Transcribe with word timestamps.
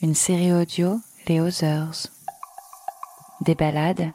une 0.00 0.14
série 0.14 0.52
audio 0.52 1.00
Les 1.26 1.40
Others. 1.40 2.06
Des 3.40 3.54
balades, 3.54 4.10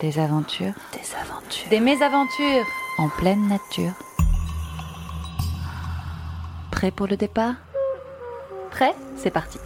des 0.00 0.18
aventures, 0.18 0.74
Des 0.92 1.14
aventures. 1.14 1.68
des 1.70 1.80
mésaventures 1.80 2.66
en 2.98 3.08
pleine 3.10 3.48
nature. 3.48 3.92
Prêt 6.70 6.90
pour 6.90 7.06
le 7.06 7.16
départ? 7.16 7.54
Prêt 8.70 8.94
C'est 9.16 9.30
parti. 9.30 9.58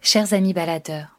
Chers 0.00 0.32
amis 0.34 0.52
baladeurs, 0.52 1.13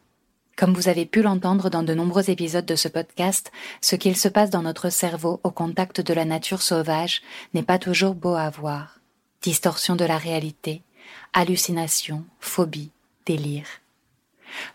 comme 0.56 0.74
vous 0.74 0.88
avez 0.88 1.06
pu 1.06 1.22
l'entendre 1.22 1.70
dans 1.70 1.84
de 1.84 1.94
nombreux 1.94 2.30
épisodes 2.30 2.66
de 2.66 2.76
ce 2.76 2.88
podcast, 2.88 3.52
ce 3.82 3.96
qu'il 3.96 4.16
se 4.16 4.28
passe 4.28 4.50
dans 4.50 4.62
notre 4.62 4.90
cerveau 4.90 5.40
au 5.44 5.52
contact 5.52 6.02
de 6.02 6.14
la 6.14 6.26
nature 6.26 6.62
sauvage 6.62 7.22
n'est 7.54 7.64
pas 7.64 7.80
toujours 7.80 8.16
beau 8.16 8.36
à 8.36 8.50
voir. 8.50 9.00
Distorsion 9.42 9.96
de 9.96 10.06
la 10.06 10.18
réalité, 10.18 10.82
hallucinations, 11.34 12.24
phobies, 12.40 12.92
délire. 13.26 13.68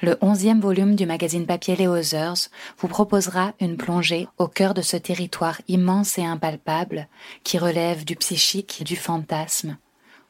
Le 0.03 0.19
onzième 0.21 0.61
volume 0.61 0.97
du 0.97 1.07
magazine 1.07 1.47
papier 1.47 1.77
Les 1.77 1.87
Others 1.87 2.49
vous 2.79 2.89
proposera 2.89 3.55
une 3.61 3.77
plongée 3.77 4.29
au 4.37 4.49
cœur 4.49 4.75
de 4.75 4.83
ce 4.83 4.97
territoire 4.97 5.61
immense 5.69 6.19
et 6.19 6.25
impalpable 6.25 7.09
qui 7.45 7.57
relève 7.57 8.05
du 8.05 8.17
psychique, 8.17 8.83
du 8.85 8.97
fantasme 8.97 9.79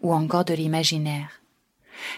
ou 0.03 0.15
encore 0.15 0.45
de 0.45 0.55
l'imaginaire. 0.55 1.40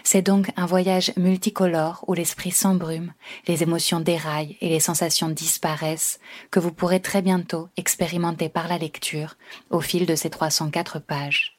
C'est 0.03 0.21
donc 0.21 0.51
un 0.55 0.65
voyage 0.65 1.13
multicolore 1.17 2.03
où 2.07 2.13
l'esprit 2.13 2.51
s'embrume, 2.51 3.13
les 3.47 3.63
émotions 3.63 3.99
déraillent 3.99 4.57
et 4.61 4.69
les 4.69 4.79
sensations 4.79 5.29
disparaissent 5.29 6.19
que 6.51 6.59
vous 6.59 6.71
pourrez 6.71 7.01
très 7.01 7.21
bientôt 7.21 7.69
expérimenter 7.77 8.49
par 8.49 8.67
la 8.67 8.77
lecture 8.77 9.35
au 9.69 9.81
fil 9.81 10.05
de 10.05 10.15
ces 10.15 10.29
304 10.29 10.99
pages. 10.99 11.57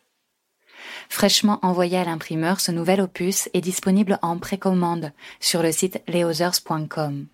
Fraîchement 1.09 1.59
envoyé 1.63 1.99
à 1.99 2.05
l'imprimeur, 2.05 2.61
ce 2.61 2.73
nouvel 2.73 3.01
opus 3.01 3.49
est 3.55 3.61
disponible 3.61 4.19
en 4.23 4.39
précommande 4.39 5.13
sur 5.41 5.63
le 5.63 5.73
site 5.73 6.03
leothers.com, 6.09 7.27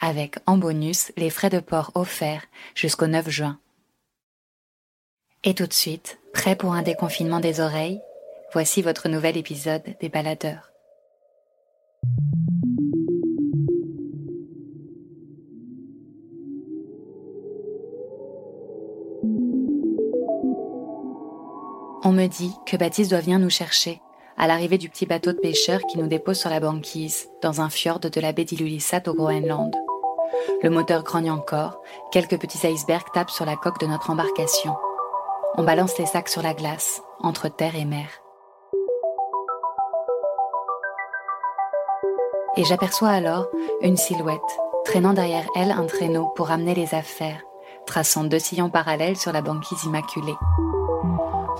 avec 0.00 0.36
en 0.46 0.56
bonus 0.56 1.12
les 1.16 1.30
frais 1.30 1.50
de 1.50 1.60
port 1.60 1.92
offerts 1.94 2.46
jusqu'au 2.74 3.06
9 3.06 3.28
juin. 3.28 3.58
Et 5.44 5.54
tout 5.54 5.66
de 5.66 5.72
suite, 5.72 6.18
prêt 6.32 6.56
pour 6.56 6.74
un 6.74 6.82
déconfinement 6.82 7.40
des 7.40 7.60
oreilles 7.60 8.00
Voici 8.52 8.80
votre 8.80 9.10
nouvel 9.10 9.36
épisode 9.36 9.82
des 10.00 10.08
baladeurs. 10.08 10.72
On 22.02 22.12
me 22.12 22.26
dit 22.26 22.54
que 22.64 22.78
Baptiste 22.78 23.10
doit 23.10 23.20
venir 23.20 23.38
nous 23.38 23.50
chercher 23.50 24.00
à 24.38 24.46
l'arrivée 24.46 24.78
du 24.78 24.88
petit 24.88 25.04
bateau 25.04 25.32
de 25.32 25.38
pêcheur 25.38 25.80
qui 25.82 25.98
nous 25.98 26.06
dépose 26.06 26.38
sur 26.38 26.48
la 26.48 26.60
banquise 26.60 27.28
dans 27.42 27.60
un 27.60 27.68
fjord 27.68 28.00
de 28.00 28.20
la 28.20 28.32
baie 28.32 28.44
d'Ilulissat 28.44 29.02
au 29.08 29.14
Groenland. 29.14 29.74
Le 30.62 30.70
moteur 30.70 31.02
grogne 31.02 31.30
encore, 31.30 31.82
quelques 32.12 32.40
petits 32.40 32.66
icebergs 32.66 33.12
tapent 33.12 33.30
sur 33.30 33.44
la 33.44 33.56
coque 33.56 33.80
de 33.80 33.86
notre 33.86 34.08
embarcation. 34.08 34.74
On 35.58 35.64
balance 35.64 35.98
les 35.98 36.06
sacs 36.06 36.30
sur 36.30 36.40
la 36.40 36.54
glace, 36.54 37.02
entre 37.20 37.48
terre 37.48 37.76
et 37.76 37.84
mer. 37.84 38.08
Et 42.58 42.64
j'aperçois 42.64 43.10
alors 43.10 43.46
une 43.82 43.96
silhouette, 43.96 44.40
traînant 44.84 45.12
derrière 45.12 45.46
elle 45.54 45.70
un 45.70 45.86
traîneau 45.86 46.32
pour 46.34 46.50
amener 46.50 46.74
les 46.74 46.92
affaires, 46.92 47.40
traçant 47.86 48.24
deux 48.24 48.40
sillons 48.40 48.68
parallèles 48.68 49.16
sur 49.16 49.32
la 49.32 49.42
banquise 49.42 49.84
immaculée. 49.84 50.34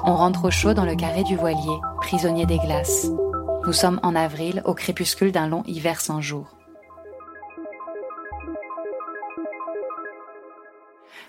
On 0.03 0.17
rentre 0.17 0.47
au 0.47 0.51
chaud 0.51 0.75
dans 0.75 0.85
le 0.85 0.97
carré 0.97 1.23
du 1.23 1.37
voilier, 1.37 1.79
prisonnier 2.01 2.47
des 2.47 2.59
glaces. 2.59 3.13
Nous 3.65 3.73
sommes 3.73 4.01
en 4.03 4.17
avril, 4.17 4.61
au 4.65 4.75
crépuscule 4.75 5.31
d'un 5.31 5.47
long 5.47 5.63
hiver 5.69 6.01
sans 6.01 6.21
jour. 6.21 6.47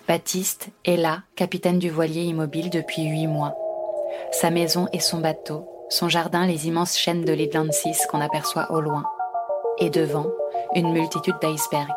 Baptiste 0.08 0.70
est 0.84 0.96
là, 0.96 1.22
capitaine 1.36 1.78
du 1.78 1.90
voilier 1.90 2.22
immobile 2.22 2.70
depuis 2.70 3.04
huit 3.04 3.28
mois. 3.28 3.54
Sa 4.32 4.50
maison 4.50 4.88
et 4.92 4.98
son 4.98 5.18
bateau, 5.18 5.68
son 5.90 6.08
jardin 6.08 6.44
les 6.44 6.66
immenses 6.66 6.98
chaînes 6.98 7.24
de 7.24 7.36
6 7.70 8.06
qu'on 8.10 8.20
aperçoit 8.20 8.72
au 8.72 8.80
loin. 8.80 9.04
Et 9.80 9.90
devant, 9.90 10.26
une 10.74 10.92
multitude 10.92 11.36
d'icebergs. 11.40 11.88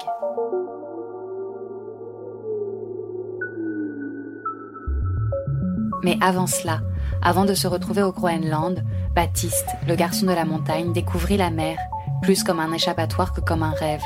Mais 6.03 6.17
avant 6.21 6.47
cela, 6.47 6.81
avant 7.21 7.45
de 7.45 7.53
se 7.53 7.67
retrouver 7.67 8.03
au 8.03 8.11
Groenland, 8.11 8.83
Baptiste, 9.15 9.69
le 9.87 9.95
garçon 9.95 10.25
de 10.25 10.31
la 10.31 10.45
montagne, 10.45 10.91
découvrit 10.91 11.37
la 11.37 11.51
mer, 11.51 11.77
plus 12.21 12.43
comme 12.43 12.59
un 12.59 12.73
échappatoire 12.73 13.31
que 13.31 13.41
comme 13.41 13.63
un 13.63 13.71
rêve. 13.71 14.03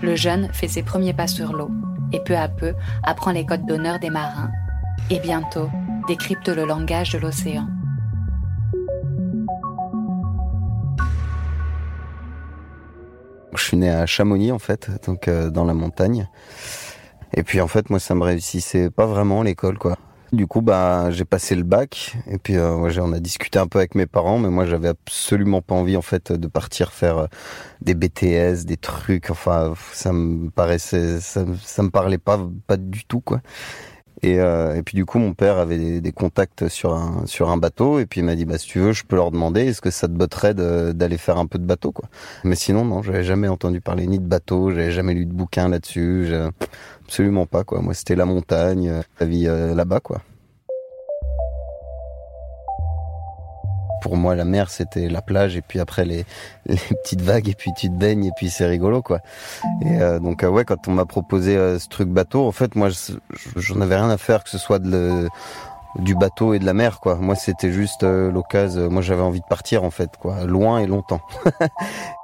Le 0.00 0.16
jeune 0.16 0.48
fait 0.52 0.68
ses 0.68 0.82
premiers 0.82 1.12
pas 1.12 1.26
sur 1.26 1.52
l'eau, 1.52 1.70
et 2.12 2.20
peu 2.20 2.36
à 2.36 2.48
peu 2.48 2.74
apprend 3.02 3.32
les 3.32 3.44
codes 3.44 3.66
d'honneur 3.66 3.98
des 3.98 4.10
marins, 4.10 4.50
et 5.10 5.20
bientôt 5.20 5.68
décrypte 6.08 6.48
le 6.48 6.64
langage 6.64 7.12
de 7.12 7.18
l'océan. 7.18 7.66
Suis 13.74 13.80
né 13.80 13.90
à 13.90 14.06
Chamonix 14.06 14.52
en 14.52 14.58
fait, 14.58 14.88
donc 15.06 15.26
euh, 15.26 15.50
dans 15.50 15.64
la 15.64 15.74
montagne. 15.74 16.28
Et 17.36 17.42
puis 17.42 17.60
en 17.60 17.66
fait, 17.66 17.90
moi, 17.90 17.98
ça 17.98 18.14
me 18.14 18.22
réussissait 18.22 18.90
pas 18.90 19.06
vraiment 19.06 19.42
l'école, 19.42 19.78
quoi. 19.78 19.96
Du 20.32 20.46
coup, 20.46 20.62
bah, 20.62 21.10
j'ai 21.10 21.24
passé 21.24 21.54
le 21.54 21.62
bac 21.62 22.16
et 22.26 22.38
puis 22.38 22.56
euh, 22.56 22.74
on 22.74 23.12
a 23.12 23.20
discuté 23.20 23.58
un 23.58 23.66
peu 23.66 23.78
avec 23.78 23.94
mes 23.94 24.06
parents, 24.06 24.38
mais 24.38 24.48
moi, 24.48 24.64
j'avais 24.64 24.88
absolument 24.88 25.60
pas 25.60 25.74
envie 25.74 25.96
en 25.96 26.02
fait 26.02 26.32
de 26.32 26.46
partir 26.46 26.92
faire 26.92 27.18
euh, 27.18 27.26
des 27.80 27.94
BTS, 27.94 28.64
des 28.64 28.76
trucs. 28.76 29.30
Enfin, 29.30 29.74
ça 29.92 30.12
me 30.12 30.50
paraissait, 30.50 31.20
ça, 31.20 31.44
ça 31.62 31.82
me 31.82 31.90
parlait 31.90 32.18
pas, 32.18 32.38
pas 32.66 32.76
du 32.76 33.04
tout, 33.04 33.20
quoi. 33.20 33.40
Et, 34.24 34.40
euh, 34.40 34.74
et 34.74 34.82
puis 34.82 34.96
du 34.96 35.04
coup, 35.04 35.18
mon 35.18 35.34
père 35.34 35.58
avait 35.58 36.00
des, 36.00 36.12
contacts 36.12 36.68
sur 36.68 36.94
un 36.94 37.26
sur 37.26 37.50
un 37.50 37.58
bateau 37.58 37.98
et 37.98 38.06
puis 38.06 38.20
il 38.20 38.24
m'a 38.24 38.36
dit 38.36 38.46
bah 38.46 38.56
si 38.56 38.66
tu 38.66 38.78
veux, 38.78 38.92
je 38.92 39.04
peux 39.04 39.16
leur 39.16 39.30
demander 39.30 39.66
est-ce 39.66 39.82
que 39.82 39.90
ça 39.90 40.08
te 40.08 40.12
botterait 40.12 40.54
d'aller 40.54 41.18
faire 41.18 41.36
un 41.36 41.46
peu 41.46 41.58
de 41.58 41.66
bateau, 41.66 41.92
quoi. 41.92 42.08
Mais 42.42 42.56
sinon, 42.56 42.86
non, 42.86 43.02
j'avais 43.02 43.22
jamais 43.22 43.48
entendu 43.48 43.82
parler 43.82 44.06
ni 44.06 44.18
de 44.18 44.24
bateau, 44.24 44.70
j'avais 44.70 44.92
jamais 44.92 45.12
lu 45.12 45.26
de 45.26 45.32
bouquin 45.34 45.68
là-dessus, 45.68 46.32
absolument 47.04 47.46
pas, 47.46 47.64
quoi. 47.64 47.80
Moi, 47.80 47.94
c'était 47.94 48.16
la 48.16 48.24
montagne, 48.24 48.88
euh, 48.88 49.02
la 49.20 49.26
vie 49.26 49.46
euh, 49.46 49.74
là-bas, 49.74 50.00
quoi. 50.00 50.22
Pour 54.04 54.18
moi, 54.18 54.34
la 54.34 54.44
mer, 54.44 54.68
c'était 54.68 55.08
la 55.08 55.22
plage, 55.22 55.56
et 55.56 55.62
puis 55.62 55.80
après 55.80 56.04
les, 56.04 56.26
les 56.66 56.76
petites 57.02 57.22
vagues, 57.22 57.48
et 57.48 57.54
puis 57.54 57.70
tu 57.74 57.88
te 57.88 57.94
baignes, 57.94 58.26
et 58.26 58.32
puis 58.36 58.50
c'est 58.50 58.66
rigolo, 58.66 59.00
quoi. 59.00 59.20
Et 59.80 59.98
euh, 59.98 60.18
donc, 60.18 60.44
euh, 60.44 60.48
ouais, 60.48 60.66
quand 60.66 60.86
on 60.88 60.92
m'a 60.92 61.06
proposé 61.06 61.56
euh, 61.56 61.78
ce 61.78 61.88
truc 61.88 62.10
bateau, 62.10 62.46
en 62.46 62.52
fait, 62.52 62.74
moi, 62.74 62.90
je- 62.90 63.14
j'en 63.56 63.80
avais 63.80 63.96
rien 63.96 64.10
à 64.10 64.18
faire 64.18 64.44
que 64.44 64.50
ce 64.50 64.58
soit 64.58 64.78
de 64.78 64.90
le- 64.90 65.28
du 66.02 66.14
bateau 66.14 66.52
et 66.52 66.58
de 66.58 66.66
la 66.66 66.74
mer, 66.74 67.00
quoi. 67.00 67.14
Moi, 67.14 67.34
c'était 67.34 67.72
juste 67.72 68.02
euh, 68.02 68.30
l'occasion. 68.30 68.90
Moi, 68.90 69.00
j'avais 69.00 69.22
envie 69.22 69.40
de 69.40 69.46
partir, 69.48 69.84
en 69.84 69.90
fait, 69.90 70.10
quoi, 70.20 70.44
loin 70.44 70.80
et 70.80 70.86
longtemps. 70.86 71.22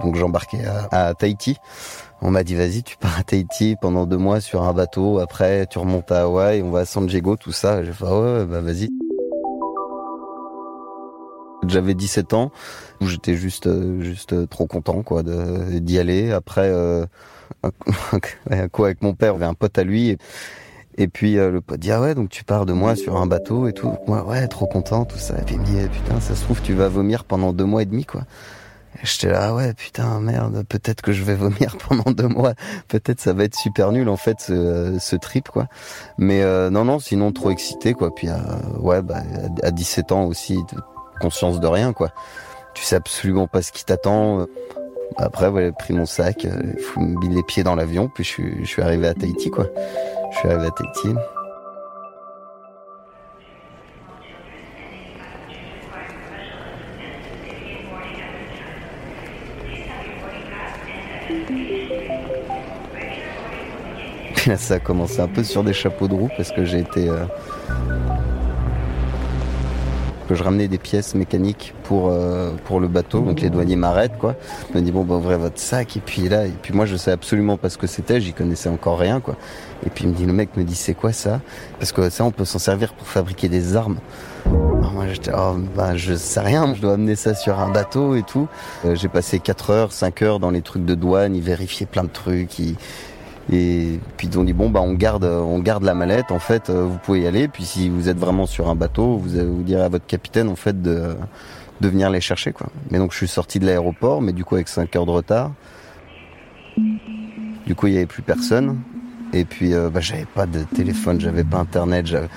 Donc 0.00 0.16
j'embarquais 0.16 0.64
à, 0.90 1.14
Tahiti. 1.14 1.58
On 2.20 2.30
m'a 2.30 2.44
dit 2.44 2.54
vas-y, 2.54 2.82
tu 2.82 2.96
pars 2.96 3.18
à 3.18 3.22
Tahiti 3.22 3.76
pendant 3.80 4.06
deux 4.06 4.16
mois 4.16 4.40
sur 4.40 4.62
un 4.62 4.72
bateau. 4.72 5.18
Après, 5.18 5.66
tu 5.66 5.78
remontes 5.78 6.10
à 6.12 6.22
Hawaï, 6.22 6.62
on 6.62 6.70
va 6.70 6.80
à 6.80 6.84
San 6.84 7.06
Diego, 7.06 7.36
tout 7.36 7.52
ça. 7.52 7.84
J'ai 7.84 7.92
fait 7.92 8.04
ah 8.06 8.20
ouais, 8.20 8.44
bah 8.46 8.60
vas-y. 8.60 8.88
J'avais 11.68 11.94
17 11.94 12.34
ans, 12.34 12.50
où 13.00 13.06
j'étais 13.06 13.36
juste, 13.36 13.68
euh, 13.68 14.00
juste 14.00 14.32
euh, 14.32 14.46
trop 14.46 14.66
content 14.66 15.02
quoi 15.02 15.22
d'y 15.22 15.98
aller. 15.98 16.32
Après, 16.32 16.68
euh, 16.68 17.06
coup 18.72 18.84
avec 18.84 19.02
mon 19.02 19.14
père, 19.14 19.34
avait 19.34 19.44
un 19.44 19.54
pote 19.54 19.78
à 19.78 19.84
lui. 19.84 20.16
Et 20.98 21.08
puis 21.08 21.38
euh, 21.38 21.50
le 21.50 21.60
pote 21.60 21.80
dit 21.80 21.90
ah 21.90 22.00
ouais 22.00 22.14
donc 22.14 22.28
tu 22.28 22.44
pars 22.44 22.66
de 22.66 22.72
moi 22.72 22.96
sur 22.96 23.16
un 23.16 23.26
bateau 23.26 23.66
et 23.66 23.72
tout. 23.72 23.94
Moi 24.06 24.26
ouais 24.26 24.46
trop 24.48 24.66
content 24.66 25.04
tout 25.04 25.18
ça. 25.18 25.38
Et 25.38 25.42
puis 25.42 25.54
il 25.54 25.60
me 25.60 25.64
dit 25.64 25.88
putain 25.88 26.20
ça 26.20 26.34
se 26.34 26.42
trouve 26.44 26.60
tu 26.60 26.74
vas 26.74 26.88
vomir 26.88 27.24
pendant 27.24 27.52
deux 27.52 27.64
mois 27.64 27.82
et 27.82 27.86
demi 27.86 28.04
quoi. 28.04 28.22
J'étais 29.02 29.28
là, 29.28 29.48
ah 29.48 29.54
ouais, 29.54 29.72
putain, 29.74 30.20
merde, 30.20 30.64
peut-être 30.68 31.00
que 31.00 31.12
je 31.12 31.24
vais 31.24 31.34
vomir 31.34 31.76
pendant 31.88 32.10
deux 32.10 32.28
mois. 32.28 32.54
Peut-être 32.88 33.20
ça 33.20 33.32
va 33.32 33.44
être 33.44 33.56
super 33.56 33.92
nul, 33.92 34.08
en 34.08 34.16
fait, 34.16 34.40
ce, 34.40 34.96
ce 35.00 35.16
trip, 35.16 35.48
quoi. 35.48 35.66
Mais 36.18 36.42
euh, 36.42 36.70
non, 36.70 36.84
non, 36.84 36.98
sinon 36.98 37.32
trop 37.32 37.50
excité, 37.50 37.94
quoi. 37.94 38.14
Puis, 38.14 38.28
euh, 38.28 38.34
ouais, 38.78 39.02
bah, 39.02 39.22
à 39.62 39.70
17 39.70 40.12
ans 40.12 40.24
aussi, 40.24 40.58
conscience 41.20 41.60
de 41.60 41.66
rien, 41.66 41.92
quoi. 41.92 42.10
Tu 42.74 42.84
sais 42.84 42.96
absolument 42.96 43.46
pas 43.46 43.62
ce 43.62 43.72
qui 43.72 43.84
t'attend. 43.84 44.46
Après, 45.16 45.48
ouais, 45.48 45.66
j'ai 45.66 45.72
pris 45.72 45.94
mon 45.94 46.06
sac, 46.06 46.44
euh, 46.44 46.74
mis 46.96 47.34
les 47.34 47.42
pieds 47.42 47.64
dans 47.64 47.74
l'avion, 47.74 48.08
puis 48.08 48.24
je 48.24 48.28
suis, 48.28 48.56
je 48.60 48.68
suis 48.68 48.82
arrivé 48.82 49.08
à 49.08 49.14
Tahiti, 49.14 49.50
quoi. 49.50 49.66
Je 50.32 50.38
suis 50.38 50.48
arrivé 50.48 50.66
à 50.66 50.70
Tahiti. 50.70 51.14
Là, 64.46 64.56
ça 64.56 64.74
a 64.74 64.78
commencé 64.78 65.20
un 65.20 65.28
peu 65.28 65.44
sur 65.44 65.64
des 65.64 65.72
chapeaux 65.72 66.08
de 66.08 66.14
roue 66.14 66.30
parce 66.36 66.50
que 66.50 66.64
j'ai 66.64 66.80
été. 66.80 67.08
Euh, 67.08 67.24
que 70.28 70.34
je 70.34 70.42
ramenais 70.42 70.68
des 70.68 70.78
pièces 70.78 71.14
mécaniques 71.14 71.74
pour 71.82 72.08
euh, 72.10 72.52
pour 72.64 72.80
le 72.80 72.88
bateau. 72.88 73.20
Donc 73.20 73.40
les 73.40 73.50
douaniers 73.50 73.76
m'arrêtent 73.76 74.18
quoi. 74.18 74.36
Ils 74.70 74.76
me 74.76 74.82
disent 74.82 74.92
bon 74.92 75.04
bah 75.04 75.16
ouvrez 75.16 75.36
votre 75.36 75.58
sac 75.58 75.96
et 75.96 76.00
puis 76.00 76.28
là 76.28 76.46
et 76.46 76.52
puis 76.62 76.72
moi 76.72 76.86
je 76.86 76.96
sais 76.96 77.10
absolument 77.10 77.56
pas 77.56 77.70
ce 77.70 77.78
que 77.78 77.86
c'était. 77.86 78.20
J'y 78.20 78.32
connaissais 78.32 78.68
encore 78.68 78.98
rien 78.98 79.20
quoi. 79.20 79.36
Et 79.84 79.90
puis 79.90 80.04
il 80.04 80.10
me 80.10 80.14
dit 80.14 80.26
le 80.26 80.32
mec 80.32 80.56
me 80.56 80.64
dit 80.64 80.74
c'est 80.74 80.94
quoi 80.94 81.12
ça? 81.12 81.40
Parce 81.78 81.92
que 81.92 82.08
ça 82.10 82.24
on 82.24 82.30
peut 82.30 82.44
s'en 82.44 82.58
servir 82.58 82.94
pour 82.94 83.06
fabriquer 83.06 83.48
des 83.48 83.76
armes. 83.76 83.98
Alors 84.46 84.92
moi 84.92 85.06
j'étais 85.08 85.32
oh 85.36 85.56
bah 85.76 85.96
je 85.96 86.14
sais 86.14 86.40
rien. 86.40 86.74
Je 86.74 86.80
dois 86.80 86.94
amener 86.94 87.16
ça 87.16 87.34
sur 87.34 87.58
un 87.58 87.70
bateau 87.70 88.14
et 88.14 88.22
tout. 88.22 88.48
Euh, 88.84 88.94
j'ai 88.94 89.08
passé 89.08 89.38
4 89.38 89.70
heures 89.70 89.92
5 89.92 90.22
heures 90.22 90.38
dans 90.38 90.50
les 90.50 90.62
trucs 90.62 90.84
de 90.84 90.94
douane. 90.94 91.34
Ils 91.34 91.42
vérifiaient 91.42 91.86
plein 91.86 92.04
de 92.04 92.08
trucs. 92.08 92.58
Ils 92.58 92.76
et 93.52 94.00
puis 94.16 94.28
ils 94.28 94.38
ont 94.38 94.44
dit 94.44 94.52
bon 94.52 94.70
bah 94.70 94.80
on 94.82 94.94
garde 94.94 95.24
on 95.24 95.58
garde 95.58 95.84
la 95.84 95.94
mallette 95.94 96.32
en 96.32 96.38
fait 96.38 96.70
euh, 96.70 96.84
vous 96.84 96.98
pouvez 96.98 97.20
y 97.20 97.26
aller 97.26 97.48
puis 97.48 97.64
si 97.64 97.88
vous 97.88 98.08
êtes 98.08 98.18
vraiment 98.18 98.46
sur 98.46 98.70
un 98.70 98.74
bateau 98.74 99.18
vous 99.18 99.28
vous 99.28 99.62
direz 99.62 99.82
à 99.82 99.88
votre 99.88 100.06
capitaine 100.06 100.48
en 100.48 100.56
fait 100.56 100.80
de 100.80 101.16
de 101.82 101.88
venir 101.88 102.08
les 102.08 102.20
chercher 102.20 102.52
quoi. 102.52 102.68
Mais 102.90 102.98
donc 102.98 103.12
je 103.12 103.18
suis 103.18 103.28
sorti 103.28 103.58
de 103.58 103.66
l'aéroport 103.66 104.22
mais 104.22 104.32
du 104.32 104.44
coup 104.44 104.54
avec 104.54 104.68
5 104.68 104.94
heures 104.96 105.06
de 105.06 105.10
retard. 105.10 105.52
Du 107.66 107.74
coup 107.74 107.88
il 107.88 107.94
y 107.94 107.96
avait 107.96 108.06
plus 108.06 108.22
personne 108.22 108.80
et 109.34 109.44
puis 109.44 109.74
euh, 109.74 109.90
bah, 109.90 110.00
j'avais 110.00 110.24
pas 110.24 110.46
de 110.46 110.62
téléphone, 110.62 111.20
j'avais 111.20 111.44
pas 111.44 111.58
internet, 111.58 112.06
j'avais 112.06 112.28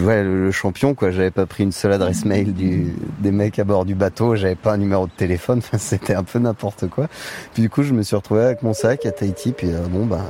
ouais, 0.00 0.22
le, 0.22 0.50
champion, 0.50 0.94
quoi. 0.94 1.10
J'avais 1.10 1.30
pas 1.30 1.46
pris 1.46 1.64
une 1.64 1.72
seule 1.72 1.92
adresse 1.92 2.24
mail 2.24 2.52
du, 2.52 2.94
des 3.20 3.30
mecs 3.30 3.58
à 3.58 3.64
bord 3.64 3.84
du 3.84 3.94
bateau, 3.94 4.36
j'avais 4.36 4.54
pas 4.54 4.72
un 4.72 4.76
numéro 4.76 5.06
de 5.06 5.12
téléphone, 5.12 5.58
enfin, 5.64 5.78
c'était 5.78 6.14
un 6.14 6.24
peu 6.24 6.38
n'importe 6.38 6.88
quoi. 6.88 7.08
Puis 7.52 7.62
du 7.62 7.70
coup, 7.70 7.82
je 7.82 7.92
me 7.92 8.02
suis 8.02 8.16
retrouvé 8.16 8.42
avec 8.42 8.62
mon 8.62 8.74
sac 8.74 9.06
à 9.06 9.12
Tahiti, 9.12 9.52
puis 9.52 9.68
euh, 9.70 9.80
bon, 9.88 10.06
bah, 10.06 10.24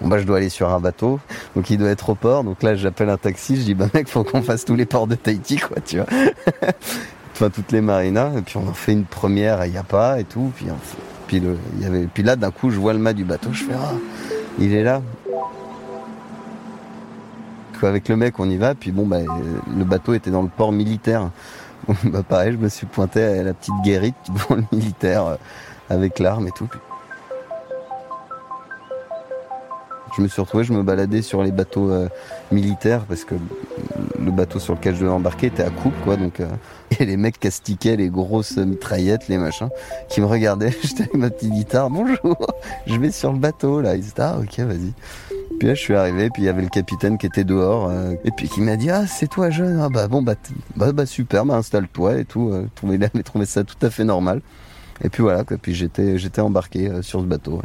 bon, 0.00 0.08
bah, 0.08 0.18
je 0.18 0.24
dois 0.24 0.38
aller 0.38 0.48
sur 0.48 0.70
un 0.70 0.80
bateau, 0.80 1.20
donc 1.56 1.70
il 1.70 1.78
doit 1.78 1.90
être 1.90 2.10
au 2.10 2.14
port. 2.14 2.44
Donc 2.44 2.62
là, 2.62 2.74
j'appelle 2.74 3.10
un 3.10 3.16
taxi, 3.16 3.56
je 3.56 3.62
dis, 3.62 3.74
bah, 3.74 3.86
mec, 3.94 4.08
faut 4.08 4.24
qu'on 4.24 4.42
fasse 4.42 4.64
tous 4.64 4.76
les 4.76 4.86
ports 4.86 5.06
de 5.06 5.14
Tahiti, 5.14 5.56
quoi, 5.56 5.78
tu 5.84 5.96
vois. 5.96 6.06
enfin, 7.32 7.50
toutes 7.50 7.72
les 7.72 7.80
marinas, 7.80 8.32
et 8.38 8.42
puis 8.42 8.56
on 8.56 8.68
en 8.68 8.74
fait 8.74 8.92
une 8.92 9.04
première, 9.04 9.64
il 9.66 9.72
y 9.72 9.78
a 9.78 9.82
pas, 9.82 10.20
et 10.20 10.24
tout, 10.24 10.52
puis, 10.56 10.66
puis 11.26 11.40
le, 11.40 11.56
il 11.76 11.82
y 11.82 11.86
avait, 11.86 12.06
puis 12.06 12.22
là, 12.22 12.36
d'un 12.36 12.50
coup, 12.50 12.70
je 12.70 12.78
vois 12.78 12.92
le 12.92 12.98
mât 12.98 13.12
du 13.12 13.24
bateau, 13.24 13.50
je 13.52 13.64
fais, 13.64 13.74
ah, 13.74 13.94
il 14.58 14.74
est 14.74 14.84
là 14.84 15.02
avec 17.86 18.08
le 18.08 18.16
mec, 18.16 18.38
on 18.38 18.48
y 18.48 18.56
va. 18.56 18.74
Puis 18.74 18.92
bon, 18.92 19.06
bah, 19.06 19.18
le 19.76 19.84
bateau 19.84 20.14
était 20.14 20.30
dans 20.30 20.42
le 20.42 20.48
port 20.48 20.72
militaire. 20.72 21.30
bah, 22.04 22.22
pareil, 22.22 22.52
je 22.52 22.58
me 22.58 22.68
suis 22.68 22.86
pointé 22.86 23.22
à 23.22 23.42
la 23.42 23.54
petite 23.54 23.74
guérite 23.84 24.16
devant 24.28 24.56
le 24.56 24.64
militaire 24.72 25.26
euh, 25.26 25.36
avec 25.90 26.18
l'arme 26.18 26.48
et 26.48 26.52
tout. 26.52 26.68
Je 30.16 30.22
me 30.22 30.28
suis 30.28 30.40
retrouvé, 30.40 30.62
je 30.62 30.72
me 30.72 30.84
baladais 30.84 31.22
sur 31.22 31.42
les 31.42 31.50
bateaux 31.50 31.90
euh, 31.90 32.08
militaires 32.52 33.04
parce 33.04 33.24
que 33.24 33.34
le 34.16 34.30
bateau 34.30 34.60
sur 34.60 34.74
lequel 34.74 34.94
je 34.94 35.00
devais 35.00 35.10
embarquer 35.10 35.48
était 35.48 35.64
à 35.64 35.70
coupe, 35.70 35.94
quoi. 36.04 36.16
Donc, 36.16 36.38
euh, 36.38 36.46
et 37.00 37.04
les 37.04 37.16
mecs 37.16 37.40
castiquaient 37.40 37.96
les 37.96 38.10
grosses 38.10 38.56
mitraillettes, 38.56 39.26
les 39.28 39.38
machins, 39.38 39.70
qui 40.08 40.20
me 40.20 40.26
regardaient. 40.26 40.72
J'étais 40.82 41.02
avec 41.02 41.14
ma 41.14 41.30
petite 41.30 41.50
guitare. 41.50 41.90
Bonjour, 41.90 42.46
je 42.86 42.96
vais 42.96 43.10
sur 43.10 43.32
le 43.32 43.38
bateau 43.38 43.80
là. 43.80 43.96
Ils 43.96 44.02
disaient 44.02 44.14
ah 44.20 44.38
ok 44.40 44.60
vas-y. 44.60 44.92
Puis 45.58 45.68
je 45.68 45.74
suis 45.74 45.94
arrivé, 45.94 46.30
puis 46.30 46.42
il 46.42 46.46
y 46.46 46.48
avait 46.48 46.62
le 46.62 46.68
capitaine 46.68 47.16
qui 47.16 47.26
était 47.26 47.44
dehors, 47.44 47.88
euh, 47.88 48.14
et 48.24 48.30
puis 48.32 48.48
qui 48.48 48.60
m'a 48.60 48.76
dit 48.76 48.90
ah 48.90 49.06
c'est 49.06 49.28
toi 49.28 49.50
jeune, 49.50 49.78
ah 49.80 49.88
bah 49.88 50.08
bon 50.08 50.20
bah 50.20 50.34
bah, 50.76 50.92
bah 50.92 51.06
super, 51.06 51.46
bah 51.46 51.54
installe-toi 51.56 52.18
et 52.18 52.24
tout. 52.24 52.50
Euh, 52.50 52.66
il 52.82 53.22
trouvé 53.24 53.46
ça 53.46 53.62
tout 53.62 53.76
à 53.82 53.90
fait 53.90 54.04
normal. 54.04 54.42
Et 55.02 55.08
puis 55.08 55.22
voilà, 55.22 55.44
quoi. 55.44 55.56
puis 55.56 55.74
j'étais 55.74 56.18
j'étais 56.18 56.40
embarqué 56.40 56.88
euh, 56.88 57.02
sur 57.02 57.20
ce 57.20 57.26
bateau. 57.26 57.62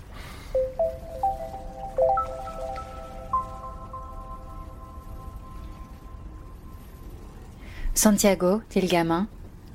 Santiago, 7.96 8.62
t'es 8.70 8.80
le 8.80 8.88
gamin 8.88 9.28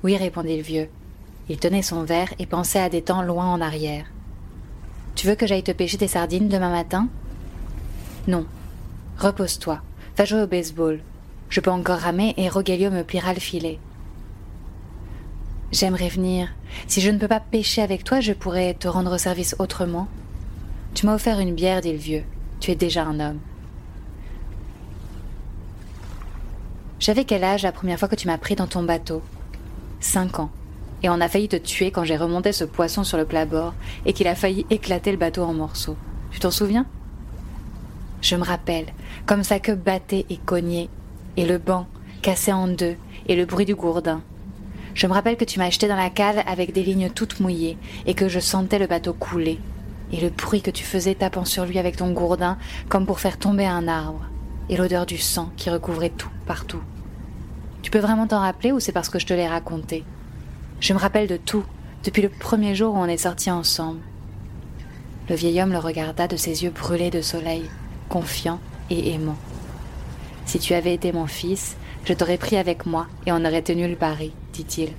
Oui, 0.03 0.17
répondit 0.17 0.57
le 0.57 0.63
vieux. 0.63 0.89
Il 1.47 1.57
tenait 1.57 1.83
son 1.83 2.03
verre 2.03 2.33
et 2.39 2.47
pensait 2.47 2.79
à 2.79 2.89
des 2.89 3.03
temps 3.03 3.21
loin 3.21 3.45
en 3.45 3.61
arrière. 3.61 4.05
Tu 5.13 5.27
veux 5.27 5.35
que 5.35 5.45
j'aille 5.45 5.63
te 5.63 5.71
pêcher 5.71 5.97
tes 5.97 6.07
sardines 6.07 6.49
demain 6.49 6.71
matin? 6.71 7.07
Non. 8.27 8.45
Repose-toi. 9.17 9.81
Va 10.17 10.25
jouer 10.25 10.41
au 10.41 10.47
baseball. 10.47 10.99
Je 11.49 11.59
peux 11.61 11.71
encore 11.71 11.99
ramer 11.99 12.33
et 12.37 12.49
Rogelio 12.49 12.89
me 12.89 13.03
pliera 13.03 13.33
le 13.33 13.39
filet. 13.39 13.79
J'aimerais 15.71 16.09
venir. 16.09 16.49
Si 16.87 17.01
je 17.01 17.11
ne 17.11 17.17
peux 17.17 17.27
pas 17.27 17.39
pêcher 17.39 17.81
avec 17.81 18.03
toi, 18.03 18.19
je 18.19 18.33
pourrais 18.33 18.73
te 18.73 18.87
rendre 18.87 19.17
service 19.17 19.55
autrement. 19.59 20.07
Tu 20.93 21.05
m'as 21.05 21.15
offert 21.15 21.39
une 21.39 21.53
bière, 21.53 21.81
dit 21.81 21.91
le 21.91 21.97
vieux. 21.97 22.23
Tu 22.59 22.71
es 22.71 22.75
déjà 22.75 23.03
un 23.03 23.19
homme. 23.19 23.39
J'avais 26.99 27.25
quel 27.25 27.43
âge 27.43 27.63
la 27.63 27.71
première 27.71 27.99
fois 27.99 28.07
que 28.07 28.15
tu 28.15 28.27
m'as 28.27 28.37
pris 28.37 28.55
dans 28.55 28.67
ton 28.67 28.83
bateau? 28.83 29.21
Cinq 29.99 30.39
ans. 30.39 30.49
Et 31.03 31.09
on 31.09 31.21
a 31.21 31.27
failli 31.27 31.49
te 31.49 31.57
tuer 31.57 31.91
quand 31.91 32.05
j'ai 32.05 32.17
remonté 32.17 32.51
ce 32.53 32.63
poisson 32.63 33.03
sur 33.03 33.17
le 33.17 33.25
plat-bord 33.25 33.73
et 34.05 34.13
qu'il 34.13 34.27
a 34.27 34.35
failli 34.35 34.65
éclater 34.69 35.11
le 35.11 35.17
bateau 35.17 35.43
en 35.43 35.53
morceaux. 35.53 35.97
Tu 36.31 36.39
t'en 36.39 36.51
souviens? 36.51 36.85
Je 38.25 38.35
me 38.35 38.43
rappelle, 38.43 38.87
comme 39.27 39.43
sa 39.43 39.59
queue 39.59 39.75
battait 39.75 40.25
et 40.31 40.37
cognait, 40.37 40.89
et 41.37 41.45
le 41.45 41.59
banc 41.59 41.85
cassé 42.23 42.51
en 42.51 42.67
deux, 42.67 42.95
et 43.27 43.35
le 43.35 43.45
bruit 43.45 43.65
du 43.65 43.75
gourdin. 43.75 44.23
Je 44.95 45.05
me 45.05 45.13
rappelle 45.13 45.37
que 45.37 45.45
tu 45.45 45.59
m'as 45.59 45.69
jeté 45.69 45.87
dans 45.87 45.95
la 45.95 46.09
cale 46.09 46.43
avec 46.47 46.73
des 46.73 46.81
lignes 46.81 47.11
toutes 47.11 47.39
mouillées, 47.39 47.77
et 48.07 48.15
que 48.15 48.27
je 48.27 48.39
sentais 48.39 48.79
le 48.79 48.87
bateau 48.87 49.13
couler, 49.13 49.59
et 50.11 50.19
le 50.19 50.31
bruit 50.31 50.63
que 50.63 50.71
tu 50.71 50.83
faisais 50.83 51.13
tapant 51.13 51.45
sur 51.45 51.65
lui 51.65 51.77
avec 51.77 51.97
ton 51.97 52.13
gourdin, 52.13 52.57
comme 52.89 53.05
pour 53.05 53.19
faire 53.19 53.37
tomber 53.37 53.67
un 53.67 53.87
arbre, 53.87 54.25
et 54.69 54.77
l'odeur 54.77 55.05
du 55.05 55.19
sang 55.19 55.51
qui 55.55 55.69
recouvrait 55.69 56.09
tout, 56.09 56.31
partout. 56.47 56.81
Tu 57.83 57.91
peux 57.91 57.99
vraiment 57.99 58.25
t'en 58.25 58.39
rappeler 58.39 58.71
ou 58.71 58.79
c'est 58.79 58.91
parce 58.91 59.09
que 59.09 59.19
je 59.19 59.27
te 59.27 59.35
l'ai 59.35 59.47
raconté? 59.47 60.03
Je 60.79 60.93
me 60.93 60.97
rappelle 60.97 61.27
de 61.27 61.37
tout, 61.37 61.63
depuis 62.03 62.23
le 62.23 62.29
premier 62.29 62.73
jour 62.73 62.95
où 62.95 62.97
on 62.97 63.05
est 63.05 63.17
sortis 63.17 63.51
ensemble. 63.51 63.99
Le 65.29 65.35
vieil 65.35 65.61
homme 65.61 65.73
le 65.73 65.77
regarda 65.77 66.27
de 66.27 66.37
ses 66.37 66.63
yeux 66.63 66.71
brûlés 66.71 67.11
de 67.11 67.21
soleil 67.21 67.69
confiant 68.15 68.61
et 68.89 69.11
aimant. 69.13 69.35
Si 70.45 70.57
tu 70.57 70.73
avais 70.73 70.93
été 70.93 71.11
mon 71.11 71.27
fils, 71.27 71.75
je 72.05 72.13
t'aurais 72.13 72.37
pris 72.37 72.55
avec 72.55 72.85
moi 72.85 73.07
et 73.25 73.33
on 73.33 73.43
aurait 73.43 73.61
tenu 73.61 73.89
le 73.89 73.97
pari, 73.97 74.31
dit-il. 74.53 74.91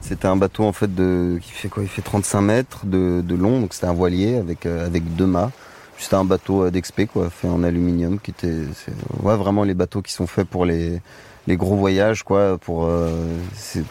C'était 0.00 0.26
un 0.26 0.34
bateau 0.34 0.64
en 0.64 0.72
fait 0.72 0.92
de 0.92 1.38
qui 1.40 1.52
fait 1.52 1.68
quoi? 1.68 1.84
Il 1.84 1.88
fait 1.88 2.02
35 2.02 2.40
mètres 2.40 2.86
de, 2.86 3.22
long, 3.36 3.60
donc 3.60 3.72
c'était 3.72 3.86
un 3.86 3.92
voilier 3.92 4.34
avec 4.34 4.66
euh, 4.66 4.84
avec 4.84 5.14
deux 5.14 5.26
mâts. 5.26 5.52
C'était 5.96 6.16
un 6.16 6.24
bateau 6.24 6.64
euh, 6.64 6.70
d'expé 6.72 7.06
quoi, 7.06 7.30
fait 7.30 7.46
en 7.46 7.62
aluminium, 7.62 8.18
qui 8.18 8.32
était 8.32 8.64
ouais, 9.22 9.36
vraiment 9.36 9.62
les 9.62 9.74
bateaux 9.74 10.02
qui 10.02 10.12
sont 10.12 10.26
faits 10.26 10.48
pour 10.48 10.64
les 10.64 11.00
les 11.46 11.56
gros 11.56 11.76
voyages, 11.76 12.22
quoi, 12.22 12.58
pour 12.58 12.84
euh, 12.84 13.38
c'est 13.54 13.84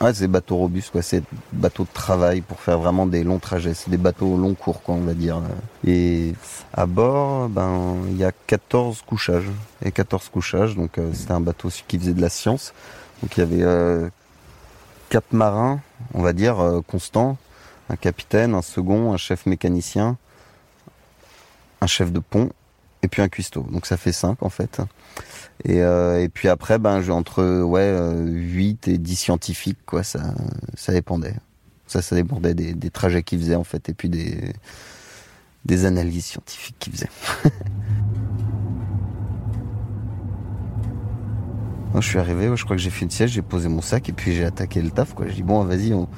ouais, 0.00 0.14
c'est 0.14 0.28
bateaux 0.28 0.56
robustes, 0.56 0.90
quoi, 0.90 1.02
c'est 1.02 1.22
bateaux 1.52 1.84
de 1.84 1.92
travail 1.92 2.40
pour 2.40 2.60
faire 2.60 2.78
vraiment 2.78 3.06
des 3.06 3.24
longs 3.24 3.38
trajets, 3.38 3.74
c'est 3.74 3.90
des 3.90 3.96
bateaux 3.96 4.36
long 4.36 4.54
cours, 4.54 4.82
quoi, 4.82 4.94
on 4.94 5.00
va 5.00 5.14
dire. 5.14 5.40
Et 5.86 6.34
à 6.72 6.86
bord, 6.86 7.48
ben 7.48 7.96
il 8.10 8.16
y 8.16 8.24
a 8.24 8.32
14 8.46 9.02
couchages 9.02 9.50
et 9.84 9.90
14 9.90 10.28
couchages, 10.28 10.76
donc 10.76 10.98
euh, 10.98 11.10
c'était 11.12 11.32
un 11.32 11.40
bateau 11.40 11.68
qui 11.86 11.98
faisait 11.98 12.14
de 12.14 12.20
la 12.20 12.30
science. 12.30 12.72
Donc 13.22 13.36
il 13.36 13.40
y 13.40 13.42
avait 13.42 13.62
euh, 13.62 14.08
quatre 15.08 15.32
marins, 15.32 15.80
on 16.14 16.22
va 16.22 16.32
dire 16.32 16.80
constants, 16.86 17.36
un 17.90 17.96
capitaine, 17.96 18.54
un 18.54 18.62
second, 18.62 19.12
un 19.12 19.16
chef 19.16 19.46
mécanicien, 19.46 20.16
un 21.80 21.86
chef 21.86 22.12
de 22.12 22.20
pont 22.20 22.50
et 23.02 23.08
puis 23.08 23.22
un 23.22 23.28
cuistot. 23.28 23.66
Donc 23.70 23.86
ça 23.86 23.96
fait 23.96 24.12
cinq 24.12 24.42
en 24.42 24.48
fait. 24.48 24.80
Et, 25.64 25.82
euh, 25.82 26.22
et 26.22 26.28
puis 26.28 26.48
après, 26.48 26.78
ben, 26.78 27.00
j'ai 27.00 27.12
entre 27.12 27.62
ouais, 27.62 27.92
8 28.24 28.88
euh, 28.88 28.92
et 28.92 28.98
10 28.98 29.16
scientifiques, 29.16 29.78
quoi, 29.86 30.02
ça, 30.04 30.34
ça 30.74 30.92
dépendait. 30.92 31.34
Ça, 31.86 32.00
ça 32.02 32.14
dépendait 32.14 32.54
des, 32.54 32.74
des 32.74 32.90
trajets 32.90 33.22
qu'ils 33.22 33.40
faisaient, 33.40 33.56
en 33.56 33.64
fait, 33.64 33.88
et 33.88 33.94
puis 33.94 34.08
des, 34.08 34.52
des 35.64 35.84
analyses 35.84 36.26
scientifiques 36.26 36.76
qu'il 36.78 36.92
faisait. 36.92 37.08
je 42.00 42.06
suis 42.06 42.18
arrivé, 42.18 42.50
je 42.54 42.64
crois 42.64 42.76
que 42.76 42.82
j'ai 42.82 42.90
fait 42.90 43.04
une 43.04 43.10
siège, 43.10 43.30
j'ai 43.30 43.42
posé 43.42 43.68
mon 43.68 43.80
sac 43.80 44.08
et 44.08 44.12
puis 44.12 44.32
j'ai 44.34 44.44
attaqué 44.44 44.80
le 44.80 44.90
taf. 44.90 45.14
Quoi. 45.14 45.26
J'ai 45.28 45.34
dit 45.36 45.42
bon, 45.42 45.64
vas-y, 45.64 45.92
on, 45.92 46.08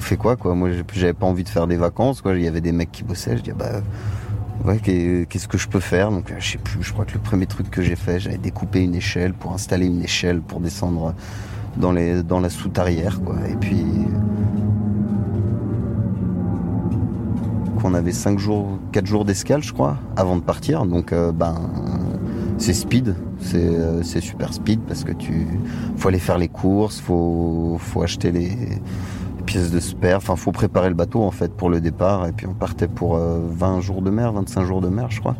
fait 0.00 0.16
quoi 0.16 0.36
quoi? 0.36 0.54
Moi, 0.54 0.70
j'avais 0.92 1.14
pas 1.14 1.26
envie 1.26 1.44
de 1.44 1.48
faire 1.48 1.66
des 1.66 1.76
vacances. 1.76 2.20
Quoi. 2.20 2.34
Il 2.36 2.42
y 2.42 2.48
avait 2.48 2.60
des 2.60 2.72
mecs 2.72 2.92
qui 2.92 3.04
bossaient. 3.04 3.36
Je 3.36 3.42
dis 3.42 3.52
bah 3.52 3.80
ouais, 4.64 4.78
qu'est-ce 4.78 5.48
que 5.48 5.58
je 5.58 5.68
peux 5.68 5.80
faire? 5.80 6.10
Donc 6.10 6.32
je 6.38 6.52
sais 6.52 6.58
plus. 6.58 6.82
Je 6.82 6.92
crois 6.92 7.04
que 7.04 7.14
le 7.14 7.20
premier 7.20 7.46
truc 7.46 7.70
que 7.70 7.82
j'ai 7.82 7.96
fait, 7.96 8.20
j'avais 8.20 8.38
découpé 8.38 8.82
une 8.82 8.94
échelle 8.94 9.32
pour 9.32 9.52
installer 9.52 9.86
une 9.86 10.02
échelle 10.02 10.40
pour 10.40 10.60
descendre 10.60 11.14
dans 11.76 11.92
les 11.92 12.22
dans 12.22 12.40
la 12.40 12.50
soute 12.50 12.78
arrière. 12.78 13.20
Quoi. 13.22 13.36
Et 13.48 13.56
puis 13.56 13.84
qu'on 17.80 17.94
avait 17.94 18.12
5 18.12 18.38
jours, 18.38 18.78
4 18.92 19.06
jours 19.06 19.24
d'escale, 19.24 19.62
je 19.62 19.72
crois, 19.72 19.96
avant 20.16 20.36
de 20.36 20.42
partir. 20.42 20.84
Donc 20.84 21.12
euh, 21.12 21.32
ben 21.32 21.56
c'est 22.58 22.74
speed, 22.74 23.14
euh, 23.54 24.02
c'est 24.02 24.20
super 24.20 24.52
speed 24.52 24.80
parce 24.80 25.02
que 25.02 25.12
tu 25.12 25.46
faut 25.96 26.08
aller 26.08 26.18
faire 26.18 26.38
les 26.38 26.48
courses, 26.48 27.00
faut 27.00 27.78
faut 27.78 28.02
acheter 28.02 28.32
les 28.32 28.52
pièces 29.50 29.70
de 29.70 29.80
spare, 29.80 30.16
enfin 30.18 30.36
faut 30.36 30.52
préparer 30.52 30.88
le 30.88 30.94
bateau 30.94 31.22
en 31.22 31.30
fait 31.30 31.52
pour 31.52 31.70
le 31.70 31.80
départ 31.80 32.26
et 32.26 32.32
puis 32.32 32.46
on 32.46 32.54
partait 32.54 32.88
pour 32.88 33.16
20 33.16 33.20
euh, 33.20 33.80
jours 33.80 34.02
de 34.02 34.10
mer, 34.10 34.32
25 34.32 34.64
jours 34.64 34.80
de 34.80 34.88
mer 34.88 35.10
je 35.10 35.20
crois. 35.20 35.36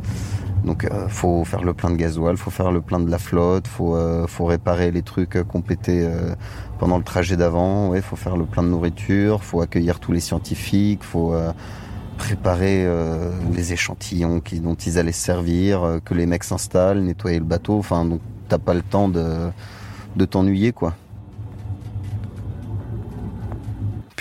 Donc 0.64 0.84
euh, 0.84 1.08
faut 1.08 1.44
faire 1.44 1.62
le 1.62 1.72
plein 1.72 1.90
de 1.90 1.96
gasoil, 1.96 2.36
faut 2.36 2.50
faire 2.50 2.70
le 2.70 2.80
plein 2.80 3.00
de 3.00 3.10
la 3.10 3.18
flotte, 3.18 3.66
faut 3.66 3.96
faut 4.26 4.44
réparer 4.44 4.90
les 4.90 5.02
trucs 5.02 5.42
qu'on 5.44 5.62
pétait 5.62 6.08
pendant 6.78 6.98
le 6.98 7.04
trajet 7.04 7.36
d'avant, 7.36 7.88
ouais, 7.90 8.02
faut 8.02 8.16
faire 8.16 8.36
le 8.36 8.44
plein 8.44 8.62
de 8.62 8.68
nourriture, 8.68 9.42
faut 9.42 9.60
accueillir 9.60 10.00
tous 10.00 10.12
les 10.12 10.20
scientifiques, 10.20 11.02
faut 11.02 11.34
préparer 12.20 12.84
euh, 12.84 13.32
les 13.54 13.72
échantillons 13.72 14.40
qui, 14.40 14.60
dont 14.60 14.74
ils 14.74 14.98
allaient 14.98 15.10
servir, 15.10 15.82
euh, 15.82 15.98
que 16.04 16.12
les 16.12 16.26
mecs 16.26 16.44
s'installent, 16.44 17.00
nettoyer 17.00 17.38
le 17.38 17.46
bateau. 17.46 17.78
Enfin, 17.78 18.04
donc 18.04 18.20
t'as 18.48 18.58
pas 18.58 18.74
le 18.74 18.82
temps 18.82 19.08
de, 19.08 19.48
de 20.16 20.24
t'ennuyer, 20.26 20.72
quoi. 20.72 20.94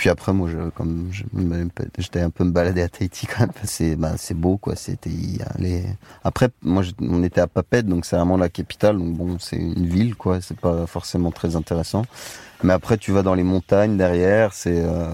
Puis 0.00 0.08
après, 0.08 0.32
moi, 0.32 0.48
je, 0.48 0.70
comme 0.70 1.10
j'étais 1.98 2.22
un 2.22 2.30
peu 2.30 2.44
me 2.44 2.52
balader 2.52 2.80
à 2.80 2.88
Tahiti 2.88 3.26
quand 3.26 3.40
même, 3.40 3.50
c'est 3.64 3.96
bah, 3.96 4.14
beau, 4.34 4.56
quoi. 4.56 4.74
C'était 4.74 5.10
aller. 5.54 5.84
Après, 6.24 6.48
moi, 6.62 6.82
on 7.02 7.22
était 7.22 7.42
à 7.42 7.46
Papette, 7.46 7.84
donc 7.84 8.06
c'est 8.06 8.16
vraiment 8.16 8.38
la 8.38 8.48
capitale. 8.48 8.96
Donc 8.96 9.12
bon, 9.14 9.38
c'est 9.38 9.56
une 9.56 9.86
ville, 9.86 10.14
quoi. 10.14 10.40
C'est 10.40 10.58
pas 10.58 10.86
forcément 10.86 11.30
très 11.30 11.54
intéressant. 11.54 12.06
Mais 12.62 12.72
après, 12.72 12.96
tu 12.96 13.12
vas 13.12 13.20
dans 13.20 13.34
les 13.34 13.42
montagnes 13.42 13.98
derrière, 13.98 14.54
c'est 14.54 14.80
euh... 14.82 15.12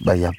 bah 0.00 0.16
il 0.16 0.22
y 0.22 0.24
a 0.24 0.32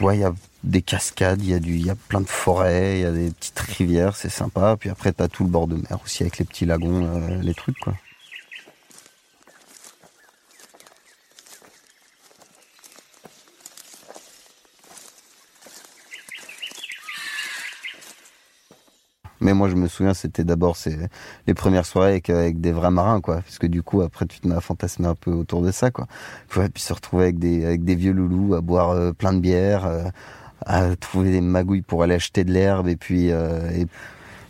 ouais, 0.00 0.18
y 0.18 0.24
a 0.24 0.32
des 0.62 0.82
cascades, 0.82 1.42
il 1.42 1.48
y 1.48 1.54
a 1.54 1.58
du, 1.58 1.78
y 1.78 1.90
a 1.90 1.96
plein 1.96 2.20
de 2.20 2.28
forêts, 2.28 3.00
il 3.00 3.02
y 3.02 3.06
a 3.06 3.10
des 3.10 3.32
petites 3.32 3.58
rivières, 3.58 4.14
c'est 4.14 4.28
sympa. 4.28 4.76
Puis 4.78 4.88
après, 4.88 5.10
t'as 5.12 5.26
tout 5.26 5.42
le 5.42 5.50
bord 5.50 5.66
de 5.66 5.74
mer 5.74 5.98
aussi 6.04 6.22
avec 6.22 6.38
les 6.38 6.44
petits 6.44 6.64
lagons, 6.64 7.06
euh, 7.06 7.42
les 7.42 7.54
trucs, 7.54 7.80
quoi. 7.80 7.94
Mais 19.40 19.54
moi, 19.54 19.68
je 19.68 19.74
me 19.74 19.88
souviens, 19.88 20.14
c'était 20.14 20.44
d'abord 20.44 20.76
les 21.46 21.54
premières 21.54 21.86
soirées 21.86 22.10
avec, 22.10 22.30
avec, 22.30 22.60
des 22.60 22.72
vrais 22.72 22.90
marins, 22.90 23.20
quoi. 23.20 23.36
Parce 23.36 23.58
que 23.58 23.66
du 23.66 23.82
coup, 23.82 24.02
après, 24.02 24.26
tu 24.26 24.40
te 24.40 24.48
mets 24.48 24.54
à 24.54 24.60
fantasmer 24.60 25.06
un 25.06 25.14
peu 25.14 25.30
autour 25.30 25.62
de 25.62 25.70
ça, 25.70 25.90
quoi. 25.90 26.06
Ouais, 26.56 26.68
puis 26.68 26.82
se 26.82 26.92
retrouver 26.92 27.24
avec 27.24 27.38
des, 27.38 27.64
avec 27.64 27.84
des 27.84 27.94
vieux 27.94 28.12
loulous 28.12 28.54
à 28.54 28.60
boire 28.60 28.90
euh, 28.90 29.12
plein 29.12 29.32
de 29.32 29.40
bière, 29.40 29.86
euh, 29.86 30.04
à 30.66 30.96
trouver 30.96 31.30
des 31.30 31.40
magouilles 31.40 31.82
pour 31.82 32.02
aller 32.02 32.14
acheter 32.14 32.44
de 32.44 32.52
l'herbe. 32.52 32.88
Et 32.88 32.96
puis, 32.96 33.30
euh, 33.30 33.70
et 33.70 33.86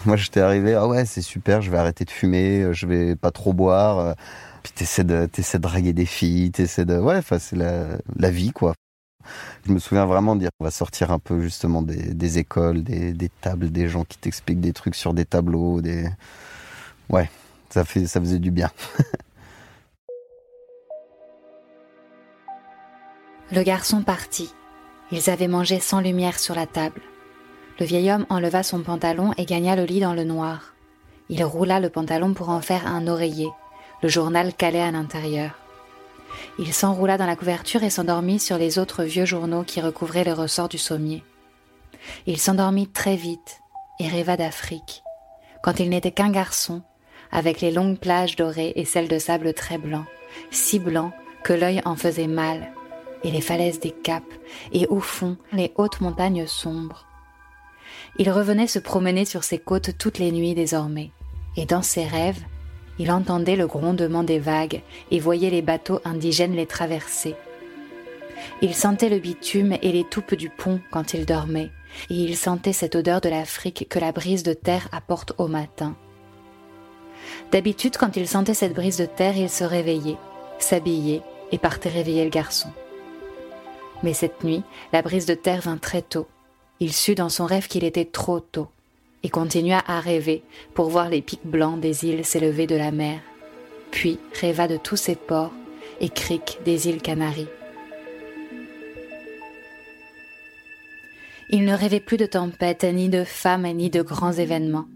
moi, 0.07 0.17
j'étais 0.17 0.41
arrivé, 0.41 0.75
ah 0.75 0.87
ouais, 0.87 1.05
c'est 1.05 1.23
super, 1.23 1.61
je 1.63 1.71
vais 1.71 1.79
arrêter 1.79 2.05
de 2.05 2.11
fumer, 2.11 2.69
je 2.73 2.87
vais 2.87 3.17
pas 3.17 3.31
trop 3.31 3.53
boire. 3.53 4.15
puis 4.63 4.73
t'essaies 4.75 5.05
de, 5.05 5.27
t'essaies 5.27 5.59
de 5.59 5.63
draguer 5.63 5.93
des 5.93 6.07
filles, 6.07 6.51
t'essaies 6.53 6.85
de, 6.85 6.99
ouais, 6.99 7.17
enfin, 7.19 7.39
c'est 7.39 7.57
la 7.57 8.31
vie, 8.31 8.53
quoi. 8.53 8.75
Je 9.67 9.73
me 9.73 9.79
souviens 9.79 10.07
vraiment 10.07 10.35
de 10.35 10.41
dire 10.41 10.51
on 10.61 10.65
va 10.65 10.71
sortir 10.71 11.11
un 11.11 11.19
peu 11.19 11.41
justement 11.41 11.83
des, 11.83 12.39
écoles, 12.39 12.83
des, 12.83 13.31
tables, 13.41 13.71
des 13.71 13.89
gens 13.89 14.05
qui 14.05 14.19
t'expliquent 14.19 14.61
des 14.61 14.73
trucs 14.73 14.95
sur 14.95 15.15
des 15.15 15.25
tableaux, 15.25 15.81
des 15.81 16.09
ouais, 17.11 17.31
ça 17.71 17.85
fait 17.85 18.07
ça 18.07 18.21
faisait 18.21 18.39
du 18.39 18.51
bien. 18.51 18.71
Le 23.51 23.63
garçon 23.63 24.03
partit. 24.03 24.53
Ils 25.11 25.31
avaient 25.31 25.49
mangé 25.49 25.81
sans 25.81 26.01
lumière 26.01 26.39
sur 26.39 26.55
la 26.55 26.67
table. 26.67 27.01
Le 27.81 27.87
vieil 27.87 28.13
homme 28.13 28.27
enleva 28.29 28.63
son 28.63 28.83
pantalon 28.83 29.33
et 29.39 29.47
gagna 29.47 29.75
le 29.75 29.85
lit 29.85 30.01
dans 30.01 30.13
le 30.13 30.25
noir. 30.25 30.75
Il 31.31 31.43
roula 31.45 31.81
le 31.81 31.89
pantalon 31.89 32.35
pour 32.35 32.51
en 32.51 32.61
faire 32.61 32.87
un 32.87 33.07
oreiller, 33.07 33.49
le 34.03 34.09
journal 34.09 34.53
calé 34.53 34.81
à 34.81 34.91
l'intérieur. 34.91 35.53
Il 36.59 36.73
s'enroula 36.73 37.19
dans 37.19 37.27
la 37.27 37.37
couverture 37.37 37.83
et 37.83 37.91
s'endormit 37.91 38.39
sur 38.39 38.59
les 38.59 38.79
autres 38.79 39.05
vieux 39.05 39.25
journaux 39.25 39.65
qui 39.65 39.81
recouvraient 39.81 40.25
les 40.25 40.33
ressorts 40.33 40.69
du 40.69 40.79
sommier. 40.79 41.25
Il 42.27 42.39
s'endormit 42.39 42.89
très 42.89 43.17
vite 43.17 43.61
et 44.01 44.09
rêva 44.09 44.37
d'Afrique, 44.37 45.03
quand 45.63 45.81
il 45.81 45.91
n'était 45.91 46.13
qu'un 46.13 46.31
garçon, 46.31 46.83
avec 47.31 47.61
les 47.61 47.71
longues 47.71 47.99
plages 47.99 48.37
dorées 48.37 48.73
et 48.77 48.85
celles 48.85 49.09
de 49.09 49.19
sable 49.19 49.53
très 49.55 49.79
blanc, 49.79 50.05
si 50.51 50.79
blanc 50.79 51.13
que 51.45 51.53
l'œil 51.53 51.81
en 51.85 51.97
faisait 51.97 52.27
mal, 52.27 52.73
et 53.25 53.31
les 53.31 53.41
falaises 53.41 53.81
des 53.81 53.91
caps, 53.91 54.27
et 54.73 54.87
au 54.87 55.01
fond 55.01 55.37
les 55.53 55.73
hautes 55.77 56.01
montagnes 56.01 56.47
sombres. 56.47 57.07
Il 58.19 58.31
revenait 58.31 58.67
se 58.67 58.79
promener 58.79 59.25
sur 59.25 59.45
ces 59.45 59.59
côtes 59.59 59.99
toutes 59.99 60.19
les 60.19 60.33
nuits 60.33 60.55
désormais, 60.55 61.11
et 61.57 61.67
dans 61.67 61.83
ses 61.83 62.05
rêves, 62.05 62.43
il 62.99 63.11
entendait 63.11 63.57
le 63.57 63.67
grondement 63.67 64.23
des 64.23 64.39
vagues 64.39 64.83
et 65.11 65.21
voyait 65.21 65.51
les 65.51 65.63
bateaux 65.63 66.01
indigènes 66.05 66.55
les 66.55 66.67
traverser. 66.67 67.37
Il 68.63 68.75
sentait 68.75 69.09
le 69.09 69.19
bitume 69.19 69.77
et 69.83 69.93
les 69.93 70.05
toupes 70.05 70.35
du 70.35 70.49
pont 70.49 70.81
quand 70.91 71.15
il 71.15 71.27
dormait, 71.27 71.71
et 72.11 72.15
il 72.15 72.37
sentait 72.37 72.73
cette 72.73 72.97
odeur 72.97 73.21
de 73.21 73.29
l'Afrique 73.29 73.87
que 73.89 73.99
la 73.99 74.13
brise 74.13 74.43
de 74.43 74.53
terre 74.53 74.89
apporte 74.93 75.33
au 75.39 75.49
matin. 75.49 75.97
D'habitude, 77.53 77.97
quand 77.97 78.17
il 78.17 78.29
sentait 78.29 78.55
cette 78.55 78.75
brise 78.75 78.99
de 78.99 79.07
terre, 79.07 79.37
il 79.37 79.51
se 79.51 79.65
réveillait, 79.65 80.19
s'habillait 80.59 81.23
et 81.51 81.59
partait 81.59 81.89
réveiller 81.89 82.25
le 82.25 82.31
garçon. 82.31 82.69
Mais 84.03 84.13
cette 84.13 84.45
nuit, 84.45 84.63
la 84.93 85.03
brise 85.03 85.27
de 85.27 85.35
terre 85.35 85.63
vint 85.63 85.79
très 85.79 86.03
tôt. 86.03 86.29
Il 86.79 86.93
sut 86.93 87.17
dans 87.17 87.29
son 87.29 87.47
rêve 87.47 87.67
qu'il 87.67 87.85
était 87.85 88.05
trop 88.05 88.39
tôt 88.39 88.69
et 89.23 89.29
continua 89.29 89.83
à 89.87 90.01
rêver 90.01 90.43
pour 90.75 90.89
voir 90.89 91.09
les 91.09 91.23
pics 91.23 91.45
blancs 91.45 91.81
des 91.81 92.05
îles 92.05 92.25
s'élever 92.25 92.67
de 92.67 92.77
la 92.77 92.91
mer, 92.91 93.21
puis 93.91 94.19
rêva 94.41 94.69
de 94.69 94.77
tous 94.77 94.97
ces 94.97 95.17
ports 95.17 95.53
et 96.01 96.09
criques 96.09 96.59
des 96.65 96.89
îles 96.89 97.03
Canaries. 97.03 97.49
Il 101.51 101.65
ne 101.65 101.75
rêvait 101.75 102.01
plus 102.01 102.19
de 102.19 102.27
tempêtes, 102.27 102.85
ni 102.85 103.09
de 103.09 103.25
femmes, 103.25 103.67
ni 103.67 103.89
de 103.89 104.03
grands 104.03 104.33
événements, 104.33 104.87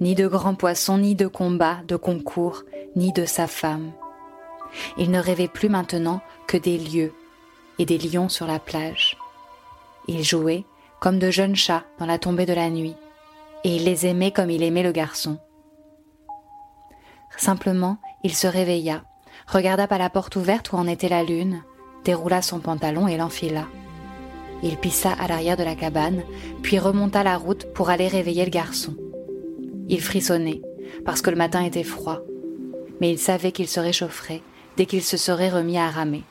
ni 0.00 0.16
de 0.16 0.26
grands 0.26 0.56
poissons, 0.56 0.98
ni 0.98 1.14
de 1.14 1.28
combats, 1.28 1.82
de 1.86 1.94
concours, 1.94 2.64
ni 2.96 3.12
de 3.12 3.24
sa 3.24 3.46
femme. 3.46 3.92
Il 4.98 5.10
ne 5.12 5.20
rêvait 5.20 5.48
plus 5.48 5.68
maintenant 5.68 6.20
que 6.48 6.56
des 6.56 6.78
lieux 6.78 7.12
et 7.78 7.86
des 7.86 7.98
lions 7.98 8.28
sur 8.28 8.46
la 8.46 8.58
plage. 8.58 9.16
Il 10.08 10.24
jouait 10.24 10.64
comme 10.98 11.18
de 11.18 11.30
jeunes 11.30 11.56
chats 11.56 11.84
dans 11.98 12.06
la 12.06 12.18
tombée 12.18 12.46
de 12.46 12.52
la 12.52 12.70
nuit, 12.70 12.96
et 13.64 13.76
il 13.76 13.84
les 13.84 14.06
aimait 14.06 14.30
comme 14.30 14.50
il 14.50 14.62
aimait 14.62 14.82
le 14.82 14.92
garçon. 14.92 15.38
Simplement, 17.36 17.98
il 18.22 18.34
se 18.34 18.46
réveilla, 18.46 19.04
regarda 19.46 19.86
par 19.86 19.98
la 19.98 20.10
porte 20.10 20.36
ouverte 20.36 20.72
où 20.72 20.76
en 20.76 20.86
était 20.86 21.08
la 21.08 21.22
lune, 21.22 21.62
déroula 22.04 22.42
son 22.42 22.60
pantalon 22.60 23.08
et 23.08 23.16
l'enfila. 23.16 23.66
Il 24.62 24.76
pissa 24.76 25.12
à 25.12 25.26
l'arrière 25.26 25.56
de 25.56 25.62
la 25.62 25.74
cabane, 25.74 26.22
puis 26.62 26.78
remonta 26.78 27.22
la 27.22 27.36
route 27.36 27.72
pour 27.72 27.88
aller 27.88 28.08
réveiller 28.08 28.44
le 28.44 28.50
garçon. 28.50 28.94
Il 29.88 30.02
frissonnait, 30.02 30.60
parce 31.04 31.22
que 31.22 31.30
le 31.30 31.36
matin 31.36 31.62
était 31.62 31.82
froid, 31.82 32.20
mais 33.00 33.10
il 33.10 33.18
savait 33.18 33.52
qu'il 33.52 33.68
se 33.68 33.80
réchaufferait 33.80 34.42
dès 34.76 34.86
qu'il 34.86 35.02
se 35.02 35.16
serait 35.16 35.50
remis 35.50 35.78
à 35.78 35.88
ramer. 35.88 36.24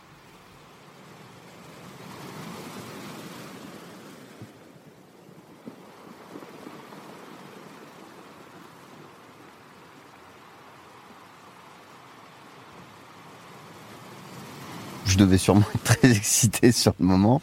Devais 15.20 15.38
sûrement 15.38 15.66
être 15.76 15.84
très 15.84 16.12
excité 16.12 16.72
sur 16.72 16.94
le 17.00 17.06
moment. 17.06 17.42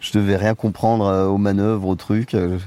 Je 0.00 0.12
devais 0.12 0.36
rien 0.36 0.54
comprendre 0.54 1.06
euh, 1.06 1.26
aux 1.26 1.38
manœuvres, 1.38 1.88
aux 1.88 1.96
trucs. 1.96 2.34
Euh, 2.34 2.58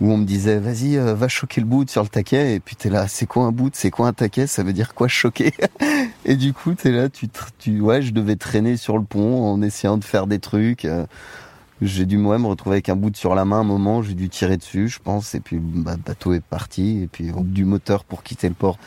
où 0.00 0.10
on 0.10 0.16
me 0.16 0.24
disait, 0.24 0.58
vas-y, 0.58 0.96
euh, 0.96 1.14
va 1.14 1.28
choquer 1.28 1.60
le 1.60 1.66
bout 1.66 1.88
sur 1.90 2.02
le 2.02 2.08
taquet. 2.08 2.54
Et 2.54 2.60
puis 2.60 2.74
t'es 2.74 2.88
là, 2.88 3.06
c'est 3.06 3.26
quoi 3.26 3.44
un 3.44 3.52
bout? 3.52 3.70
C'est 3.74 3.90
quoi 3.90 4.08
un 4.08 4.14
taquet? 4.14 4.46
Ça 4.46 4.62
veut 4.62 4.72
dire 4.72 4.94
quoi 4.94 5.08
choquer? 5.08 5.52
Et 6.24 6.36
du 6.36 6.54
coup, 6.54 6.74
t'es 6.74 6.90
là, 6.90 7.10
tu, 7.10 7.28
tu, 7.58 7.80
ouais, 7.80 8.00
je 8.00 8.12
devais 8.12 8.36
traîner 8.36 8.78
sur 8.78 8.96
le 8.96 9.04
pont 9.04 9.44
en 9.44 9.60
essayant 9.60 9.98
de 9.98 10.04
faire 10.04 10.26
des 10.26 10.38
trucs. 10.38 10.86
J'ai 11.82 12.04
dû 12.04 12.18
moi 12.18 12.38
me 12.38 12.46
retrouver 12.46 12.76
avec 12.76 12.90
un 12.90 12.96
bout 12.96 13.14
sur 13.16 13.34
la 13.34 13.46
main 13.46 13.60
un 13.60 13.64
moment, 13.64 14.02
j'ai 14.02 14.12
dû 14.12 14.28
tirer 14.28 14.58
dessus, 14.58 14.88
je 14.88 14.98
pense, 14.98 15.34
et 15.34 15.40
puis 15.40 15.56
le 15.56 15.96
bateau 15.96 16.34
est 16.34 16.44
parti, 16.44 17.00
et 17.02 17.06
puis 17.06 17.32
du 17.34 17.64
moteur 17.64 18.04
pour 18.04 18.22
quitter 18.22 18.48
le 18.48 18.54
port, 18.54 18.78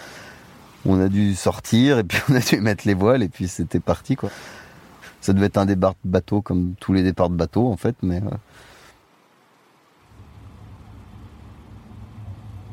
on 0.86 1.00
a 1.00 1.10
dû 1.10 1.36
sortir, 1.36 2.00
et 2.00 2.04
puis 2.04 2.20
on 2.30 2.36
a 2.36 2.40
dû 2.40 2.60
mettre 2.60 2.88
les 2.88 2.94
voiles, 2.94 3.24
et 3.24 3.30
puis 3.30 3.48
c'était 3.48 3.80
parti, 3.80 4.16
quoi. 4.16 4.30
Ça 5.22 5.34
devait 5.34 5.46
être 5.46 5.58
un 5.58 5.66
départ 5.66 5.94
de 6.04 6.10
bateau 6.10 6.42
comme 6.42 6.76
tous 6.80 6.94
les 6.94 7.04
départs 7.04 7.30
de 7.30 7.36
bateau, 7.36 7.68
en 7.68 7.78
fait, 7.78 7.96
mais... 8.02 8.18
Euh, 8.18 8.36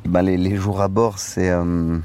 bah, 0.07 0.23
les, 0.23 0.57
jours 0.57 0.81
à 0.81 0.89
bord, 0.89 1.19
c'est... 1.19 1.51
Euh, 1.51 1.99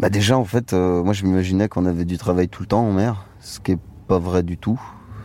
bah 0.00 0.08
déjà, 0.08 0.38
en 0.38 0.46
fait, 0.46 0.72
euh, 0.72 1.02
moi 1.04 1.12
je 1.12 1.24
m'imaginais 1.24 1.68
qu'on 1.68 1.84
avait 1.84 2.06
du 2.06 2.16
travail 2.16 2.48
tout 2.48 2.62
le 2.62 2.66
temps 2.66 2.86
en 2.86 2.92
mer, 2.92 3.26
ce 3.40 3.60
qui 3.60 3.72
est 3.72 3.78
pas 4.08 4.18
vrai 4.18 4.42
du 4.42 4.56
tout 4.56 4.80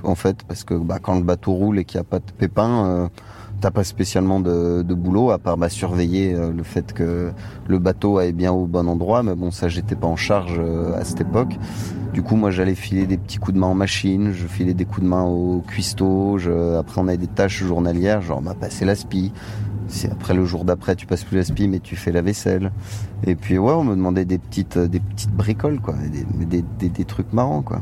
en 0.05 0.15
fait, 0.15 0.43
parce 0.43 0.63
que 0.63 0.73
bah, 0.73 0.99
quand 1.01 1.15
le 1.15 1.23
bateau 1.23 1.53
roule 1.53 1.79
et 1.79 1.85
qu'il 1.85 1.99
n'y 1.99 2.01
a 2.01 2.09
pas 2.09 2.19
de 2.19 2.31
pépins, 2.31 2.85
euh, 2.85 3.07
t'as 3.61 3.71
pas 3.71 3.83
spécialement 3.83 4.39
de, 4.39 4.83
boulot 4.93 5.31
à 5.31 5.37
part 5.37 5.57
bah, 5.57 5.69
surveiller 5.69 6.33
euh, 6.33 6.51
le 6.51 6.63
fait 6.63 6.93
que 6.93 7.31
le 7.67 7.79
bateau 7.79 8.17
aille 8.17 8.33
bien 8.33 8.51
au 8.51 8.65
bon 8.65 8.87
endroit. 8.87 9.23
Mais 9.23 9.35
bon, 9.35 9.51
ça, 9.51 9.67
j'étais 9.67 9.95
pas 9.95 10.07
en 10.07 10.15
charge 10.15 10.55
euh, 10.59 10.97
à 10.97 11.03
cette 11.03 11.21
époque. 11.21 11.57
Du 12.13 12.21
coup, 12.21 12.35
moi, 12.35 12.51
j'allais 12.51 12.75
filer 12.75 13.05
des 13.05 13.17
petits 13.17 13.37
coups 13.37 13.55
de 13.55 13.59
main 13.59 13.67
en 13.67 13.75
machine, 13.75 14.31
je 14.31 14.47
filais 14.47 14.73
des 14.73 14.85
coups 14.85 15.01
de 15.01 15.07
main 15.07 15.23
au 15.23 15.61
cuistot. 15.67 16.37
Après, 16.77 17.01
on 17.01 17.07
avait 17.07 17.17
des 17.17 17.27
tâches 17.27 17.63
journalières, 17.63 18.21
genre 18.21 18.41
bah, 18.41 18.55
passer 18.59 18.85
la 18.85 18.95
spie. 18.95 19.31
Après 20.11 20.33
le 20.33 20.45
jour 20.45 20.65
d'après 20.65 20.95
tu 20.95 21.05
passes 21.05 21.23
plus 21.23 21.37
la 21.37 21.43
spie 21.43 21.67
mais 21.67 21.79
tu 21.79 21.95
fais 21.95 22.11
la 22.11 22.23
vaisselle. 22.23 22.71
Et 23.23 23.35
puis 23.35 23.59
ouais 23.59 23.71
on 23.71 23.83
me 23.83 23.95
demandait 23.95 24.25
des 24.25 24.39
petites 24.39 24.79
des 24.79 24.99
petites 24.99 25.31
bricoles 25.31 25.79
quoi, 25.79 25.93
des, 25.93 26.63
des, 26.63 26.89
des 26.89 27.05
trucs 27.05 27.31
marrants 27.33 27.61
quoi. 27.61 27.81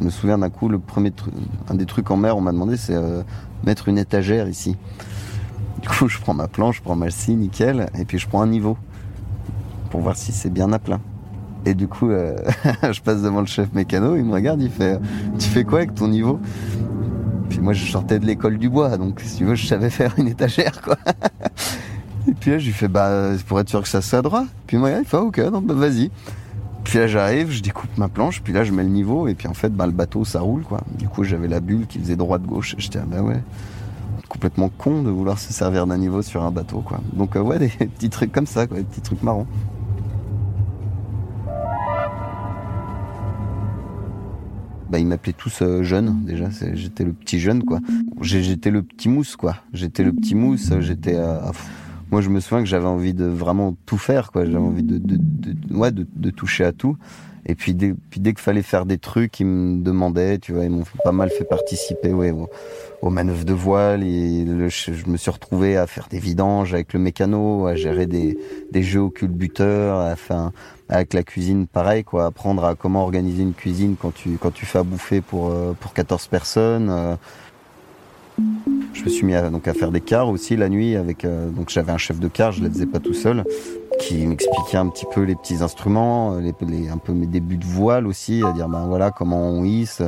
Je 0.00 0.06
me 0.06 0.10
souviens 0.10 0.38
d'un 0.38 0.48
coup, 0.48 0.68
le 0.68 0.78
premier 0.78 1.12
un 1.68 1.74
des 1.74 1.84
trucs 1.84 2.10
en 2.10 2.16
mer, 2.16 2.36
on 2.36 2.40
m'a 2.40 2.52
demandé, 2.52 2.76
c'est 2.78 2.94
euh, 2.94 3.22
mettre 3.64 3.88
une 3.88 3.98
étagère 3.98 4.48
ici. 4.48 4.76
Du 5.82 5.88
coup, 5.88 6.08
je 6.08 6.18
prends 6.18 6.34
ma 6.34 6.48
planche, 6.48 6.78
je 6.78 6.82
prends 6.82 6.96
ma 6.96 7.10
scie, 7.10 7.34
nickel, 7.34 7.88
et 7.98 8.04
puis 8.04 8.18
je 8.18 8.26
prends 8.26 8.40
un 8.42 8.46
niveau 8.46 8.78
pour 9.90 10.00
voir 10.00 10.16
si 10.16 10.32
c'est 10.32 10.50
bien 10.50 10.72
à 10.72 10.78
plein. 10.78 11.00
Et 11.66 11.74
du 11.74 11.86
coup, 11.86 12.10
euh, 12.10 12.36
je 12.90 13.00
passe 13.02 13.20
devant 13.22 13.40
le 13.40 13.46
chef 13.46 13.72
mécano, 13.74 14.16
il 14.16 14.24
me 14.24 14.32
regarde, 14.32 14.62
il 14.62 14.70
fait 14.70 14.98
Tu 15.38 15.48
fais 15.48 15.64
quoi 15.64 15.80
avec 15.80 15.94
ton 15.94 16.08
niveau? 16.08 16.40
Puis 17.50 17.60
moi, 17.60 17.74
je 17.74 17.84
sortais 17.90 18.18
de 18.18 18.24
l'école 18.24 18.56
du 18.56 18.70
bois, 18.70 18.96
donc 18.96 19.20
si 19.20 19.38
tu 19.38 19.44
veux, 19.44 19.54
je 19.54 19.66
savais 19.66 19.90
faire 19.90 20.14
une 20.16 20.28
étagère, 20.28 20.80
quoi. 20.80 20.96
Et 22.28 22.32
puis 22.32 22.52
là, 22.52 22.58
je 22.58 22.66
lui 22.66 22.72
fais 22.72 22.88
Bah, 22.88 23.32
pour 23.46 23.60
être 23.60 23.68
sûr 23.68 23.82
que 23.82 23.88
ça 23.88 24.00
soit 24.00 24.22
droit. 24.22 24.44
Puis 24.66 24.78
moi, 24.78 24.90
il 24.92 25.04
fait 25.04 25.16
Ok, 25.18 25.40
donc 25.50 25.66
bah, 25.66 25.74
vas-y. 25.74 26.10
Puis 26.84 26.98
là 26.98 27.06
j'arrive, 27.06 27.50
je 27.50 27.62
découpe 27.62 27.96
ma 27.98 28.08
planche, 28.08 28.42
puis 28.42 28.52
là 28.52 28.64
je 28.64 28.72
mets 28.72 28.82
le 28.82 28.88
niveau, 28.88 29.28
et 29.28 29.34
puis 29.34 29.48
en 29.48 29.54
fait 29.54 29.74
bah, 29.74 29.86
le 29.86 29.92
bateau 29.92 30.24
ça 30.24 30.40
roule 30.40 30.62
quoi. 30.62 30.80
Du 30.98 31.08
coup 31.08 31.24
j'avais 31.24 31.48
la 31.48 31.60
bulle 31.60 31.86
qui 31.86 31.98
faisait 31.98 32.16
droite-gauche, 32.16 32.74
j'étais 32.78 32.98
ah 32.98 33.06
bah 33.06 33.22
ouais, 33.22 33.42
complètement 34.28 34.70
con 34.70 35.02
de 35.02 35.10
vouloir 35.10 35.38
se 35.38 35.52
servir 35.52 35.86
d'un 35.86 35.98
niveau 35.98 36.22
sur 36.22 36.42
un 36.42 36.50
bateau 36.50 36.80
quoi. 36.80 37.00
Donc 37.12 37.36
euh, 37.36 37.40
ouais 37.40 37.58
des 37.58 37.68
petits 37.68 38.10
trucs 38.10 38.32
comme 38.32 38.46
ça 38.46 38.66
quoi, 38.66 38.78
des 38.78 38.84
petits 38.84 39.02
trucs 39.02 39.22
marrants. 39.22 39.46
Bah, 44.88 44.98
ils 44.98 45.06
m'appelaient 45.06 45.32
tous 45.32 45.62
euh, 45.62 45.84
jeune 45.84 46.24
déjà, 46.24 46.48
j'étais 46.72 47.04
le 47.04 47.12
petit 47.12 47.38
jeune 47.38 47.62
quoi. 47.62 47.78
J'étais 48.20 48.70
le 48.72 48.82
petit 48.82 49.08
mousse 49.08 49.36
quoi, 49.36 49.56
j'étais 49.72 50.02
le 50.02 50.12
petit 50.12 50.34
mousse, 50.34 50.72
j'étais 50.80 51.16
à 51.16 51.52
moi 52.10 52.20
je 52.20 52.28
me 52.28 52.40
souviens 52.40 52.62
que 52.62 52.68
j'avais 52.68 52.86
envie 52.86 53.14
de 53.14 53.26
vraiment 53.26 53.76
tout 53.86 53.98
faire 53.98 54.32
quoi. 54.32 54.44
J'avais 54.44 54.58
envie 54.58 54.82
de 54.82 54.98
de, 54.98 55.16
de, 55.18 55.74
ouais, 55.74 55.92
de, 55.92 56.06
de 56.14 56.30
toucher 56.30 56.64
à 56.64 56.72
tout. 56.72 56.96
Et 57.46 57.54
puis 57.54 57.74
dès, 57.74 57.94
puis 58.10 58.20
dès 58.20 58.32
qu'il 58.32 58.42
fallait 58.42 58.62
faire 58.62 58.84
des 58.84 58.98
trucs 58.98 59.40
ils 59.40 59.46
me 59.46 59.82
demandaient 59.82 60.38
tu 60.38 60.52
vois 60.52 60.64
ils 60.64 60.70
m'ont 60.70 60.84
pas 61.02 61.12
mal 61.12 61.30
fait 61.30 61.44
participer 61.44 62.12
ouais 62.12 62.32
aux, 62.32 62.50
aux 63.00 63.10
manœuvres 63.10 63.44
de 63.44 63.54
voile. 63.54 64.02
Et 64.02 64.44
je 64.46 65.08
me 65.08 65.16
suis 65.16 65.30
retrouvé 65.30 65.76
à 65.76 65.86
faire 65.86 66.08
des 66.10 66.18
vidanges 66.18 66.74
avec 66.74 66.92
le 66.92 67.00
mécano 67.00 67.66
à 67.66 67.74
gérer 67.76 68.06
des 68.06 68.38
des 68.72 68.82
jeux 68.82 69.02
au 69.02 69.12
à 69.12 70.16
faire 70.16 70.50
avec 70.88 71.14
la 71.14 71.22
cuisine 71.22 71.66
pareil 71.66 72.04
quoi. 72.04 72.26
Apprendre 72.26 72.64
à 72.64 72.74
comment 72.74 73.02
organiser 73.02 73.42
une 73.42 73.54
cuisine 73.54 73.96
quand 74.00 74.12
tu 74.12 74.36
quand 74.38 74.52
tu 74.52 74.66
fais 74.66 74.80
à 74.80 74.82
bouffer 74.82 75.20
pour 75.20 75.50
euh, 75.50 75.72
pour 75.78 75.94
14 75.94 76.26
personnes 76.26 76.90
euh, 76.90 77.16
je 79.00 79.04
me 79.06 79.10
suis 79.10 79.24
mis 79.24 79.34
à, 79.34 79.48
donc 79.48 79.64
faire 79.72 79.90
des 79.90 80.02
cars 80.02 80.28
aussi 80.28 80.56
la 80.56 80.68
nuit 80.68 80.94
avec 80.94 81.24
euh, 81.24 81.48
donc 81.48 81.70
j'avais 81.70 81.90
un 81.90 81.96
chef 81.96 82.20
de 82.20 82.28
car, 82.28 82.52
je 82.52 82.62
les 82.62 82.68
faisais 82.68 82.86
pas 82.86 83.00
tout 83.00 83.14
seul, 83.14 83.44
qui 83.98 84.26
m'expliquait 84.26 84.76
un 84.76 84.88
petit 84.88 85.06
peu 85.10 85.22
les 85.22 85.34
petits 85.34 85.62
instruments, 85.62 86.34
euh, 86.34 86.52
un 86.92 86.98
peu 86.98 87.12
mes 87.14 87.26
débuts 87.26 87.56
de 87.56 87.64
voile 87.64 88.06
aussi, 88.06 88.42
à 88.44 88.52
dire 88.52 88.68
ben 88.68 88.86
voilà 88.86 89.10
comment 89.10 89.40
on 89.48 89.64
hisse, 89.64 90.02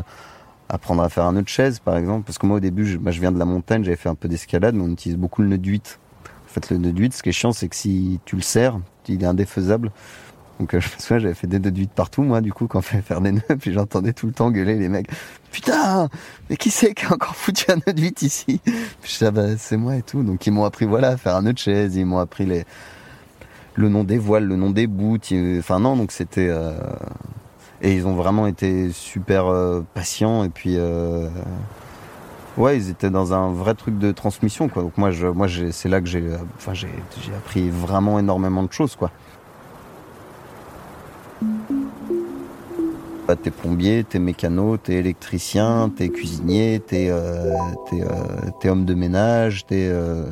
apprendre 0.68 1.02
à 1.02 1.08
faire 1.08 1.24
un 1.24 1.32
nœud 1.32 1.42
de 1.42 1.48
chaise 1.48 1.78
par 1.78 1.96
exemple, 1.96 2.26
parce 2.26 2.36
que 2.36 2.44
moi 2.44 2.58
au 2.58 2.60
début 2.60 2.84
je, 2.84 2.98
viens 3.20 3.32
de 3.32 3.38
la 3.38 3.46
montagne, 3.46 3.82
j'avais 3.82 3.96
fait 3.96 4.10
un 4.10 4.14
peu 4.14 4.28
d'escalade, 4.28 4.74
mais 4.74 4.82
on 4.82 4.90
utilise 4.90 5.16
beaucoup 5.16 5.40
le 5.40 5.48
nœud 5.48 5.60
8. 5.62 5.98
En 6.24 6.52
fait 6.52 6.70
le 6.70 6.76
nœud 6.76 6.92
8, 6.94 7.14
ce 7.14 7.22
qui 7.22 7.30
est 7.30 7.32
chiant 7.32 7.52
c'est 7.52 7.68
que 7.68 7.76
si 7.76 8.20
tu 8.26 8.36
le 8.36 8.42
serres, 8.42 8.78
il 9.08 9.22
est 9.22 9.26
indéfaisable. 9.26 9.90
Donc 10.60 10.74
euh, 10.74 10.80
je 10.80 10.86
me 10.86 11.00
souviens, 11.00 11.18
j'avais 11.18 11.34
fait 11.34 11.46
des 11.46 11.58
nœuds 11.58 11.70
de 11.70 11.86
partout, 11.86 12.22
moi, 12.22 12.40
du 12.40 12.52
coup, 12.52 12.66
quand 12.66 12.80
fait 12.82 13.02
faire 13.02 13.20
des 13.20 13.32
nœuds, 13.32 13.42
puis 13.60 13.72
j'entendais 13.72 14.12
tout 14.12 14.26
le 14.26 14.32
temps 14.32 14.50
gueuler 14.50 14.76
les 14.76 14.88
mecs. 14.88 15.08
Putain, 15.50 16.08
mais 16.48 16.56
qui 16.56 16.70
c'est 16.70 16.94
qui 16.94 17.04
a 17.06 17.12
encore 17.12 17.36
foutu 17.36 17.70
un 17.70 17.76
nœud 17.76 17.92
de 17.92 18.00
8 18.00 18.22
ici? 18.22 18.60
Puis 18.64 18.74
je 19.04 19.08
disais, 19.08 19.26
ah 19.26 19.30
bah, 19.30 19.56
c'est 19.58 19.76
moi 19.76 19.96
et 19.96 20.02
tout. 20.02 20.22
Donc 20.22 20.46
ils 20.46 20.50
m'ont 20.52 20.64
appris, 20.64 20.86
voilà, 20.86 21.08
à 21.08 21.16
faire 21.16 21.36
un 21.36 21.42
nœud 21.42 21.52
de 21.52 21.58
chaise, 21.58 21.96
ils 21.96 22.06
m'ont 22.06 22.18
appris 22.18 22.46
les 22.46 22.64
le 23.74 23.88
nom 23.88 24.04
des 24.04 24.18
voiles, 24.18 24.44
le 24.44 24.56
nom 24.56 24.70
des 24.70 24.86
bouts. 24.86 25.18
Enfin 25.58 25.80
non, 25.80 25.96
donc 25.96 26.12
c'était... 26.12 26.48
Euh... 26.50 26.74
Et 27.80 27.94
ils 27.94 28.06
ont 28.06 28.14
vraiment 28.14 28.46
été 28.46 28.92
super 28.92 29.46
euh, 29.46 29.80
patients, 29.94 30.44
et 30.44 30.50
puis... 30.50 30.78
Ouais, 32.58 32.76
ils 32.76 32.90
étaient 32.90 33.08
dans 33.08 33.32
un 33.32 33.50
vrai 33.50 33.74
truc 33.74 33.98
de 33.98 34.12
transmission, 34.12 34.68
quoi. 34.68 34.82
Donc 34.82 34.98
moi, 34.98 35.10
je, 35.10 35.26
moi, 35.26 35.46
c'est 35.70 35.88
là 35.88 36.02
que 36.02 36.06
j'ai, 36.06 36.22
enfin, 36.56 36.74
j'ai 36.74 36.88
appris 37.34 37.70
vraiment 37.70 38.18
énormément 38.18 38.62
de 38.62 38.70
choses, 38.70 38.94
quoi. 38.94 39.10
Bah, 43.28 43.36
t'es 43.36 43.52
plombier, 43.52 44.02
t'es 44.04 44.18
mécano, 44.18 44.76
t'es 44.76 44.94
électricien, 44.94 45.90
t'es 45.96 46.08
cuisinier, 46.08 46.82
t'es 46.84 47.08
euh, 47.08 47.54
euh, 47.92 48.68
homme 48.68 48.84
de 48.84 48.94
ménage, 48.94 49.64
euh, 49.70 50.26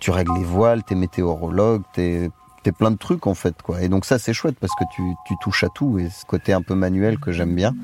tu 0.00 0.10
règles 0.10 0.34
les 0.36 0.44
voiles, 0.44 0.84
t'es 0.84 0.94
météorologue, 0.94 1.82
t'es 1.94 2.30
es 2.66 2.72
plein 2.72 2.90
de 2.90 2.96
trucs 2.96 3.26
en 3.26 3.34
fait 3.34 3.60
quoi. 3.62 3.82
Et 3.82 3.88
donc 3.88 4.04
ça 4.04 4.18
c'est 4.18 4.32
chouette 4.32 4.56
parce 4.60 4.74
que 4.74 4.84
tu, 4.94 5.02
tu 5.26 5.34
touches 5.42 5.64
à 5.64 5.68
tout 5.74 5.98
et 5.98 6.08
ce 6.08 6.24
côté 6.24 6.52
un 6.52 6.62
peu 6.62 6.74
manuel 6.74 7.18
que 7.18 7.32
j'aime 7.32 7.54
bien. 7.54 7.74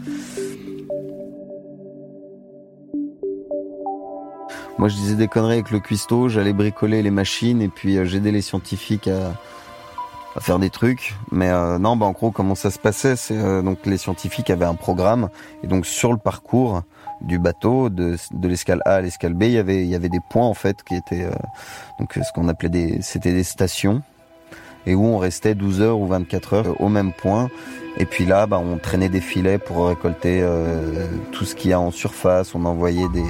Moi 4.79 4.89
je 4.89 4.95
disais 4.95 5.17
des 5.17 5.29
conneries 5.29 5.55
avec 5.55 5.71
le 5.71 5.81
cuistot, 5.81 6.29
j'allais 6.29 6.53
bricoler 6.53 7.03
les 7.03 7.11
machines 7.11 7.61
et 7.61 7.69
puis 7.69 7.99
j'aidais 8.07 8.31
les 8.33 8.43
scientifiques 8.43 9.09
à, 9.09 9.33
à 10.37 10.41
faire 10.41 10.59
des 10.59 10.71
trucs. 10.71 11.15
Mais 11.31 11.51
euh, 11.51 11.79
non, 11.79 11.97
bah 11.97 12.07
en 12.07 12.13
gros, 12.13 12.31
comment 12.31 12.55
ça 12.55 12.71
se 12.71 12.79
passait, 12.79 13.17
c'est 13.17 13.37
euh, 13.37 13.63
donc 13.63 13.79
les 13.87 13.97
scientifiques 13.97 14.51
avaient 14.51 14.65
un 14.65 14.75
programme 14.75 15.29
et 15.63 15.67
donc 15.67 15.87
sur 15.87 16.13
le 16.13 16.19
parcours 16.19 16.83
du 17.21 17.39
bateau 17.39 17.91
de, 17.91 18.17
de 18.33 18.49
l'escale 18.49 18.81
A 18.87 18.95
à 18.95 19.01
l'escale 19.01 19.35
B, 19.35 19.43
il 19.45 19.53
y 19.53 19.59
avait 19.59 19.83
il 19.83 19.89
y 19.89 19.95
avait 19.95 20.09
des 20.09 20.21
points 20.31 20.47
en 20.47 20.55
fait 20.55 20.83
qui 20.83 20.95
étaient 20.95 21.25
euh, 21.25 21.33
donc 21.99 22.15
ce 22.15 22.33
qu'on 22.35 22.49
appelait 22.49 22.71
des 22.71 23.03
c'était 23.03 23.33
des 23.33 23.45
stations 23.45 24.03
et 24.87 24.95
où 24.95 25.05
on 25.05 25.19
restait 25.19 25.55
12 25.55 25.83
heures 25.83 25.99
ou 25.99 26.07
24 26.07 26.55
heures 26.55 26.81
au 26.81 26.89
même 26.89 27.13
point. 27.13 27.51
Et 27.99 28.07
puis 28.07 28.25
là, 28.25 28.47
bah, 28.47 28.63
on 28.65 28.79
traînait 28.79 29.11
des 29.11 29.21
filets 29.21 29.59
pour 29.59 29.89
récolter 29.89 30.43
tout 31.33 31.45
ce 31.45 31.55
qu'il 31.55 31.71
y 31.71 31.75
a 31.75 31.81
en 31.81 31.91
surface. 31.91 32.55
On 32.55 32.65
envoyait 32.65 33.09
des 33.11 33.27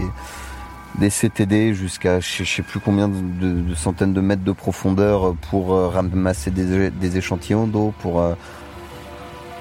des 0.98 1.10
CTD 1.10 1.74
jusqu'à 1.74 2.20
je 2.20 2.44
sais 2.44 2.62
plus 2.62 2.80
combien 2.80 3.08
de, 3.08 3.74
centaines 3.74 4.12
de 4.12 4.20
mètres 4.20 4.44
de 4.44 4.52
profondeur 4.52 5.34
pour 5.50 5.72
euh, 5.72 5.88
ramasser 5.88 6.50
des, 6.50 7.16
échantillons 7.16 7.66
d'eau, 7.66 7.94
pour 8.00 8.20
euh, 8.20 8.34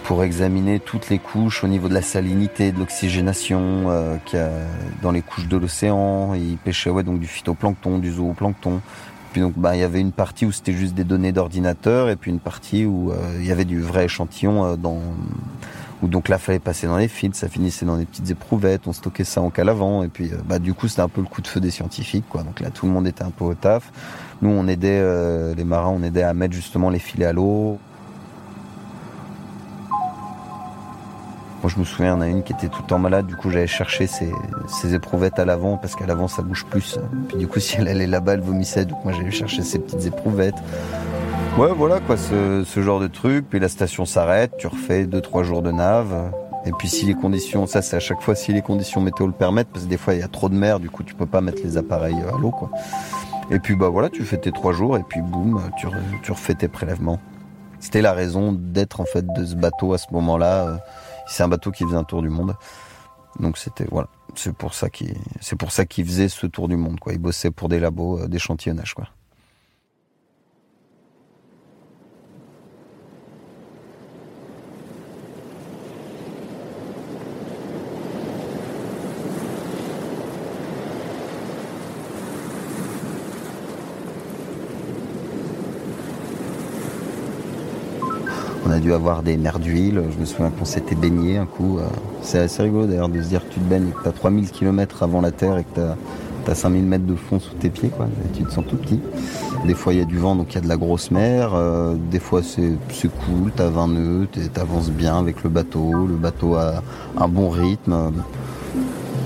pour 0.04 0.24
examiner 0.24 0.80
toutes 0.80 1.10
les 1.10 1.20
couches 1.20 1.64
au 1.64 1.68
niveau 1.68 1.88
de 1.88 1.94
la 1.94 2.02
salinité, 2.02 2.72
de 2.72 2.80
l'oxygénation 2.80 3.92
euh, 3.92 4.18
a 4.34 4.50
dans 5.04 5.12
les 5.12 5.22
couches 5.22 5.48
de 5.48 5.58
l'océan. 5.58 6.34
Ils 6.34 6.58
pêchaient 6.58 6.92
donc 7.04 7.20
du 7.20 7.28
phytoplancton, 7.28 8.00
du 8.00 8.12
zooplancton. 8.14 8.82
Puis 9.32 9.42
donc 9.42 9.54
bah 9.56 9.76
il 9.76 9.82
y 9.82 9.84
avait 9.84 10.02
une 10.02 10.12
partie 10.12 10.48
où 10.48 10.52
c'était 10.52 10.74
juste 10.74 10.96
des 10.96 11.04
données 11.04 11.32
d'ordinateur 11.32 12.10
et 12.10 12.16
puis 12.16 12.32
une 12.32 12.40
partie 12.40 12.86
où 12.86 13.14
il 13.38 13.46
y 13.46 13.52
avait 13.52 13.66
du 13.66 13.80
vrai 13.80 14.06
échantillon 14.06 14.76
dans 14.76 15.00
où 16.02 16.08
donc 16.08 16.30
là 16.30 16.38
fallait 16.38 16.60
passer 16.60 16.88
dans 16.88 16.98
les 16.98 17.08
fils, 17.08 17.36
ça 17.36 17.48
finissait 17.48 17.86
dans 17.86 17.98
des 17.98 18.06
petites 18.06 18.30
éprouvettes, 18.30 18.88
on 18.88 18.94
stockait 18.94 19.24
ça 19.24 19.42
en 19.42 19.50
cale 19.50 19.70
avant 19.70 20.04
et 20.04 20.08
puis 20.08 20.32
euh, 20.32 20.38
bah 20.46 20.60
du 20.60 20.74
coup 20.74 20.88
c'était 20.88 21.02
un 21.02 21.10
peu 21.10 21.22
le 21.22 21.28
coup 21.28 21.42
de 21.42 21.48
feu 21.48 21.60
des 21.60 21.72
scientifiques 21.72 22.26
quoi. 22.30 22.44
Donc 22.44 22.60
là 22.60 22.70
tout 22.70 22.86
le 22.86 22.92
monde 22.92 23.08
était 23.08 23.24
un 23.24 23.32
peu 23.32 23.44
au 23.46 23.54
taf. 23.54 23.92
Nous 24.42 24.50
on 24.50 24.68
aidait 24.68 25.00
euh, 25.02 25.54
les 25.56 25.66
marins, 25.66 25.90
on 25.90 26.04
aidait 26.04 26.24
à 26.24 26.34
mettre 26.34 26.54
justement 26.54 26.90
les 26.90 27.00
filets 27.00 27.26
à 27.26 27.34
l'eau. 27.34 27.80
Moi 31.62 31.70
je 31.70 31.78
me 31.78 31.84
souviens, 31.84 32.16
en 32.16 32.22
a 32.22 32.28
une 32.28 32.42
qui 32.42 32.54
était 32.54 32.70
tout 32.70 32.84
le 32.84 32.88
temps 32.88 33.00
malade, 33.00 33.28
du 33.28 33.36
coup 33.36 33.50
j'allais 33.50 33.68
chercher 33.68 34.08
ces 34.08 34.94
éprouvettes 34.94 35.40
à 35.40 35.46
l'avant 35.46 35.76
parce 35.76 35.94
qu'à 35.94 36.06
l'avant 36.06 36.30
ça 36.30 36.42
bouge 36.42 36.66
plus. 36.66 36.98
Puis 37.28 37.38
du 37.38 37.48
coup 37.48 37.60
si 37.60 37.76
elle 37.76 37.90
allait 37.90 38.08
là-bas 38.08 38.36
elle 38.36 38.42
vomissait, 38.42 38.86
donc 38.86 39.04
moi 39.04 39.12
j'allais 39.12 39.32
chercher 39.32 39.64
ces 39.64 39.80
petites 39.80 40.06
éprouvettes. 40.06 40.56
Ouais, 41.58 41.74
voilà 41.76 42.00
quoi, 42.00 42.16
ce, 42.16 42.64
ce, 42.66 42.82
genre 42.82 43.00
de 43.00 43.08
truc. 43.08 43.46
Puis 43.50 43.60
la 43.60 43.68
station 43.68 44.06
s'arrête, 44.06 44.54
tu 44.58 44.68
refais 44.68 45.06
deux 45.06 45.22
trois 45.22 45.44
jours 45.44 45.62
de 45.62 45.72
nave. 45.72 46.32
Et 46.66 46.72
puis 46.72 46.88
si 46.88 47.06
les 47.06 47.16
conditions, 47.16 47.68
ça 47.68 47.82
c'est 47.82 47.96
à 47.96 48.00
chaque 48.00 48.22
fois 48.22 48.36
si 48.36 48.54
les 48.54 48.62
conditions 48.62 49.02
météo 49.02 49.28
le 49.28 49.34
permettent, 49.34 49.70
parce 49.70 49.86
que 49.86 49.90
des 49.90 49.98
fois 49.98 50.14
il 50.14 50.20
y 50.20 50.24
a 50.24 50.28
trop 50.28 50.50
de 50.50 50.56
mer, 50.56 50.80
du 50.80 50.90
coup 50.90 51.04
tu 51.04 51.16
peux 51.16 51.26
pas 51.26 51.42
mettre 51.42 51.62
les 51.64 51.78
appareils 51.78 52.22
à 52.22 52.38
l'eau 52.38 52.52
quoi. 52.52 52.70
Et 53.50 53.60
puis 53.60 53.76
bah 53.76 53.90
voilà, 53.90 54.10
tu 54.10 54.24
fais 54.24 54.38
tes 54.38 54.52
trois 54.52 54.74
jours 54.74 54.98
et 54.98 55.04
puis 55.04 55.22
boum, 55.22 55.62
tu, 55.78 55.88
tu 56.22 56.32
refais 56.32 56.56
tes 56.56 56.68
prélèvements. 56.68 57.20
C'était 57.80 58.02
la 58.02 58.14
raison 58.14 58.52
d'être 58.52 59.00
en 59.00 59.06
fait 59.06 59.26
de 59.26 59.46
ce 59.46 59.56
bateau 59.56 59.94
à 59.94 59.98
ce 59.98 60.08
moment-là. 60.12 60.80
C'est 61.28 61.44
un 61.44 61.48
bateau 61.48 61.72
qui 61.72 61.86
faisait 61.86 61.96
un 61.96 62.04
tour 62.04 62.22
du 62.22 62.30
monde. 62.30 62.56
Donc 63.40 63.58
c'était 63.58 63.88
voilà, 63.90 64.08
c'est 64.36 64.54
pour 64.54 64.74
ça 64.74 64.90
qu'il 64.90 65.16
c'est 65.40 65.56
pour 65.56 65.72
ça 65.72 65.86
qu'il 65.86 66.06
faisait 66.06 66.28
ce 66.28 66.46
tour 66.46 66.68
du 66.68 66.76
monde 66.76 67.00
quoi. 67.00 67.14
Il 67.14 67.20
bossait 67.20 67.52
pour 67.52 67.70
des 67.70 67.80
labos 67.80 68.28
d'échantillonnage 68.28 68.94
quoi. 68.94 69.08
Dû 88.80 88.94
avoir 88.94 89.24
des 89.24 89.38
mers 89.38 89.60
d'huile. 89.60 90.04
Je 90.12 90.20
me 90.20 90.26
souviens 90.26 90.50
qu'on 90.50 90.66
s'était 90.66 90.96
baigné 90.96 91.38
un 91.38 91.46
coup. 91.46 91.78
Euh, 91.78 91.84
c'est 92.22 92.40
assez 92.40 92.64
rigolo 92.64 92.88
d'ailleurs 92.88 93.10
de 93.10 93.22
se 93.22 93.28
dire 93.28 93.48
que 93.48 93.54
tu 93.54 93.60
te 93.60 93.66
baignes 93.66 93.90
et 93.90 93.92
que 93.92 94.04
tu 94.04 94.10
as 94.10 94.12
3000 94.12 94.50
km 94.52 95.04
avant 95.04 95.22
la 95.22 95.32
Terre 95.32 95.58
et 95.58 95.64
que 95.64 95.76
tu 95.76 95.82
as, 95.82 96.56
5000 96.56 96.84
mètres 96.84 97.06
de 97.06 97.16
fond 97.16 97.40
sous 97.40 97.54
tes 97.54 97.70
pieds. 97.70 97.90
Quoi. 97.90 98.08
tu 98.34 98.44
te 98.44 98.52
sens 98.52 98.66
tout 98.68 98.76
petit. 98.76 99.00
Des 99.68 99.76
fois 99.76 99.94
il 99.94 100.00
y 100.00 100.02
a 100.02 100.06
du 100.06 100.18
vent 100.18 100.36
donc 100.36 100.52
il 100.52 100.56
y 100.56 100.58
a 100.58 100.62
de 100.62 100.68
la 100.68 100.78
grosse 100.78 101.12
mer. 101.12 101.52
Euh, 101.54 101.96
des 102.10 102.20
fois 102.20 102.42
c'est 102.42 102.78
cool, 103.26 103.52
tu 103.56 103.62
as 103.62 103.70
20 103.70 103.88
nœuds, 103.90 104.28
tu 104.32 104.42
avances 104.60 104.90
bien 104.90 105.20
avec 105.20 105.44
le 105.44 105.50
bateau. 105.50 106.08
Le 106.08 106.16
bateau 106.16 106.56
a 106.56 106.82
un 107.18 107.28
bon 107.28 107.50
rythme. 107.50 108.12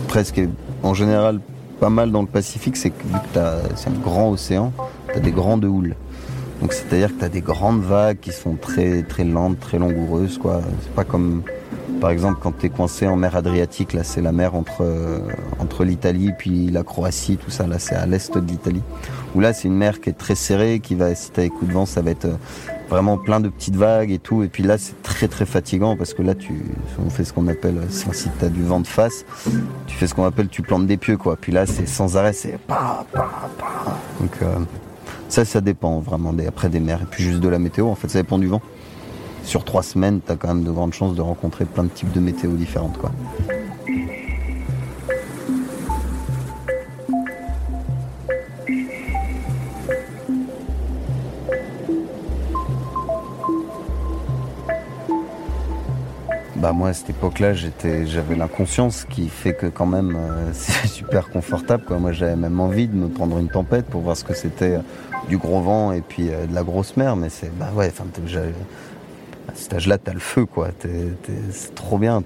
Presque 0.09 0.41
en 0.83 0.93
général 0.93 1.39
pas 1.79 1.89
mal 1.89 2.11
dans 2.11 2.21
le 2.21 2.27
Pacifique, 2.27 2.77
c'est 2.77 2.91
que 2.91 3.03
vu 3.03 3.13
que 3.33 3.39
c'est 3.75 3.89
un 3.89 3.93
grand 3.93 4.31
océan, 4.31 4.71
tu 5.11 5.17
as 5.17 5.19
des 5.19 5.31
grandes 5.31 5.65
houles. 5.65 5.95
Donc 6.61 6.73
c'est-à-dire 6.73 7.09
que 7.13 7.19
tu 7.19 7.25
as 7.25 7.29
des 7.29 7.41
grandes 7.41 7.81
vagues 7.81 8.19
qui 8.19 8.31
sont 8.31 8.55
très 8.55 9.03
très 9.03 9.23
lentes, 9.23 9.59
très 9.59 9.79
langoureuses 9.79 10.37
quoi. 10.37 10.61
C'est 10.81 10.93
pas 10.93 11.03
comme 11.03 11.43
par 11.99 12.09
exemple 12.09 12.39
quand 12.41 12.51
tu 12.57 12.67
es 12.67 12.69
coincé 12.69 13.07
en 13.07 13.15
mer 13.15 13.35
Adriatique, 13.35 13.93
là 13.93 14.03
c'est 14.03 14.21
la 14.21 14.31
mer 14.31 14.55
entre 14.55 14.81
euh, 14.81 15.19
l'Italie 15.83 16.31
puis 16.37 16.69
la 16.69 16.83
Croatie, 16.83 17.37
tout 17.37 17.51
ça 17.51 17.67
là 17.67 17.79
c'est 17.79 17.95
à 17.95 18.05
l'est 18.05 18.33
de 18.37 18.45
l'Italie. 18.45 18.83
Où 19.35 19.39
là 19.39 19.53
c'est 19.53 19.67
une 19.67 19.77
mer 19.77 19.99
qui 19.99 20.09
est 20.09 20.17
très 20.17 20.35
serrée, 20.35 20.79
qui 20.79 20.95
va 20.95 21.13
si 21.15 21.31
t'as 21.31 21.43
des 21.43 21.49
coups 21.49 21.67
de 21.67 21.73
vent, 21.73 21.85
ça 21.85 22.01
va 22.01 22.11
être 22.11 22.25
euh, 22.25 22.37
vraiment 22.89 23.17
plein 23.17 23.39
de 23.39 23.49
petites 23.49 23.75
vagues 23.75 24.11
et 24.11 24.19
tout. 24.19 24.43
Et 24.43 24.47
puis 24.47 24.63
là, 24.63 24.77
c'est 24.77 25.01
très 25.01 25.27
très 25.27 25.45
fatigant 25.45 25.97
parce 25.97 26.13
que 26.13 26.21
là, 26.21 26.35
tu, 26.35 26.53
on 27.03 27.09
fait 27.09 27.23
ce 27.23 27.33
qu'on 27.33 27.47
appelle, 27.47 27.81
si 27.89 28.05
tu 28.39 28.45
as 28.45 28.49
du 28.49 28.63
vent 28.63 28.79
de 28.79 28.87
face, 28.87 29.25
tu 29.87 29.95
fais 29.95 30.07
ce 30.07 30.13
qu'on 30.13 30.25
appelle, 30.25 30.47
tu 30.47 30.61
plantes 30.61 30.85
des 30.85 30.97
pieux 30.97 31.17
quoi. 31.17 31.35
Puis 31.35 31.51
là, 31.51 31.65
c'est 31.65 31.87
sans 31.87 32.17
arrêt, 32.17 32.33
c'est 32.33 32.57
pa, 32.67 33.05
pa, 33.11 33.29
pa. 33.57 33.99
Donc, 34.19 34.31
euh, 34.41 34.59
ça, 35.33 35.45
ça 35.45 35.61
dépend 35.61 35.99
vraiment 35.99 36.31
des, 36.31 36.45
après 36.45 36.69
des 36.69 36.79
mers. 36.79 37.01
Et 37.01 37.05
puis 37.05 37.23
juste 37.23 37.39
de 37.39 37.47
la 37.47 37.57
météo, 37.57 37.87
en 37.87 37.95
fait, 37.95 38.07
ça 38.07 38.19
dépend 38.19 38.37
du 38.37 38.45
vent. 38.45 38.61
Sur 39.43 39.65
trois 39.65 39.81
semaines, 39.81 40.19
tu 40.23 40.31
as 40.31 40.35
quand 40.35 40.49
même 40.49 40.63
de 40.63 40.69
grandes 40.69 40.93
chances 40.93 41.15
de 41.15 41.21
rencontrer 41.21 41.65
plein 41.65 41.85
de 41.85 41.89
types 41.89 42.11
de 42.11 42.19
météo 42.19 42.51
différentes. 42.51 42.99
Bah 56.57 56.71
moi 56.71 56.89
à 56.89 56.93
cette 56.93 57.09
époque-là 57.09 57.53
j'étais 57.53 58.05
j'avais 58.05 58.37
l'inconscience 58.37 59.03
qui 59.03 59.27
fait 59.27 59.53
que 59.53 59.65
quand 59.65 59.85
même 59.85 60.15
euh, 60.15 60.49
c'est 60.53 60.87
super 60.87 61.29
confortable. 61.29 61.83
Moi 61.99 62.13
j'avais 62.13 62.37
même 62.37 62.59
envie 62.61 62.87
de 62.87 62.95
me 62.95 63.09
prendre 63.09 63.37
une 63.39 63.49
tempête 63.49 63.87
pour 63.87 63.99
voir 63.99 64.15
ce 64.15 64.23
que 64.23 64.33
c'était 64.33 64.77
du 65.29 65.37
gros 65.37 65.61
vent 65.61 65.91
et 65.91 66.01
puis 66.01 66.29
euh, 66.29 66.45
de 66.45 66.53
la 66.53 66.63
grosse 66.63 66.97
mer, 66.97 67.15
mais 67.15 67.29
c'est 67.29 67.55
bah 67.57 67.71
ouais, 67.75 67.91
enfin 67.91 68.05
à 69.47 69.55
cet 69.55 69.73
âge-là, 69.73 69.97
t'as 69.97 70.13
le 70.13 70.19
feu 70.19 70.45
quoi, 70.45 70.69
c'est 70.81 71.75
trop 71.75 71.97
bien. 71.97 72.23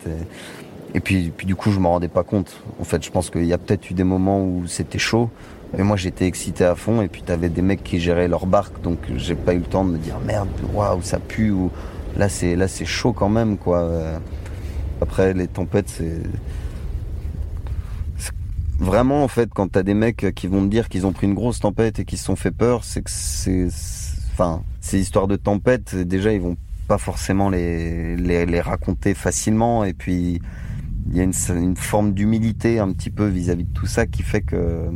Et 0.94 1.00
puis, 1.00 1.32
du 1.44 1.56
coup, 1.56 1.72
je 1.72 1.80
m'en 1.80 1.92
rendais 1.92 2.08
pas 2.08 2.24
compte. 2.24 2.62
En 2.80 2.84
fait, 2.84 3.04
je 3.04 3.12
pense 3.12 3.30
qu'il 3.30 3.46
y 3.46 3.54
a 3.54 3.58
peut-être 3.58 3.90
eu 3.92 3.94
des 3.94 4.06
moments 4.06 4.42
où 4.44 4.64
c'était 4.68 5.00
chaud, 5.00 5.30
et 5.78 5.84
moi 5.84 5.98
j'étais 5.98 6.26
excité 6.26 6.64
à 6.64 6.76
fond, 6.76 7.02
et 7.02 7.08
puis 7.08 7.22
t'avais 7.22 7.50
des 7.50 7.62
mecs 7.62 7.84
qui 7.84 8.00
géraient 8.00 8.28
leur 8.28 8.46
barque, 8.46 8.82
donc 8.82 9.00
j'ai 9.18 9.36
pas 9.36 9.54
eu 9.54 9.60
le 9.60 9.66
temps 9.66 9.84
de 9.84 9.92
me 9.92 9.98
dire 9.98 10.20
merde, 10.26 10.50
waouh, 10.74 11.02
ça 11.02 11.20
pue, 11.20 11.52
ou 11.52 11.72
là 12.18 12.30
c'est 12.30 12.56
là 12.56 12.68
c'est 12.68 12.86
chaud 12.86 13.14
quand 13.14 13.30
même 13.30 13.58
quoi. 13.58 13.90
Après 15.02 15.34
les 15.34 15.48
tempêtes, 15.48 15.90
c'est 15.90 16.22
vraiment 18.80 19.24
en 19.24 19.28
fait 19.28 19.50
quand 19.54 19.72
t'as 19.72 19.84
des 19.84 19.94
mecs 19.94 20.34
qui 20.36 20.48
vont 20.48 20.63
te 20.63 20.70
dire 20.70 20.90
qu'ils 20.90 21.06
ont 21.06 21.13
pris 21.13 21.28
une 21.28 21.34
grosse 21.34 21.60
tempête 21.60 22.00
et 22.00 22.06
qu'ils 22.06 22.18
se 22.18 22.26
sont 22.26 22.36
fait 22.36 22.52
peur, 22.52 22.84
c'est 22.84 23.02
que 23.02 23.10
c'est 23.12 23.68
enfin 24.34 24.63
ces 24.82 25.00
histoires 25.00 25.28
de 25.28 25.36
tempête 25.36 25.96
déjà 25.96 26.34
ils 26.34 26.42
vont 26.42 26.58
pas 26.88 26.98
forcément 26.98 27.50
les 27.50 28.16
les, 28.16 28.62
raconter 28.62 29.13
facilement. 29.13 29.84
Et 29.84 29.94
puis 29.94 30.42
il 31.10 31.16
y 31.16 31.20
a 31.20 31.24
une, 31.24 31.76
forme 31.76 32.13
d'humilité 32.13 32.80
un 32.80 32.92
petit 32.92 33.10
peu 33.10 33.28
vis-à-vis 33.28 33.63
-vis 33.63 33.68
de 33.68 33.74
tout 33.74 33.86
ça 33.86 34.06
qui 34.06 34.24
fait 34.24 34.42
que 34.42 34.90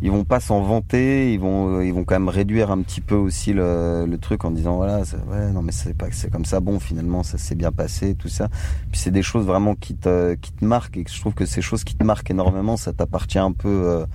ils 0.00 0.10
vont 0.10 0.24
pas 0.24 0.40
s'en 0.40 0.60
vanter, 0.62 1.32
ils 1.32 1.40
vont, 1.40 1.80
ils 1.80 1.92
vont 1.92 2.04
quand 2.04 2.14
même 2.14 2.28
réduire 2.28 2.70
un 2.70 2.80
petit 2.82 3.00
peu 3.00 3.16
aussi 3.16 3.52
le, 3.52 4.06
le 4.06 4.18
truc 4.18 4.44
en 4.44 4.50
disant 4.50 4.76
voilà, 4.76 4.98
ouais, 4.98 5.50
non 5.52 5.62
mais 5.62 5.72
c'est 5.72 5.94
pas, 5.94 6.06
c'est 6.12 6.30
comme 6.30 6.44
ça. 6.44 6.60
Bon, 6.60 6.78
finalement, 6.78 7.22
ça 7.22 7.38
s'est 7.38 7.54
bien 7.54 7.72
passé, 7.72 8.14
tout 8.14 8.28
ça. 8.28 8.48
Puis 8.92 9.00
c'est 9.00 9.10
des 9.10 9.22
choses 9.22 9.44
vraiment 9.44 9.74
qui 9.74 9.94
te, 9.94 10.34
qui 10.34 10.52
te 10.52 10.64
marquent 10.64 10.96
et 10.96 11.04
je 11.08 11.20
trouve 11.20 11.34
que 11.34 11.46
ces 11.46 11.62
choses 11.62 11.84
qui 11.84 11.96
te 11.96 12.04
marquent 12.04 12.30
énormément, 12.30 12.76
ça 12.76 12.92
t'appartient 12.92 13.38
un 13.38 13.52
peu, 13.52 13.68
euh, 13.68 14.06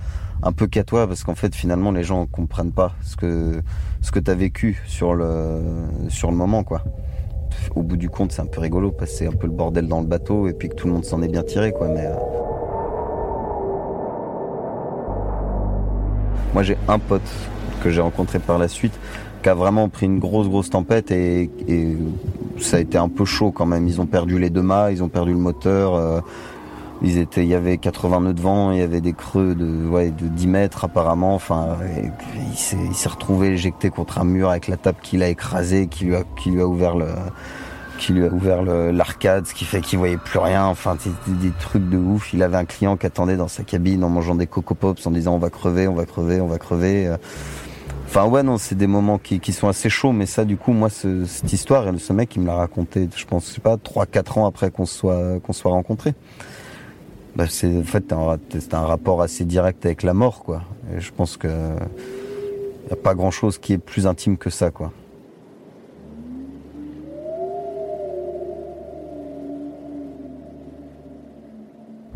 un 0.42 0.52
peu 0.52 0.66
qu'à 0.66 0.84
toi 0.84 1.06
parce 1.06 1.22
qu'en 1.22 1.34
fait, 1.34 1.54
finalement, 1.54 1.92
les 1.92 2.04
gens 2.04 2.26
comprennent 2.26 2.72
pas 2.72 2.94
ce 3.02 3.16
que, 3.16 3.60
ce 4.00 4.10
que 4.10 4.20
t'as 4.20 4.34
vécu 4.34 4.82
sur 4.86 5.14
le, 5.14 5.60
sur 6.08 6.30
le 6.30 6.36
moment, 6.36 6.64
quoi. 6.64 6.82
Au 7.76 7.82
bout 7.82 7.96
du 7.96 8.10
compte, 8.10 8.32
c'est 8.32 8.42
un 8.42 8.46
peu 8.46 8.60
rigolo 8.60 8.90
parce 8.90 9.12
c'est 9.12 9.26
un 9.26 9.32
peu 9.32 9.46
le 9.46 9.52
bordel 9.52 9.86
dans 9.86 10.00
le 10.00 10.06
bateau 10.06 10.48
et 10.48 10.54
puis 10.54 10.68
que 10.68 10.74
tout 10.74 10.86
le 10.86 10.94
monde 10.94 11.04
s'en 11.04 11.22
est 11.22 11.28
bien 11.28 11.42
tiré, 11.42 11.72
quoi. 11.72 11.88
Mais 11.88 12.06
euh, 12.06 12.14
Moi, 16.54 16.62
j'ai 16.62 16.76
un 16.86 17.00
pote 17.00 17.28
que 17.82 17.90
j'ai 17.90 18.00
rencontré 18.00 18.38
par 18.38 18.58
la 18.58 18.68
suite 18.68 18.98
qui 19.42 19.48
a 19.48 19.54
vraiment 19.54 19.88
pris 19.88 20.06
une 20.06 20.20
grosse 20.20 20.48
grosse 20.48 20.70
tempête 20.70 21.10
et, 21.10 21.50
ça 22.60 22.76
a 22.76 22.80
été 22.80 22.96
un 22.96 23.08
peu 23.08 23.24
chaud 23.24 23.50
quand 23.50 23.66
même. 23.66 23.88
Ils 23.88 24.00
ont 24.00 24.06
perdu 24.06 24.38
les 24.38 24.48
deux 24.48 24.62
mâts, 24.62 24.92
ils 24.92 25.02
ont 25.02 25.08
perdu 25.08 25.32
le 25.32 25.38
moteur. 25.38 25.96
Euh, 25.96 26.20
ils 27.02 27.18
étaient, 27.18 27.42
il 27.42 27.48
y 27.48 27.54
avait 27.54 27.76
80 27.76 28.20
nœuds 28.20 28.32
de 28.32 28.40
vent, 28.40 28.70
il 28.70 28.78
y 28.78 28.82
avait 28.82 29.00
des 29.00 29.12
creux 29.12 29.56
de, 29.56 29.64
de 29.64 30.28
10 30.28 30.46
mètres 30.46 30.84
apparemment. 30.84 31.34
Enfin, 31.34 31.76
il 32.52 32.56
s'est 32.56 33.08
retrouvé 33.08 33.48
éjecté 33.48 33.90
contre 33.90 34.18
un 34.18 34.24
mur 34.24 34.50
avec 34.50 34.68
la 34.68 34.76
table 34.76 34.98
qu'il 35.02 35.24
a 35.24 35.28
écrasée, 35.28 35.88
qui 35.88 36.04
lui 36.04 36.60
a 36.60 36.66
ouvert 36.66 36.96
le, 36.96 37.08
qui 37.98 38.12
lui 38.12 38.24
a 38.24 38.32
ouvert 38.32 38.62
l'arcade, 38.62 39.46
ce 39.46 39.54
qui 39.54 39.64
fait 39.64 39.80
qu'il 39.80 39.98
voyait 39.98 40.16
plus 40.16 40.38
rien. 40.38 40.64
Enfin, 40.66 40.96
des, 41.26 41.32
des 41.48 41.52
trucs 41.58 41.88
de 41.88 41.96
ouf. 41.96 42.32
Il 42.32 42.42
avait 42.42 42.56
un 42.56 42.64
client 42.64 42.96
qui 42.96 43.06
attendait 43.06 43.36
dans 43.36 43.48
sa 43.48 43.62
cabine 43.62 44.04
en 44.04 44.08
mangeant 44.08 44.34
des 44.34 44.46
coco 44.46 44.74
pops 44.74 45.06
en 45.06 45.10
disant 45.10 45.34
on 45.34 45.38
va 45.38 45.50
crever, 45.50 45.88
on 45.88 45.94
va 45.94 46.06
crever, 46.06 46.40
on 46.40 46.48
va 46.48 46.58
crever. 46.58 47.14
Enfin 48.16 48.26
ouais 48.28 48.44
non, 48.44 48.58
c'est 48.58 48.76
des 48.76 48.86
moments 48.86 49.18
qui, 49.18 49.52
sont 49.52 49.66
assez 49.66 49.90
chauds, 49.90 50.12
mais 50.12 50.26
ça 50.26 50.44
du 50.44 50.56
coup 50.56 50.72
moi 50.72 50.88
ce, 50.88 51.24
cette 51.24 51.52
histoire, 51.52 51.84
ce 51.98 52.12
mec 52.12 52.36
il 52.36 52.42
me 52.42 52.46
l'a 52.46 52.54
raconté, 52.54 53.08
je 53.12 53.24
pense 53.24 53.48
je 53.48 53.54
sais 53.54 53.60
pas 53.60 53.76
trois 53.76 54.06
quatre 54.06 54.38
ans 54.38 54.46
après 54.46 54.70
qu'on 54.70 54.86
soit 54.86 55.40
qu'on 55.40 55.52
soit 55.52 55.72
rencontrés. 55.72 56.14
Bah, 57.34 57.46
c'est 57.48 57.76
en 57.76 57.82
fait 57.82 58.14
c'est 58.50 58.74
un 58.74 58.86
rapport 58.86 59.20
assez 59.20 59.44
direct 59.44 59.84
avec 59.84 60.04
la 60.04 60.14
mort 60.14 60.44
quoi. 60.44 60.62
Et 60.96 61.00
je 61.00 61.10
pense 61.12 61.36
que 61.36 61.48
y 61.48 62.92
a 62.92 62.96
pas 62.96 63.16
grand 63.16 63.32
chose 63.32 63.58
qui 63.58 63.72
est 63.72 63.78
plus 63.78 64.06
intime 64.06 64.36
que 64.36 64.48
ça 64.48 64.70
quoi. 64.70 64.92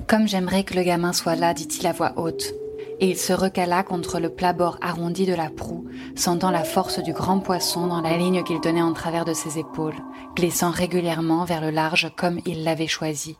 Comme 0.08 0.26
j'aimerais 0.26 0.64
que 0.64 0.72
le 0.72 0.82
gamin 0.82 1.12
soit 1.12 1.36
là, 1.36 1.52
dit-il 1.52 1.86
à 1.86 1.92
voix 1.92 2.14
haute. 2.16 2.54
Et 2.98 3.10
il 3.10 3.18
se 3.18 3.34
recala 3.34 3.82
contre 3.82 4.18
le 4.18 4.30
plat-bord 4.30 4.78
arrondi 4.80 5.26
de 5.26 5.34
la 5.34 5.50
proue, 5.50 5.86
sentant 6.16 6.50
la 6.50 6.64
force 6.64 6.98
du 7.02 7.12
grand 7.12 7.40
poisson 7.40 7.86
dans 7.86 8.00
la 8.00 8.16
ligne 8.16 8.42
qu'il 8.42 8.58
tenait 8.60 8.80
en 8.80 8.94
travers 8.94 9.26
de 9.26 9.34
ses 9.34 9.58
épaules, 9.58 9.98
glissant 10.34 10.70
régulièrement 10.70 11.44
vers 11.44 11.60
le 11.60 11.68
large 11.68 12.10
comme 12.16 12.40
il 12.46 12.64
l'avait 12.64 12.86
choisi. 12.86 13.36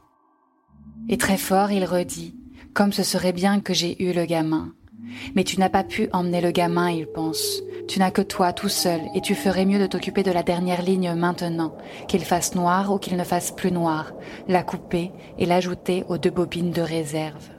Et 1.08 1.16
très 1.16 1.38
fort, 1.38 1.70
il 1.70 1.86
redit, 1.86 2.36
comme 2.74 2.92
ce 2.92 3.02
serait 3.02 3.32
bien 3.32 3.60
que 3.60 3.72
j'ai 3.72 4.02
eu 4.04 4.12
le 4.12 4.26
gamin. 4.26 4.74
Mais 5.34 5.44
tu 5.44 5.58
n'as 5.58 5.68
pas 5.68 5.84
pu 5.84 6.08
emmener 6.12 6.40
le 6.40 6.50
gamin, 6.50 6.90
il 6.90 7.06
pense. 7.06 7.62
Tu 7.86 7.98
n'as 7.98 8.10
que 8.10 8.22
toi 8.22 8.52
tout 8.52 8.68
seul, 8.68 9.00
et 9.14 9.20
tu 9.20 9.34
ferais 9.34 9.64
mieux 9.64 9.78
de 9.78 9.86
t'occuper 9.86 10.22
de 10.22 10.30
la 10.30 10.42
dernière 10.42 10.82
ligne 10.82 11.14
maintenant, 11.14 11.76
qu'il 12.06 12.24
fasse 12.24 12.54
noir 12.54 12.92
ou 12.92 12.98
qu'il 12.98 13.16
ne 13.16 13.24
fasse 13.24 13.50
plus 13.50 13.72
noir, 13.72 14.12
la 14.46 14.62
couper 14.62 15.10
et 15.38 15.46
l'ajouter 15.46 16.04
aux 16.08 16.18
deux 16.18 16.30
bobines 16.30 16.70
de 16.70 16.82
réserve. 16.82 17.50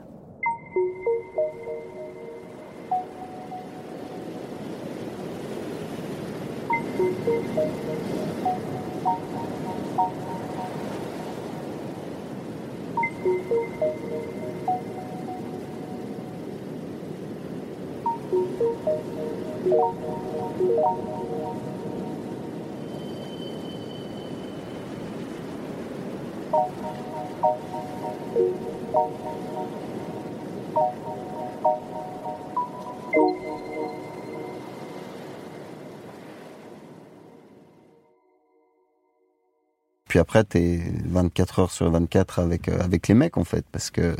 Puis 40.10 40.18
après, 40.18 40.42
t'es 40.42 40.80
24 41.04 41.60
heures 41.60 41.70
sur 41.70 41.88
24 41.88 42.40
avec 42.40 42.68
euh, 42.68 42.80
avec 42.80 43.06
les 43.06 43.14
mecs 43.14 43.36
en 43.36 43.44
fait, 43.44 43.64
parce 43.70 43.90
que 43.92 44.16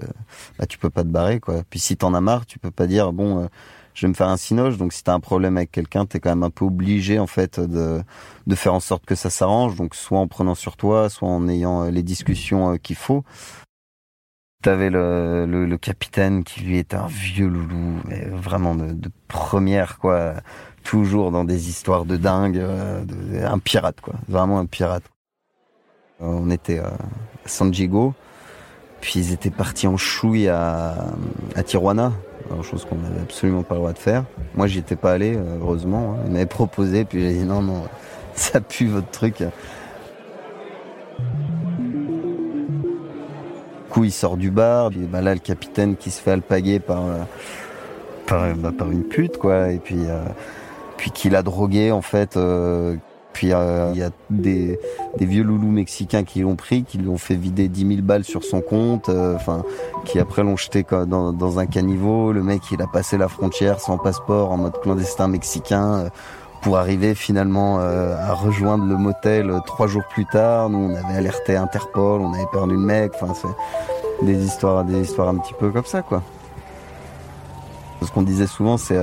bah, 0.56 0.66
tu 0.66 0.78
peux 0.78 0.88
pas 0.88 1.02
te 1.02 1.08
barrer 1.08 1.40
quoi. 1.40 1.64
Puis 1.68 1.80
si 1.80 1.96
t'en 1.96 2.14
as 2.14 2.20
marre, 2.20 2.46
tu 2.46 2.60
peux 2.60 2.70
pas 2.70 2.86
dire 2.86 3.12
bon, 3.12 3.40
euh, 3.42 3.46
je 3.94 4.06
vais 4.06 4.08
me 4.08 4.14
faire 4.14 4.28
un 4.28 4.36
cinoche. 4.36 4.76
Donc 4.76 4.92
si 4.92 5.02
t'as 5.02 5.14
un 5.14 5.20
problème 5.20 5.56
avec 5.56 5.70
quelqu'un, 5.70 6.06
t'es 6.06 6.20
quand 6.20 6.30
même 6.30 6.42
un 6.42 6.50
peu 6.50 6.64
obligé 6.64 7.18
en 7.18 7.26
fait 7.26 7.60
de 7.60 8.02
de 8.46 8.54
faire 8.54 8.74
en 8.74 8.80
sorte 8.80 9.04
que 9.06 9.14
ça 9.14 9.30
s'arrange. 9.30 9.76
Donc 9.76 9.94
soit 9.94 10.18
en 10.18 10.28
prenant 10.28 10.54
sur 10.54 10.76
toi, 10.76 11.08
soit 11.08 11.28
en 11.28 11.48
ayant 11.48 11.84
euh, 11.84 11.90
les 11.90 12.02
discussions 12.02 12.76
qu'il 12.78 12.96
faut. 12.96 13.24
T'avais 14.62 14.90
le, 14.90 15.46
le, 15.46 15.78
capitaine 15.78 16.44
qui 16.44 16.60
lui 16.60 16.76
était 16.76 16.96
un 16.96 17.06
vieux 17.06 17.48
loulou, 17.48 18.02
mais 18.04 18.26
vraiment 18.26 18.74
de, 18.74 18.94
première 19.26 19.98
quoi, 19.98 20.34
toujours 20.84 21.30
dans 21.30 21.44
des 21.44 21.70
histoires 21.70 22.04
de 22.04 22.18
dingue, 22.18 22.62
un 23.42 23.58
pirate 23.58 24.02
quoi, 24.02 24.16
vraiment 24.28 24.58
un 24.58 24.66
pirate. 24.66 25.04
On 26.20 26.50
était 26.50 26.80
à 26.80 26.92
San 27.46 27.70
Diego, 27.70 28.14
puis 29.00 29.20
ils 29.20 29.32
étaient 29.32 29.50
partis 29.50 29.86
en 29.86 29.96
chouille 29.96 30.48
à, 30.48 30.94
à 31.56 31.62
Tijuana, 31.62 32.12
chose 32.62 32.84
qu'on 32.84 32.96
n'avait 32.96 33.20
absolument 33.20 33.62
pas 33.62 33.74
le 33.74 33.80
droit 33.80 33.92
de 33.92 33.98
faire. 33.98 34.24
Moi, 34.54 34.66
j'y 34.66 34.78
étais 34.78 34.96
pas 34.96 35.12
allé, 35.12 35.38
heureusement. 35.60 36.14
Hein. 36.14 36.22
Ils 36.26 36.32
m'avaient 36.32 36.46
proposé, 36.46 37.04
puis 37.04 37.20
j'ai 37.20 37.32
dit 37.32 37.44
non, 37.44 37.62
non, 37.62 37.84
ça 38.34 38.60
pue 38.60 38.86
votre 38.86 39.10
truc. 39.10 39.38
Du 39.38 39.46
coup, 43.90 44.04
il 44.04 44.12
sort 44.12 44.36
du 44.36 44.50
bar, 44.50 44.90
puis 44.90 45.00
bah, 45.00 45.20
là, 45.20 45.34
le 45.34 45.40
capitaine 45.40 45.96
qui 45.96 46.10
se 46.10 46.20
fait 46.20 46.32
alpaguer 46.32 46.78
par, 46.78 47.02
par, 48.26 48.54
bah, 48.54 48.72
par 48.76 48.90
une 48.90 49.04
pute, 49.04 49.36
quoi, 49.36 49.70
et 49.70 49.78
puis, 49.78 49.98
euh, 50.06 50.22
puis 50.96 51.10
qui 51.10 51.28
l'a 51.28 51.42
drogué, 51.42 51.90
en 51.90 52.02
fait, 52.02 52.36
euh, 52.36 52.96
puis 53.32 53.52
euh, 53.52 53.90
il 53.94 53.98
y 53.98 54.02
a 54.02 54.10
des, 54.28 54.78
des, 55.16 55.26
vieux 55.26 55.42
loulous 55.42 55.70
mexicains 55.70 56.24
qui 56.24 56.40
l'ont 56.40 56.56
pris, 56.56 56.84
qui 56.84 56.98
lui 56.98 57.08
ont 57.08 57.18
fait 57.18 57.36
vider 57.36 57.68
10 57.68 57.86
000 57.86 58.02
balles 58.02 58.24
sur 58.24 58.44
son 58.44 58.60
compte, 58.60 59.08
euh, 59.08 59.36
enfin, 59.36 59.62
qui 60.04 60.18
après 60.18 60.42
l'ont 60.42 60.56
jeté 60.56 60.84
dans, 61.06 61.32
dans, 61.32 61.58
un 61.58 61.66
caniveau. 61.66 62.32
Le 62.32 62.42
mec, 62.42 62.62
il 62.72 62.82
a 62.82 62.86
passé 62.86 63.18
la 63.18 63.28
frontière 63.28 63.80
sans 63.80 63.98
passeport 63.98 64.50
en 64.50 64.56
mode 64.56 64.80
clandestin 64.80 65.28
mexicain 65.28 65.92
euh, 65.92 66.08
pour 66.62 66.76
arriver 66.76 67.14
finalement 67.14 67.78
à 67.78 68.34
rejoindre 68.34 68.84
le 68.84 68.98
motel 68.98 69.50
trois 69.64 69.86
jours 69.86 70.02
plus 70.10 70.26
tard. 70.26 70.68
Nous, 70.68 70.90
on 70.90 70.94
avait 70.94 71.16
alerté 71.16 71.56
Interpol, 71.56 72.20
on 72.20 72.34
avait 72.34 72.44
perdu 72.52 72.74
le 72.74 72.80
mec. 72.80 73.12
Enfin, 73.14 73.32
c'est 73.32 74.26
des 74.26 74.44
histoires, 74.44 74.84
des 74.84 75.00
histoires 75.00 75.30
un 75.30 75.38
petit 75.38 75.54
peu 75.54 75.70
comme 75.70 75.86
ça, 75.86 76.02
quoi. 76.02 76.22
Ce 78.02 78.10
qu'on 78.10 78.20
disait 78.20 78.46
souvent, 78.46 78.76
c'est 78.76 78.98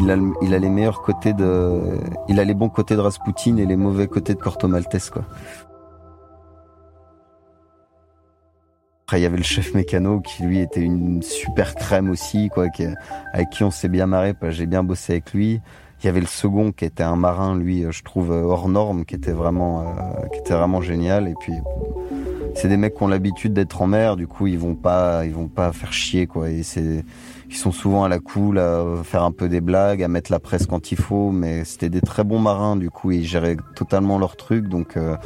il 0.00 0.10
a, 0.10 0.16
il 0.40 0.54
a 0.54 0.58
les 0.58 0.68
meilleurs 0.68 1.02
côtés 1.02 1.32
de, 1.32 1.98
il 2.28 2.40
a 2.40 2.44
les 2.44 2.54
bons 2.54 2.68
côtés 2.68 2.96
de 2.96 3.00
Rasputin 3.00 3.56
et 3.56 3.66
les 3.66 3.76
mauvais 3.76 4.08
côtés 4.08 4.34
de 4.34 4.40
Corto 4.40 4.68
Maltese, 4.68 5.10
quoi. 5.10 5.22
Après, 9.04 9.20
il 9.20 9.24
y 9.24 9.26
avait 9.26 9.36
le 9.36 9.42
chef 9.42 9.74
mécano 9.74 10.20
qui 10.20 10.42
lui 10.42 10.60
était 10.60 10.80
une 10.80 11.20
super 11.22 11.74
crème 11.74 12.10
aussi, 12.10 12.48
quoi, 12.48 12.70
qui, 12.70 12.86
avec 13.34 13.50
qui 13.50 13.62
on 13.62 13.70
s'est 13.70 13.88
bien 13.88 14.06
marré, 14.06 14.34
j'ai 14.48 14.66
bien 14.66 14.82
bossé 14.82 15.12
avec 15.14 15.34
lui. 15.34 15.60
Il 16.02 16.06
y 16.06 16.08
avait 16.08 16.20
le 16.20 16.26
second 16.26 16.72
qui 16.72 16.84
était 16.84 17.02
un 17.02 17.14
marin, 17.14 17.54
lui, 17.54 17.84
je 17.90 18.02
trouve 18.02 18.30
hors 18.30 18.68
norme, 18.68 19.04
qui 19.04 19.14
était 19.14 19.32
vraiment, 19.32 19.82
euh, 19.82 20.26
qui 20.32 20.40
était 20.40 20.54
vraiment 20.54 20.80
génial. 20.80 21.28
Et 21.28 21.34
puis, 21.38 21.52
c'est 22.54 22.68
des 22.68 22.76
mecs 22.76 22.94
qui 22.94 23.02
ont 23.02 23.08
l'habitude 23.08 23.52
d'être 23.52 23.82
en 23.82 23.86
mer, 23.86 24.16
du 24.16 24.26
coup, 24.26 24.46
ils 24.46 24.58
vont 24.58 24.74
pas, 24.74 25.24
ils 25.24 25.32
vont 25.32 25.48
pas 25.48 25.72
faire 25.72 25.92
chier, 25.92 26.26
quoi. 26.26 26.48
Ils 26.50 26.64
sont 27.50 27.72
souvent 27.72 28.04
à 28.04 28.08
la 28.08 28.18
cool, 28.18 28.58
à 28.58 28.84
faire 29.04 29.22
un 29.22 29.32
peu 29.32 29.48
des 29.48 29.60
blagues, 29.60 30.02
à 30.02 30.08
mettre 30.08 30.30
la 30.30 30.38
presse 30.38 30.66
quand 30.66 30.92
il 30.92 30.98
faut, 30.98 31.30
mais 31.30 31.64
c'était 31.64 31.88
des 31.88 32.00
très 32.00 32.24
bons 32.24 32.38
marins, 32.38 32.76
du 32.76 32.90
coup, 32.90 33.10
ils 33.10 33.24
géraient 33.24 33.56
totalement 33.74 34.18
leur 34.18 34.36
truc, 34.36 34.68
donc 34.68 34.96
euh, 34.96 35.16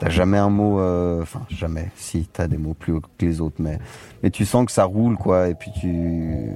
t'as 0.00 0.08
jamais 0.08 0.38
un 0.38 0.50
mot, 0.50 0.80
euh, 0.80 1.22
enfin 1.22 1.42
jamais, 1.48 1.90
si 1.96 2.28
t'as 2.32 2.46
des 2.46 2.58
mots 2.58 2.74
plus 2.74 2.92
hauts 2.92 3.00
que 3.00 3.24
les 3.24 3.40
autres, 3.40 3.56
mais 3.58 3.78
mais 4.22 4.30
tu 4.30 4.44
sens 4.44 4.66
que 4.66 4.72
ça 4.72 4.84
roule, 4.84 5.16
quoi, 5.16 5.48
et 5.48 5.54
puis 5.54 5.70
tu, 5.80 6.50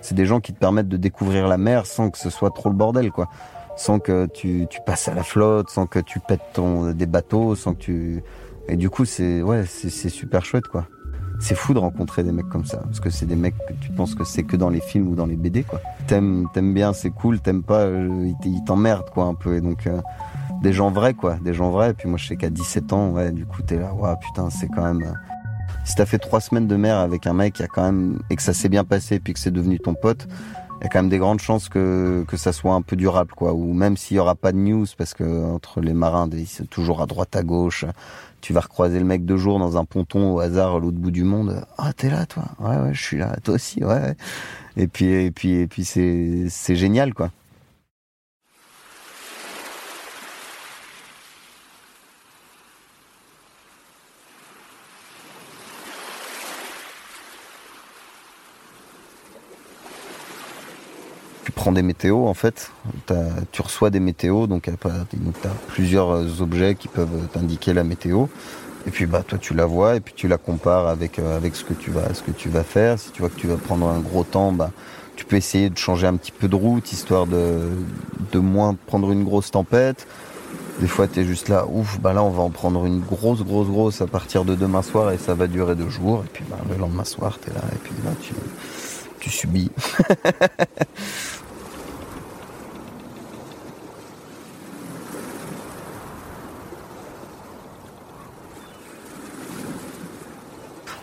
c'est 0.00 0.14
des 0.14 0.26
gens 0.26 0.40
qui 0.40 0.52
te 0.52 0.58
permettent 0.58 0.88
de 0.88 0.96
découvrir 0.96 1.48
la 1.48 1.58
mer 1.58 1.86
sans 1.86 2.10
que 2.10 2.18
ce 2.18 2.30
soit 2.30 2.50
trop 2.50 2.68
le 2.68 2.76
bordel, 2.76 3.10
quoi, 3.10 3.28
sans 3.76 3.98
que 3.98 4.26
tu, 4.26 4.66
tu 4.70 4.80
passes 4.86 5.08
à 5.08 5.14
la 5.14 5.22
flotte, 5.22 5.68
sans 5.70 5.86
que 5.86 5.98
tu 5.98 6.20
pètes 6.20 6.52
ton 6.54 6.92
des 6.92 7.06
bateaux, 7.06 7.54
sans 7.54 7.74
que 7.74 7.80
tu, 7.80 8.22
et 8.68 8.76
du 8.76 8.90
coup 8.90 9.04
c'est 9.04 9.42
ouais, 9.42 9.64
c'est 9.66 10.08
super 10.08 10.44
chouette, 10.44 10.68
quoi 10.68 10.86
c'est 11.38 11.54
fou 11.54 11.74
de 11.74 11.78
rencontrer 11.78 12.22
des 12.22 12.32
mecs 12.32 12.48
comme 12.48 12.64
ça 12.64 12.78
parce 12.78 13.00
que 13.00 13.10
c'est 13.10 13.26
des 13.26 13.36
mecs 13.36 13.56
que 13.66 13.72
tu 13.74 13.90
penses 13.90 14.14
que 14.14 14.24
c'est 14.24 14.42
que 14.42 14.56
dans 14.56 14.70
les 14.70 14.80
films 14.80 15.08
ou 15.08 15.14
dans 15.14 15.26
les 15.26 15.36
BD 15.36 15.64
quoi 15.64 15.80
t'aimes 16.06 16.48
t'aimes 16.52 16.72
bien 16.72 16.92
c'est 16.92 17.10
cool 17.10 17.40
t'aimes 17.40 17.62
pas 17.62 17.80
euh, 17.80 18.32
ils 18.44 18.64
t'emmerdent 18.64 19.10
quoi 19.10 19.24
un 19.24 19.34
peu 19.34 19.56
et 19.56 19.60
donc 19.60 19.86
euh, 19.86 20.00
des 20.62 20.72
gens 20.72 20.90
vrais 20.90 21.14
quoi 21.14 21.36
des 21.42 21.52
gens 21.52 21.70
vrais 21.70 21.90
et 21.90 21.94
puis 21.94 22.08
moi 22.08 22.18
je 22.18 22.26
sais 22.26 22.36
qu'à 22.36 22.50
17 22.50 22.92
ans 22.92 23.10
ouais 23.10 23.32
du 23.32 23.44
coup 23.44 23.62
t'es 23.62 23.78
là 23.78 23.92
ouais 23.92 24.14
putain 24.20 24.50
c'est 24.50 24.68
quand 24.68 24.82
même 24.82 25.02
euh, 25.02 25.12
si 25.84 25.94
t'as 25.94 26.06
fait 26.06 26.18
trois 26.18 26.40
semaines 26.40 26.66
de 26.66 26.76
mer 26.76 26.98
avec 26.98 27.26
un 27.26 27.34
mec 27.34 27.54
qui 27.54 27.62
a 27.62 27.68
quand 27.68 27.84
même 27.84 28.20
et 28.30 28.36
que 28.36 28.42
ça 28.42 28.54
s'est 28.54 28.68
bien 28.68 28.84
passé 28.84 29.20
puis 29.20 29.34
que 29.34 29.38
c'est 29.38 29.50
devenu 29.50 29.78
ton 29.78 29.94
pote 29.94 30.26
il 30.80 30.84
y 30.84 30.86
a 30.86 30.88
quand 30.90 30.98
même 30.98 31.08
des 31.08 31.18
grandes 31.18 31.40
chances 31.40 31.68
que, 31.68 32.24
que 32.28 32.36
ça 32.36 32.52
soit 32.52 32.74
un 32.74 32.82
peu 32.82 32.96
durable, 32.96 33.32
quoi. 33.34 33.54
Ou 33.54 33.72
même 33.72 33.96
s'il 33.96 34.18
y 34.18 34.20
aura 34.20 34.34
pas 34.34 34.52
de 34.52 34.58
news, 34.58 34.84
parce 34.98 35.14
que 35.14 35.44
entre 35.44 35.80
les 35.80 35.94
marins, 35.94 36.28
c'est 36.46 36.68
toujours 36.68 37.00
à 37.00 37.06
droite 37.06 37.34
à 37.34 37.42
gauche. 37.42 37.86
Tu 38.46 38.52
vas 38.52 38.60
recroiser 38.60 39.00
le 39.00 39.04
mec 39.04 39.24
deux 39.24 39.38
jours 39.38 39.58
dans 39.58 39.76
un 39.76 39.84
ponton 39.84 40.32
au 40.34 40.38
hasard 40.38 40.76
à 40.76 40.78
l'autre 40.78 40.98
bout 40.98 41.10
du 41.10 41.24
monde. 41.24 41.66
Ah, 41.78 41.92
t'es 41.92 42.08
là, 42.08 42.26
toi. 42.26 42.44
Ouais, 42.60 42.76
ouais, 42.76 42.94
je 42.94 43.02
suis 43.02 43.18
là. 43.18 43.34
Toi 43.42 43.54
aussi, 43.56 43.82
ouais. 43.82 44.14
Et 44.76 44.86
puis, 44.86 45.06
et 45.06 45.32
puis, 45.32 45.54
et 45.54 45.66
puis, 45.66 45.84
c'est, 45.84 46.44
c'est 46.48 46.76
génial, 46.76 47.12
quoi. 47.12 47.32
Des 61.72 61.82
météos 61.82 62.26
en 62.26 62.34
fait. 62.34 62.70
Tu 63.52 63.62
reçois 63.62 63.90
des 63.90 64.00
météos, 64.00 64.46
donc 64.46 64.64
tu 64.64 64.70
as 64.70 65.50
plusieurs 65.68 66.10
euh, 66.10 66.40
objets 66.40 66.74
qui 66.74 66.88
peuvent 66.88 67.28
t'indiquer 67.32 67.74
la 67.74 67.84
météo. 67.84 68.26
Et 68.86 68.90
puis 68.90 69.06
bah 69.06 69.24
toi 69.26 69.36
tu 69.38 69.52
la 69.52 69.66
vois 69.66 69.96
et 69.96 70.00
puis 70.00 70.14
tu 70.14 70.28
la 70.28 70.38
compares 70.38 70.86
avec 70.86 71.18
euh, 71.18 71.36
avec 71.36 71.56
ce 71.56 71.64
que 71.64 71.74
tu 71.74 71.90
vas 71.90 72.14
ce 72.14 72.22
que 72.22 72.30
tu 72.30 72.48
vas 72.48 72.62
faire. 72.62 72.98
Si 72.98 73.10
tu 73.10 73.20
vois 73.20 73.30
que 73.30 73.38
tu 73.38 73.48
vas 73.48 73.56
prendre 73.56 73.88
un 73.88 73.98
gros 73.98 74.24
temps, 74.24 74.52
bah 74.52 74.70
tu 75.16 75.24
peux 75.24 75.36
essayer 75.36 75.70
de 75.70 75.78
changer 75.78 76.06
un 76.06 76.16
petit 76.16 76.32
peu 76.32 76.46
de 76.46 76.54
route 76.54 76.92
histoire 76.92 77.26
de 77.26 78.38
moins 78.38 78.76
prendre 78.86 79.10
une 79.10 79.24
grosse 79.24 79.50
tempête. 79.50 80.06
Des 80.80 80.88
fois 80.88 81.08
tu 81.08 81.20
es 81.20 81.24
juste 81.24 81.48
là, 81.48 81.66
ouf, 81.66 81.98
bah 82.00 82.12
là 82.12 82.22
on 82.22 82.30
va 82.30 82.42
en 82.42 82.50
prendre 82.50 82.84
une 82.84 83.00
grosse 83.00 83.42
grosse 83.42 83.68
grosse 83.68 84.02
à 84.02 84.06
partir 84.06 84.44
de 84.44 84.54
demain 84.54 84.82
soir 84.82 85.10
et 85.10 85.18
ça 85.18 85.34
va 85.34 85.46
durer 85.46 85.74
deux 85.74 85.88
jours 85.88 86.22
et 86.24 86.28
puis 86.30 86.44
bah, 86.50 86.58
le 86.68 86.76
lendemain 86.76 87.04
soir 87.04 87.38
tu 87.42 87.50
es 87.50 87.54
là 87.54 87.62
et 87.72 87.78
puis 87.78 87.94
là 88.04 88.10
tu 88.20 88.34
tu 89.26 89.30
subis. 89.30 89.70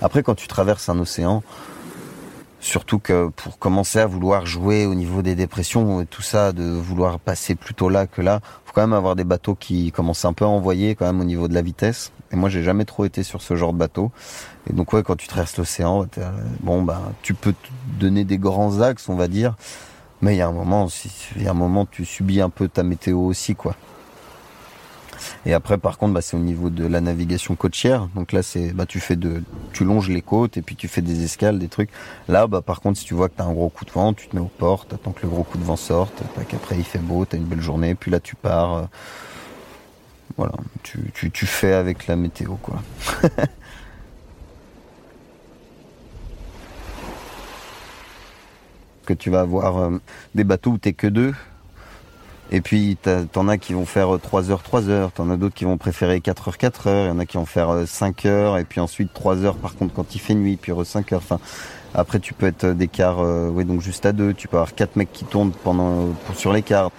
Après, 0.04 0.22
quand 0.22 0.36
tu 0.36 0.50
traverses 0.50 0.90
un 0.90 1.00
océan, 1.00 1.44
surtout 2.60 3.00
que 3.00 3.30
pour 3.30 3.58
commencer 3.58 4.00
à 4.00 4.06
vouloir 4.06 4.46
jouer 4.46 4.86
au 4.86 4.96
niveau 4.96 5.22
des 5.22 5.34
dépressions 5.34 6.02
et 6.02 6.06
tout 6.06 6.22
ça, 6.22 6.52
de 6.52 6.64
vouloir 6.64 7.20
passer 7.20 7.56
plutôt 7.56 7.88
là 7.88 8.06
que 8.06 8.22
là, 8.22 8.42
faut 8.66 8.74
quand 8.76 8.82
même 8.82 8.92
avoir 8.92 9.16
des 9.16 9.24
bateaux 9.24 9.56
qui 9.56 9.94
commencent 9.94 10.26
un 10.26 10.34
peu 10.34 10.44
à 10.44 10.50
envoyer 10.50 10.96
quand 10.96 11.06
même 11.06 11.22
au 11.22 11.24
niveau 11.24 11.48
de 11.48 11.54
la 11.54 11.62
vitesse. 11.62 12.12
Et 12.34 12.36
moi, 12.36 12.50
j'ai 12.50 12.64
jamais 12.64 12.84
trop 12.84 13.06
été 13.06 13.24
sur 13.24 13.42
ce 13.42 13.56
genre 13.56 13.72
de 13.72 13.78
bateau. 13.78 14.12
Et 14.70 14.74
donc 14.74 14.92
ouais, 14.92 15.04
quand 15.04 15.16
tu 15.16 15.30
traverses 15.30 15.56
l'océan, 15.56 16.06
bon 16.60 16.82
bah, 16.82 17.02
tu 17.22 17.34
peux 17.34 17.54
te 17.54 17.70
donner 17.98 18.26
des 18.26 18.38
grands 18.38 18.82
axes, 18.82 19.08
on 19.08 19.16
va 19.16 19.30
dire. 19.30 19.56
Mais 20.22 20.36
il 20.36 20.38
y 20.38 20.42
a 20.42 20.50
un 20.50 20.52
moment, 20.52 20.90
il 21.38 21.44
y 21.44 21.48
a 21.48 21.52
un 21.52 21.54
moment, 21.54 21.86
tu 21.86 22.04
subis 22.04 22.42
un 22.42 22.50
peu 22.50 22.68
ta 22.68 22.84
météo 22.84 23.20
aussi, 23.20 23.56
quoi. 23.56 23.74
Et 25.46 25.54
après, 25.54 25.78
par 25.78 25.98
contre, 25.98 26.14
bah, 26.14 26.22
c'est 26.22 26.36
au 26.38 26.40
niveau 26.40 26.70
de 26.70 26.86
la 26.86 27.02
navigation 27.02 27.56
côtière. 27.56 28.08
Donc 28.16 28.32
là, 28.32 28.44
c'est, 28.44 28.74
bah, 28.74 28.86
tu 28.86 29.00
fais 29.00 29.16
de, 29.16 29.44
tu 29.74 29.86
longes 29.86 30.10
les 30.10 30.22
côtes 30.22 30.58
et 30.58 30.62
puis 30.62 30.76
tu 30.76 30.88
fais 30.88 31.02
des 31.02 31.24
escales, 31.24 31.60
des 31.60 31.68
trucs. 31.68 31.90
Là, 32.28 32.48
bah, 32.48 32.62
par 32.62 32.82
contre, 32.82 33.00
si 33.00 33.06
tu 33.06 33.14
vois 33.14 33.30
que 33.30 33.36
t'as 33.38 33.46
un 33.46 33.54
gros 33.54 33.70
coup 33.70 33.86
de 33.86 33.92
vent, 33.92 34.14
tu 34.14 34.28
te 34.28 34.36
mets 34.36 34.42
aux 34.42 34.52
portes, 34.58 34.94
attends 34.94 35.12
que 35.12 35.24
le 35.24 35.30
gros 35.30 35.44
coup 35.44 35.58
de 35.58 35.64
vent 35.64 35.76
sorte, 35.76 36.24
qu'après 36.48 36.78
il 36.78 36.84
fait 36.84 37.00
beau, 37.00 37.26
t'as 37.26 37.38
une 37.38 37.46
belle 37.46 37.62
journée, 37.62 37.96
puis 37.96 38.12
là 38.12 38.20
tu 38.20 38.36
pars. 38.36 38.74
Euh, 38.74 38.84
voilà, 40.38 40.54
tu, 40.82 41.46
fais 41.46 41.74
avec 41.74 42.08
la 42.08 42.16
météo, 42.16 42.56
quoi. 42.56 42.82
que 49.06 49.14
tu 49.14 49.30
vas 49.30 49.42
avoir 49.42 49.78
euh, 49.78 50.00
des 50.34 50.44
bateaux 50.44 50.72
où 50.72 50.78
t'es 50.78 50.94
que 50.94 51.08
deux. 51.08 51.34
Et 52.52 52.62
puis 52.62 52.98
t'en 53.32 53.48
as 53.48 53.58
qui 53.58 53.74
vont 53.74 53.86
faire 53.86 54.20
3 54.22 54.52
heures, 54.52 54.62
3 54.62 54.90
heures, 54.90 55.12
t'en 55.12 55.30
as 55.30 55.38
d'autres 55.38 55.56
qui 55.56 55.66
vont 55.66 55.78
préférer 55.78 56.22
4 56.22 56.50
heures, 56.50 56.58
4 56.58 56.88
heures, 56.88 57.06
il 57.06 57.10
y 57.10 57.12
en 57.12 57.20
a 57.20 57.26
qui 57.26 57.38
vont 57.38 57.46
faire 57.46 57.88
5 57.88 58.26
heures, 58.26 58.58
et 58.58 58.64
puis 58.64 58.80
ensuite 58.80 59.12
3 59.14 59.44
heures 59.44 59.56
par 59.56 59.76
contre 59.76 59.94
quand 59.94 60.14
il 60.14 60.20
fait 60.20 60.36
nuit, 60.36 60.58
puis 60.62 60.72
5 60.84 61.14
heures. 61.14 61.22
Enfin, 61.24 61.40
après 61.96 62.20
tu 62.20 62.34
peux 62.34 62.46
être 62.46 62.68
d'écart, 62.68 63.20
oui 63.52 63.66
donc 63.66 63.82
juste 63.82 64.06
à 64.06 64.12
deux, 64.12 64.34
tu 64.34 64.48
peux 64.48 64.58
avoir 64.58 64.76
4 64.76 64.98
mecs 64.98 65.12
qui 65.12 65.26
tournent 65.26 65.52
pendant 65.52 66.10
sur 66.36 66.54
l'écart. 66.54 66.92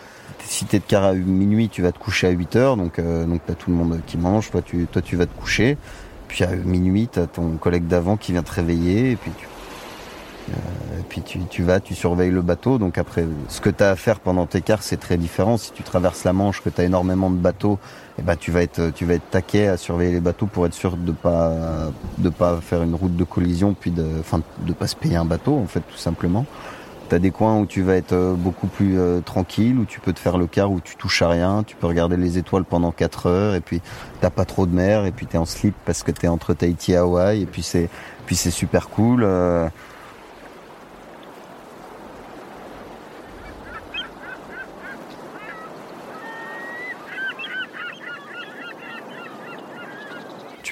Si 0.47 0.67
t'es 0.67 0.79
de 0.79 0.85
quart 0.85 1.05
à 1.05 1.15
minuit, 1.15 1.69
tu 1.69 1.83
vas 1.83 1.91
te 1.91 1.99
coucher 1.99 2.27
à 2.27 2.31
8 2.31 2.57
heures, 2.57 2.77
donc 2.77 2.99
euh, 2.99 3.25
donc 3.25 3.41
t'as 3.47 3.55
tout 3.55 3.71
le 3.71 3.77
monde 3.77 4.01
qui 4.07 4.19
mange, 4.19 4.51
toi 4.51 4.63
tu 4.63 4.87
toi 4.87 5.03
tu 5.03 5.17
vas 5.17 5.27
te 5.27 5.35
coucher. 5.39 5.79
Puis 6.29 6.45
à 6.45 6.49
minuit, 6.55 7.09
t'as 7.11 7.27
ton 7.27 7.57
collègue 7.57 7.87
d'avant 7.87 8.17
qui 8.17 8.33
vient 8.33 8.43
te 8.43 8.53
réveiller, 8.53 9.13
et 9.13 9.17
puis 9.17 9.31
tu 9.39 9.47
euh, 10.51 11.01
et 11.01 11.03
puis 11.09 11.23
tu, 11.23 11.39
tu, 11.51 11.63
vas, 11.63 11.81
tu 11.81 11.95
surveilles 11.95 12.31
le 12.31 12.43
bateau. 12.43 12.79
Donc 12.79 12.99
après, 12.99 13.27
ce 13.49 13.61
que 13.61 13.71
tu 13.71 13.83
as 13.83 13.91
à 13.91 13.97
faire 13.97 14.21
pendant 14.21 14.47
tes 14.47 14.61
quarts, 14.61 14.83
c'est 14.83 14.99
très 14.99 15.17
différent. 15.17 15.57
Si 15.57 15.73
tu 15.73 15.83
traverses 15.83 16.25
la 16.25 16.33
Manche, 16.33 16.63
que 16.63 16.71
tu 16.71 16.81
as 16.81 16.85
énormément 16.85 17.31
de 17.31 17.37
bateaux, 17.37 17.79
eh 18.19 18.23
ben 18.23 18.37
tu 18.37 18.51
vas 18.51 18.63
être 18.63 18.91
tu 18.95 19.05
vas 19.07 19.15
être 19.15 19.31
taqué 19.31 19.69
à 19.69 19.77
surveiller 19.77 20.13
les 20.13 20.21
bateaux 20.21 20.47
pour 20.47 20.67
être 20.67 20.75
sûr 20.75 20.97
de 20.97 21.13
pas 21.13 21.53
de 22.19 22.29
pas 22.29 22.61
faire 22.61 22.83
une 22.83 22.95
route 22.95 23.17
de 23.17 23.25
collision, 23.25 23.75
puis 23.79 23.91
de 23.91 24.07
enfin 24.21 24.41
de 24.61 24.73
pas 24.73 24.87
se 24.87 24.97
payer 24.97 25.17
un 25.17 25.25
bateau 25.25 25.57
en 25.57 25.67
fait 25.67 25.81
tout 25.81 25.97
simplement. 25.97 26.47
T'as 27.09 27.19
des 27.19 27.31
coins 27.31 27.59
où 27.59 27.67
tu 27.67 27.83
vas 27.83 27.97
être 27.97 28.15
euh, 28.15 28.35
beaucoup 28.35 28.67
plus 28.67 28.99
euh, 28.99 29.21
tranquille, 29.21 29.79
où 29.79 29.85
tu 29.85 30.01
peux 30.01 30.15
te 30.15 30.19
faire 30.19 30.39
le 30.39 30.47
quart, 30.47 30.71
où 30.71 30.81
tu 30.81 30.97
touches 30.97 31.21
à 31.21 31.29
rien, 31.29 31.63
tu 31.63 31.77
peux 31.77 31.87
regarder 31.87 32.17
les 32.17 32.39
étoiles 32.39 32.65
pendant 32.65 32.93
4 32.93 33.27
heures, 33.27 33.55
et 33.55 33.61
puis 33.61 33.83
t'as 34.23 34.31
pas 34.31 34.47
trop 34.47 34.65
de 34.65 34.75
mer, 34.75 35.05
et 35.05 35.13
puis 35.13 35.27
t'es 35.27 35.37
en 35.37 35.45
slip 35.45 35.75
parce 35.85 36.03
que 36.03 36.11
t'es 36.13 36.29
entre 36.29 36.55
Tahiti 36.55 36.93
et 36.93 36.97
Hawaï, 36.97 37.43
et 37.43 37.47
puis 37.47 37.63
c'est 37.63 37.91
puis 38.25 38.37
c'est 38.37 38.51
super 38.51 38.89
cool. 38.89 39.23
Euh, 39.23 39.69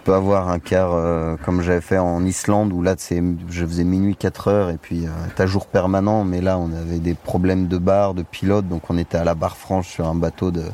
tu 0.03 0.07
peux 0.07 0.15
avoir 0.15 0.49
un 0.49 0.59
quart 0.59 0.95
euh, 0.95 1.37
comme 1.45 1.63
j'avais 1.63 1.81
fait 1.81 1.99
en 1.99 2.25
Islande 2.25 2.73
où 2.73 2.83
là 2.83 2.97
je 2.99 3.65
faisais 3.65 3.85
minuit 3.85 4.17
4 4.17 4.49
heures 4.49 4.71
et 4.71 4.77
puis 4.77 5.07
euh, 5.07 5.11
t'as 5.37 5.47
jour 5.47 5.67
permanent 5.67 6.25
mais 6.25 6.41
là 6.41 6.59
on 6.59 6.73
avait 6.73 6.99
des 6.99 7.15
problèmes 7.15 7.69
de 7.69 7.79
barre 7.79 8.13
de 8.13 8.25
pilote 8.25 8.67
donc 8.67 8.91
on 8.91 8.99
était 8.99 9.19
à 9.19 9.23
la 9.23 9.37
barre 9.37 9.57
franche 9.57 9.87
sur 9.87 10.09
un 10.09 10.17
bateau 10.17 10.51
de 10.51 10.65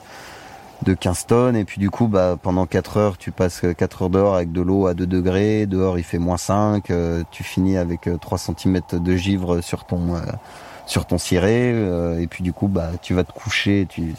de 0.83 0.95
15 0.95 1.27
tonnes 1.27 1.57
et 1.57 1.67
puis 1.67 1.79
du 1.79 1.91
coup 1.91 2.07
bah 2.07 2.39
pendant 2.43 2.65
4 2.65 2.97
heures 2.97 3.19
tu 3.19 3.31
passes 3.31 3.61
4 3.77 4.03
heures 4.03 4.09
dehors 4.09 4.35
avec 4.35 4.51
de 4.51 4.63
l'eau 4.63 4.87
à 4.87 4.95
2 4.95 5.07
degrés 5.07 5.67
dehors 5.67 5.99
il 5.99 6.05
fait 6.05 6.19
moins 6.19 6.39
5 6.39 6.89
euh, 6.89 7.23
tu 7.31 7.43
finis 7.45 7.77
avec 7.77 8.09
3 8.23 8.39
cm 8.39 8.81
de 8.93 9.15
givre 9.15 9.61
sur 9.61 9.85
ton 9.85 10.15
sur 10.87 11.05
ton 11.05 11.19
ciré 11.19 11.69
et 12.19 12.27
puis 12.29 12.43
du 12.43 12.55
coup 12.55 12.69
bah 12.69 12.93
tu 13.03 13.13
vas 13.13 13.25
te 13.25 13.33
coucher 13.33 13.87
tu 13.91 14.15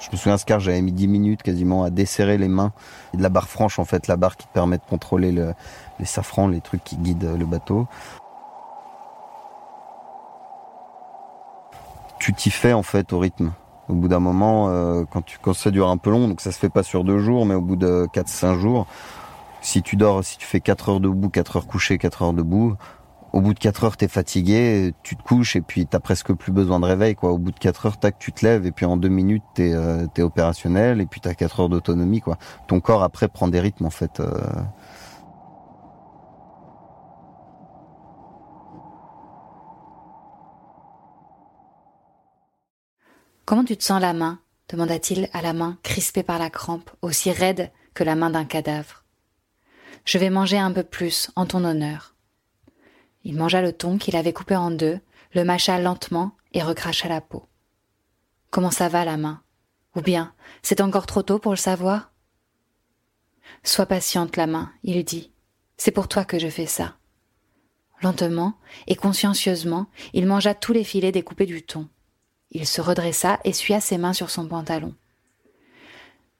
je 0.00 0.08
me 0.10 0.16
souviens, 0.16 0.38
ce 0.38 0.44
car 0.44 0.60
j'avais 0.60 0.80
mis 0.80 0.92
10 0.92 1.08
minutes 1.08 1.42
quasiment 1.42 1.84
à 1.84 1.90
desserrer 1.90 2.38
les 2.38 2.48
mains. 2.48 2.72
Et 3.12 3.18
de 3.18 3.22
la 3.22 3.28
barre 3.28 3.48
franche, 3.48 3.78
en 3.78 3.84
fait, 3.84 4.06
la 4.06 4.16
barre 4.16 4.36
qui 4.36 4.46
te 4.46 4.52
permet 4.52 4.78
de 4.78 4.82
contrôler 4.88 5.30
le, 5.30 5.54
les 5.98 6.06
safrans, 6.06 6.48
les 6.48 6.60
trucs 6.60 6.82
qui 6.82 6.96
guident 6.96 7.36
le 7.38 7.44
bateau. 7.44 7.86
Tu 12.18 12.32
t'y 12.32 12.50
fais, 12.50 12.72
en 12.72 12.82
fait, 12.82 13.12
au 13.12 13.18
rythme. 13.18 13.52
Au 13.88 13.94
bout 13.94 14.08
d'un 14.08 14.20
moment, 14.20 14.68
euh, 14.68 15.04
quand 15.10 15.52
ça 15.52 15.70
dure 15.70 15.88
un 15.88 15.96
peu 15.96 16.10
long, 16.10 16.28
donc 16.28 16.40
ça 16.40 16.52
se 16.52 16.58
fait 16.58 16.68
pas 16.68 16.82
sur 16.82 17.04
deux 17.04 17.18
jours, 17.18 17.44
mais 17.44 17.54
au 17.54 17.60
bout 17.60 17.76
de 17.76 18.06
4-5 18.14 18.56
jours, 18.58 18.86
si 19.60 19.82
tu 19.82 19.96
dors, 19.96 20.24
si 20.24 20.38
tu 20.38 20.46
fais 20.46 20.60
4 20.60 20.88
heures 20.88 21.00
debout, 21.00 21.28
4 21.28 21.56
heures 21.56 21.66
couché, 21.66 21.98
4 21.98 22.22
heures 22.22 22.32
debout, 22.32 22.76
au 23.32 23.40
bout 23.40 23.54
de 23.54 23.58
4 23.58 23.84
heures, 23.84 23.96
t'es 23.96 24.08
fatigué, 24.08 24.92
tu 25.02 25.16
te 25.16 25.22
couches 25.22 25.56
et 25.56 25.60
puis 25.60 25.86
t'as 25.86 26.00
presque 26.00 26.32
plus 26.32 26.52
besoin 26.52 26.80
de 26.80 26.86
réveil, 26.86 27.14
quoi. 27.14 27.30
Au 27.30 27.38
bout 27.38 27.52
de 27.52 27.58
4 27.58 27.86
heures, 27.86 27.98
tac, 27.98 28.18
tu 28.18 28.32
te 28.32 28.44
lèves 28.44 28.66
et 28.66 28.72
puis 28.72 28.86
en 28.86 28.96
2 28.96 29.08
minutes, 29.08 29.44
t'es 29.54 29.72
euh, 29.72 30.06
opérationnel 30.18 31.00
et 31.00 31.06
puis 31.06 31.20
t'as 31.20 31.34
4 31.34 31.60
heures 31.60 31.68
d'autonomie, 31.68 32.20
quoi. 32.20 32.38
Ton 32.66 32.80
corps 32.80 33.02
après 33.02 33.28
prend 33.28 33.48
des 33.48 33.60
rythmes, 33.60 33.86
en 33.86 33.90
fait. 33.90 34.20
Euh. 34.20 34.40
Comment 43.44 43.64
tu 43.64 43.76
te 43.76 43.84
sens 43.84 44.00
la 44.00 44.12
main? 44.12 44.38
demanda-t-il 44.70 45.28
à 45.32 45.42
la 45.42 45.52
main 45.52 45.78
crispée 45.82 46.22
par 46.22 46.38
la 46.38 46.50
crampe, 46.50 46.90
aussi 47.02 47.32
raide 47.32 47.72
que 47.94 48.04
la 48.04 48.14
main 48.14 48.30
d'un 48.30 48.44
cadavre. 48.44 49.04
Je 50.04 50.18
vais 50.18 50.30
manger 50.30 50.58
un 50.58 50.72
peu 50.72 50.84
plus 50.84 51.30
en 51.36 51.46
ton 51.46 51.64
honneur. 51.64 52.09
Il 53.24 53.36
mangea 53.36 53.62
le 53.62 53.72
thon 53.72 53.98
qu'il 53.98 54.16
avait 54.16 54.32
coupé 54.32 54.56
en 54.56 54.70
deux, 54.70 55.00
le 55.32 55.44
mâcha 55.44 55.78
lentement 55.78 56.36
et 56.52 56.62
recracha 56.62 57.08
la 57.08 57.20
peau. 57.20 57.46
Comment 58.50 58.70
ça 58.70 58.88
va 58.88 59.04
la 59.04 59.16
main? 59.16 59.42
Ou 59.96 60.00
bien, 60.00 60.34
c'est 60.62 60.80
encore 60.80 61.06
trop 61.06 61.22
tôt 61.22 61.38
pour 61.38 61.52
le 61.52 61.56
savoir? 61.56 62.12
Sois 63.62 63.86
patiente 63.86 64.36
la 64.36 64.46
main, 64.46 64.72
il 64.82 65.04
dit. 65.04 65.32
C'est 65.76 65.90
pour 65.90 66.08
toi 66.08 66.24
que 66.24 66.38
je 66.38 66.48
fais 66.48 66.66
ça. 66.66 66.96
Lentement 68.02 68.54
et 68.86 68.96
consciencieusement, 68.96 69.86
il 70.14 70.26
mangea 70.26 70.54
tous 70.54 70.72
les 70.72 70.84
filets 70.84 71.12
découpés 71.12 71.46
du 71.46 71.62
thon. 71.62 71.88
Il 72.50 72.66
se 72.66 72.80
redressa 72.80 73.38
et 73.44 73.52
suya 73.52 73.80
ses 73.80 73.98
mains 73.98 74.12
sur 74.12 74.30
son 74.30 74.48
pantalon. 74.48 74.94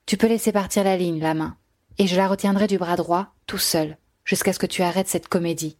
Tu 0.05 0.17
peux 0.17 0.27
laisser 0.27 0.51
partir 0.51 0.83
la 0.83 0.97
ligne, 0.97 1.19
la 1.19 1.33
main, 1.33 1.57
et 1.97 2.07
je 2.07 2.15
la 2.15 2.27
retiendrai 2.27 2.67
du 2.67 2.77
bras 2.77 2.95
droit, 2.95 3.33
tout 3.45 3.59
seul, 3.59 3.97
jusqu'à 4.25 4.51
ce 4.51 4.59
que 4.59 4.65
tu 4.65 4.81
arrêtes 4.81 5.07
cette 5.07 5.27
comédie. 5.27 5.77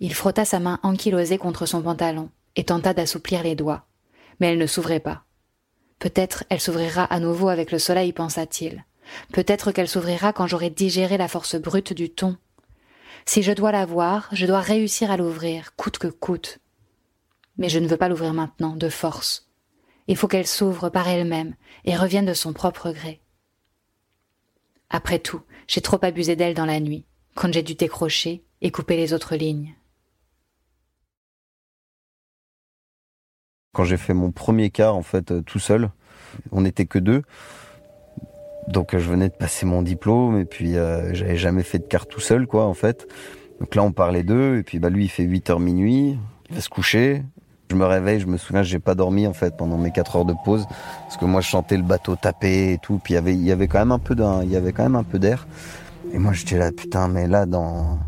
Il 0.00 0.14
frotta 0.14 0.46
sa 0.46 0.60
main 0.60 0.80
ankylosée 0.82 1.38
contre 1.38 1.66
son 1.66 1.82
pantalon 1.82 2.30
et 2.56 2.64
tenta 2.64 2.94
d'assouplir 2.94 3.42
les 3.42 3.54
doigts. 3.54 3.86
Mais 4.40 4.52
elle 4.52 4.58
ne 4.58 4.66
s'ouvrait 4.66 5.00
pas. 5.00 5.24
Peut-être 5.98 6.44
elle 6.48 6.60
s'ouvrira 6.60 7.04
à 7.04 7.20
nouveau 7.20 7.50
avec 7.50 7.70
le 7.70 7.78
soleil, 7.78 8.12
pensa-t-il. 8.14 8.84
Peut-être 9.32 9.72
qu'elle 9.72 9.88
s'ouvrira 9.88 10.32
quand 10.32 10.46
j'aurai 10.46 10.70
digéré 10.70 11.18
la 11.18 11.28
force 11.28 11.56
brute 11.56 11.92
du 11.92 12.10
thon. 12.10 12.38
Si 13.26 13.42
je 13.42 13.52
dois 13.52 13.72
la 13.72 13.84
voir, 13.84 14.28
je 14.32 14.46
dois 14.46 14.60
réussir 14.60 15.10
à 15.10 15.18
l'ouvrir, 15.18 15.76
coûte 15.76 15.98
que 15.98 16.08
coûte. 16.08 16.58
Mais 17.58 17.68
je 17.68 17.78
ne 17.78 17.86
veux 17.86 17.98
pas 17.98 18.08
l'ouvrir 18.08 18.32
maintenant, 18.32 18.76
de 18.76 18.88
force. 18.88 19.50
Il 20.06 20.16
faut 20.16 20.28
qu'elle 20.28 20.46
s'ouvre 20.46 20.88
par 20.88 21.08
elle-même 21.08 21.54
et 21.84 21.94
revienne 21.94 22.24
de 22.24 22.32
son 22.34 22.54
propre 22.54 22.90
gré. 22.90 23.20
Après 24.88 25.18
tout, 25.18 25.42
j'ai 25.68 25.82
trop 25.82 25.98
abusé 26.02 26.34
d'elle 26.34 26.54
dans 26.54 26.66
la 26.66 26.80
nuit, 26.80 27.04
quand 27.34 27.52
j'ai 27.52 27.62
dû 27.62 27.74
décrocher 27.74 28.44
et 28.62 28.70
couper 28.70 28.96
les 28.96 29.12
autres 29.12 29.36
lignes. 29.36 29.76
Quand 33.72 33.84
j'ai 33.84 33.96
fait 33.96 34.14
mon 34.14 34.32
premier 34.32 34.70
quart, 34.70 34.96
en 34.96 35.02
fait, 35.02 35.30
euh, 35.30 35.42
tout 35.42 35.60
seul, 35.60 35.90
on 36.50 36.62
n'était 36.62 36.86
que 36.86 36.98
deux. 36.98 37.22
Donc 38.68 38.96
je 38.96 39.08
venais 39.08 39.28
de 39.28 39.34
passer 39.34 39.64
mon 39.64 39.82
diplôme 39.82 40.38
et 40.38 40.44
puis 40.44 40.76
euh, 40.76 41.14
j'avais 41.14 41.36
jamais 41.36 41.62
fait 41.62 41.78
de 41.78 41.84
quart 41.84 42.06
tout 42.06 42.20
seul, 42.20 42.46
quoi, 42.46 42.66
en 42.66 42.74
fait. 42.74 43.06
Donc 43.60 43.74
là, 43.74 43.82
on 43.82 43.92
parlait 43.92 44.22
d'eux 44.22 44.58
et 44.58 44.62
puis 44.62 44.78
bah 44.78 44.90
lui, 44.90 45.04
il 45.04 45.08
fait 45.08 45.22
8 45.22 45.50
heures 45.50 45.60
minuit, 45.60 46.18
il 46.48 46.54
va 46.54 46.60
se 46.60 46.68
coucher. 46.68 47.22
Je 47.70 47.76
me 47.76 47.84
réveille, 47.84 48.18
je 48.18 48.26
me 48.26 48.36
souviens, 48.36 48.64
j'ai 48.64 48.80
pas 48.80 48.96
dormi 48.96 49.28
en 49.28 49.32
fait 49.32 49.56
pendant 49.56 49.78
mes 49.78 49.92
4 49.92 50.16
heures 50.16 50.24
de 50.24 50.34
pause 50.44 50.66
parce 51.02 51.16
que 51.16 51.24
moi 51.24 51.40
je 51.40 51.48
chantais 51.48 51.76
le 51.76 51.84
bateau 51.84 52.16
taper 52.16 52.72
et 52.72 52.78
tout. 52.78 53.00
Puis 53.02 53.14
y 53.14 53.16
avait, 53.16 53.36
il 53.36 53.50
un 53.52 53.98
peu 54.00 54.16
il 54.42 54.50
y 54.50 54.56
avait 54.56 54.72
quand 54.72 54.82
même 54.82 54.96
un 54.96 55.04
peu 55.04 55.20
d'air. 55.20 55.46
Et 56.12 56.18
moi 56.18 56.32
j'étais 56.32 56.58
là, 56.58 56.72
putain, 56.72 57.06
mais 57.06 57.28
là 57.28 57.46
dans 57.46 58.00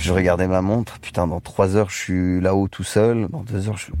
je 0.00 0.12
regardais 0.12 0.48
ma 0.48 0.62
montre, 0.62 0.98
putain, 0.98 1.26
dans 1.26 1.40
trois 1.40 1.76
heures, 1.76 1.90
je 1.90 1.96
suis 1.96 2.40
là-haut 2.40 2.68
tout 2.68 2.84
seul. 2.84 3.28
Dans 3.28 3.42
deux 3.42 3.68
heures, 3.68 3.76
je 3.76 3.84
suis... 3.84 3.92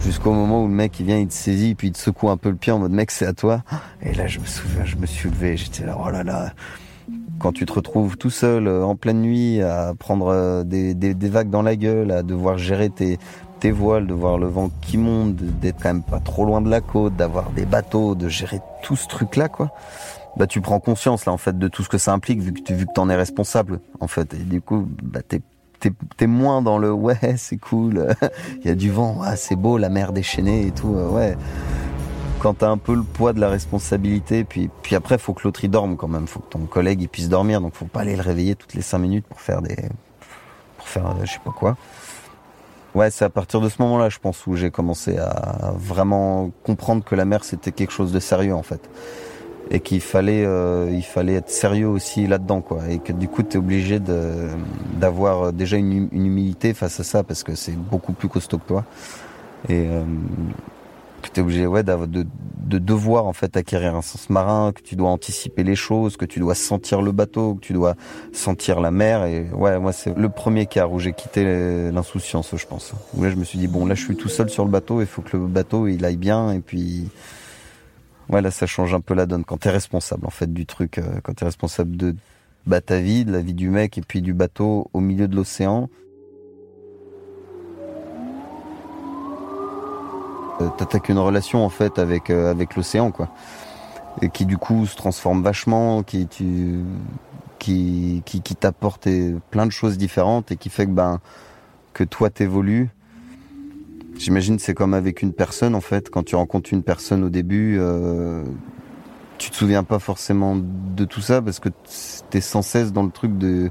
Jusqu'au 0.00 0.32
moment 0.32 0.64
où 0.64 0.68
le 0.68 0.74
mec, 0.74 0.98
il 1.00 1.06
vient, 1.06 1.18
il 1.18 1.28
te 1.28 1.34
saisit, 1.34 1.74
puis 1.74 1.88
il 1.88 1.92
te 1.92 1.98
secoue 1.98 2.30
un 2.30 2.36
peu 2.36 2.48
le 2.48 2.56
pied 2.56 2.72
en 2.72 2.78
mode, 2.78 2.92
mec, 2.92 3.10
c'est 3.10 3.26
à 3.26 3.32
toi. 3.32 3.62
Et 4.02 4.14
là, 4.14 4.26
je 4.26 4.40
me 4.40 4.46
souviens, 4.46 4.84
je 4.84 4.96
me 4.96 5.06
suis 5.06 5.28
levé, 5.28 5.56
j'étais 5.56 5.84
là, 5.84 5.98
oh 6.02 6.10
là 6.10 6.24
là. 6.24 6.52
Quand 7.38 7.52
tu 7.52 7.66
te 7.66 7.72
retrouves 7.72 8.16
tout 8.16 8.30
seul, 8.30 8.66
euh, 8.66 8.84
en 8.84 8.96
pleine 8.96 9.20
nuit, 9.20 9.60
à 9.60 9.92
prendre 9.98 10.28
euh, 10.28 10.64
des, 10.64 11.14
vagues 11.28 11.50
dans 11.50 11.62
la 11.62 11.76
gueule, 11.76 12.10
à 12.10 12.22
devoir 12.22 12.58
gérer 12.58 12.90
tes 12.90 13.18
voiles, 13.70 14.06
de 14.06 14.14
voir 14.14 14.38
le 14.38 14.46
vent 14.46 14.70
qui 14.82 14.98
monte, 14.98 15.36
d'être 15.36 15.82
quand 15.82 15.88
même 15.88 16.02
pas 16.02 16.20
trop 16.20 16.44
loin 16.44 16.60
de 16.60 16.68
la 16.68 16.80
côte, 16.80 17.16
d'avoir 17.16 17.50
des 17.50 17.64
bateaux, 17.64 18.14
de 18.14 18.28
gérer 18.28 18.60
tout 18.82 18.96
ce 18.96 19.08
truc-là, 19.08 19.48
quoi 19.48 19.70
bah 20.36 20.46
tu 20.46 20.60
prends 20.60 20.80
conscience 20.80 21.26
là 21.26 21.32
en 21.32 21.36
fait 21.38 21.58
de 21.58 21.68
tout 21.68 21.82
ce 21.82 21.88
que 21.88 21.98
ça 21.98 22.12
implique 22.12 22.40
vu 22.40 22.52
que 22.52 22.60
tu 22.60 22.74
vu 22.74 22.86
que 22.86 22.92
t'en 22.92 23.08
es 23.08 23.16
responsable 23.16 23.80
en 24.00 24.08
fait. 24.08 24.34
Et 24.34 24.38
du 24.38 24.60
coup 24.60 24.88
bah 25.02 25.20
t'es 25.26 25.40
t'es 26.16 26.26
moins 26.26 26.62
dans 26.62 26.78
le 26.78 26.92
ouais 26.92 27.36
c'est 27.36 27.58
cool 27.58 28.14
il 28.62 28.66
y 28.66 28.70
a 28.70 28.74
du 28.74 28.90
vent 28.90 29.18
ah, 29.22 29.36
c'est 29.36 29.56
beau 29.56 29.76
la 29.76 29.88
mer 29.88 30.12
déchaînée 30.12 30.66
et 30.66 30.70
tout 30.70 30.94
euh, 30.94 31.08
ouais. 31.08 31.36
Quand 32.38 32.54
t'as 32.54 32.68
un 32.68 32.78
peu 32.78 32.94
le 32.94 33.02
poids 33.02 33.32
de 33.32 33.40
la 33.40 33.48
responsabilité 33.48 34.44
puis 34.44 34.70
puis 34.82 34.96
après 34.96 35.18
faut 35.18 35.34
que 35.34 35.42
l'autre 35.44 35.64
y 35.64 35.68
dorme 35.68 35.96
quand 35.96 36.08
même. 36.08 36.26
Faut 36.26 36.40
que 36.40 36.50
ton 36.50 36.66
collègue 36.66 37.02
il 37.02 37.08
puisse 37.08 37.28
dormir 37.28 37.60
donc 37.60 37.74
faut 37.74 37.86
pas 37.86 38.00
aller 38.00 38.16
le 38.16 38.22
réveiller 38.22 38.54
toutes 38.54 38.74
les 38.74 38.82
cinq 38.82 38.98
minutes 38.98 39.26
pour 39.26 39.40
faire 39.40 39.62
des 39.62 39.76
pour 40.78 40.88
faire 40.88 41.06
euh, 41.06 41.24
je 41.24 41.32
sais 41.32 41.40
pas 41.44 41.52
quoi. 41.52 41.76
Ouais 42.94 43.10
c'est 43.10 43.24
à 43.24 43.30
partir 43.30 43.60
de 43.60 43.68
ce 43.68 43.80
moment 43.80 43.98
là 43.98 44.08
je 44.08 44.18
pense 44.18 44.46
où 44.46 44.56
j'ai 44.56 44.70
commencé 44.70 45.18
à 45.18 45.72
vraiment 45.76 46.50
comprendre 46.64 47.04
que 47.04 47.14
la 47.14 47.24
mer 47.24 47.44
c'était 47.44 47.72
quelque 47.72 47.92
chose 47.92 48.12
de 48.12 48.20
sérieux 48.20 48.54
en 48.54 48.62
fait 48.62 48.88
et 49.70 49.80
qu'il 49.80 50.00
fallait, 50.00 50.44
euh, 50.44 50.90
il 50.92 51.02
fallait 51.02 51.34
être 51.34 51.50
sérieux 51.50 51.88
aussi 51.88 52.26
là-dedans, 52.26 52.60
quoi. 52.60 52.88
Et 52.88 52.98
que 52.98 53.12
du 53.12 53.28
coup, 53.28 53.42
tu 53.42 53.54
es 53.54 53.56
obligé 53.56 53.98
d'avoir 53.98 55.52
déjà 55.52 55.76
une, 55.76 56.08
humilité 56.12 56.74
face 56.74 57.00
à 57.00 57.04
ça 57.04 57.22
parce 57.22 57.42
que 57.42 57.54
c'est 57.54 57.76
beaucoup 57.76 58.12
plus 58.12 58.28
costaud 58.28 58.58
que 58.58 58.68
toi. 58.68 58.84
Et 59.68 59.86
euh, 59.88 60.02
que 61.22 61.30
tu 61.32 61.40
obligé 61.40 61.66
ouais, 61.66 61.82
de, 61.82 62.26
de, 62.66 62.78
devoir 62.78 63.26
en 63.26 63.32
fait 63.32 63.56
acquérir 63.56 63.94
un 63.94 64.02
sens 64.02 64.28
marin, 64.28 64.72
que 64.72 64.82
tu 64.82 64.94
dois 64.94 65.08
anticiper 65.08 65.64
les 65.64 65.74
choses, 65.74 66.18
que 66.18 66.26
tu 66.26 66.38
dois 66.38 66.54
sentir 66.54 67.00
le 67.00 67.12
bateau, 67.12 67.54
que 67.54 67.60
tu 67.60 67.72
dois 67.72 67.94
sentir 68.32 68.80
la 68.80 68.90
mer. 68.90 69.24
Et 69.24 69.48
ouais, 69.52 69.78
moi, 69.78 69.92
c'est 69.92 70.16
le 70.16 70.28
premier 70.28 70.66
quart 70.66 70.92
où 70.92 71.00
j'ai 71.00 71.14
quitté 71.14 71.90
l'insouciance, 71.90 72.54
je 72.54 72.66
pense. 72.66 72.92
Où 73.14 73.24
là, 73.24 73.30
je 73.30 73.36
me 73.36 73.44
suis 73.44 73.58
dit, 73.58 73.68
bon, 73.68 73.86
là, 73.86 73.94
je 73.94 74.04
suis 74.04 74.16
tout 74.16 74.28
seul 74.28 74.50
sur 74.50 74.64
le 74.64 74.70
bateau, 74.70 75.00
il 75.00 75.06
faut 75.06 75.22
que 75.22 75.36
le 75.36 75.46
bateau, 75.46 75.88
il 75.88 76.04
aille 76.04 76.18
bien. 76.18 76.52
Et 76.52 76.60
puis 76.60 77.08
Ouais, 78.28 78.40
là, 78.40 78.50
ça 78.50 78.66
change 78.66 78.94
un 78.94 79.00
peu 79.00 79.14
la 79.14 79.26
donne 79.26 79.44
quand 79.44 79.58
t'es 79.58 79.70
responsable, 79.70 80.26
en 80.26 80.30
fait, 80.30 80.52
du 80.52 80.66
truc. 80.66 80.98
Euh, 80.98 81.20
quand 81.22 81.34
t'es 81.34 81.44
responsable 81.44 81.96
de 81.96 82.14
bah, 82.66 82.80
ta 82.80 82.98
vie, 82.98 83.24
de 83.24 83.32
la 83.32 83.40
vie 83.40 83.54
du 83.54 83.68
mec 83.68 83.98
et 83.98 84.00
puis 84.00 84.22
du 84.22 84.32
bateau 84.32 84.88
au 84.92 85.00
milieu 85.00 85.28
de 85.28 85.36
l'océan. 85.36 85.90
Euh, 90.60 90.68
T'attaques 90.78 91.08
une 91.08 91.18
relation, 91.18 91.64
en 91.64 91.68
fait, 91.68 91.98
avec, 91.98 92.30
euh, 92.30 92.54
l'océan, 92.76 93.10
quoi. 93.10 93.28
Et 94.22 94.30
qui, 94.30 94.46
du 94.46 94.56
coup, 94.56 94.86
se 94.86 94.96
transforme 94.96 95.42
vachement, 95.42 96.02
qui, 96.02 96.26
qui, 96.26 96.84
qui, 97.58 98.22
qui 98.24 98.56
t'apporte 98.56 99.08
plein 99.50 99.66
de 99.66 99.72
choses 99.72 99.98
différentes 99.98 100.52
et 100.52 100.56
qui 100.56 100.70
fait 100.70 100.86
que, 100.86 100.92
ben, 100.92 101.20
que 101.92 102.04
toi 102.04 102.30
t'évolues 102.30 102.90
J'imagine 104.16 104.58
c'est 104.58 104.74
comme 104.74 104.94
avec 104.94 105.22
une 105.22 105.32
personne 105.32 105.74
en 105.74 105.80
fait. 105.80 106.10
Quand 106.10 106.22
tu 106.22 106.36
rencontres 106.36 106.72
une 106.72 106.82
personne 106.82 107.24
au 107.24 107.30
début, 107.30 107.76
euh, 107.78 108.44
tu 109.38 109.50
te 109.50 109.56
souviens 109.56 109.82
pas 109.82 109.98
forcément 109.98 110.56
de 110.56 111.04
tout 111.04 111.20
ça 111.20 111.42
parce 111.42 111.58
que 111.58 111.68
tu 112.30 112.38
es 112.38 112.40
sans 112.40 112.62
cesse 112.62 112.92
dans 112.92 113.02
le 113.02 113.10
truc 113.10 113.36
de 113.38 113.70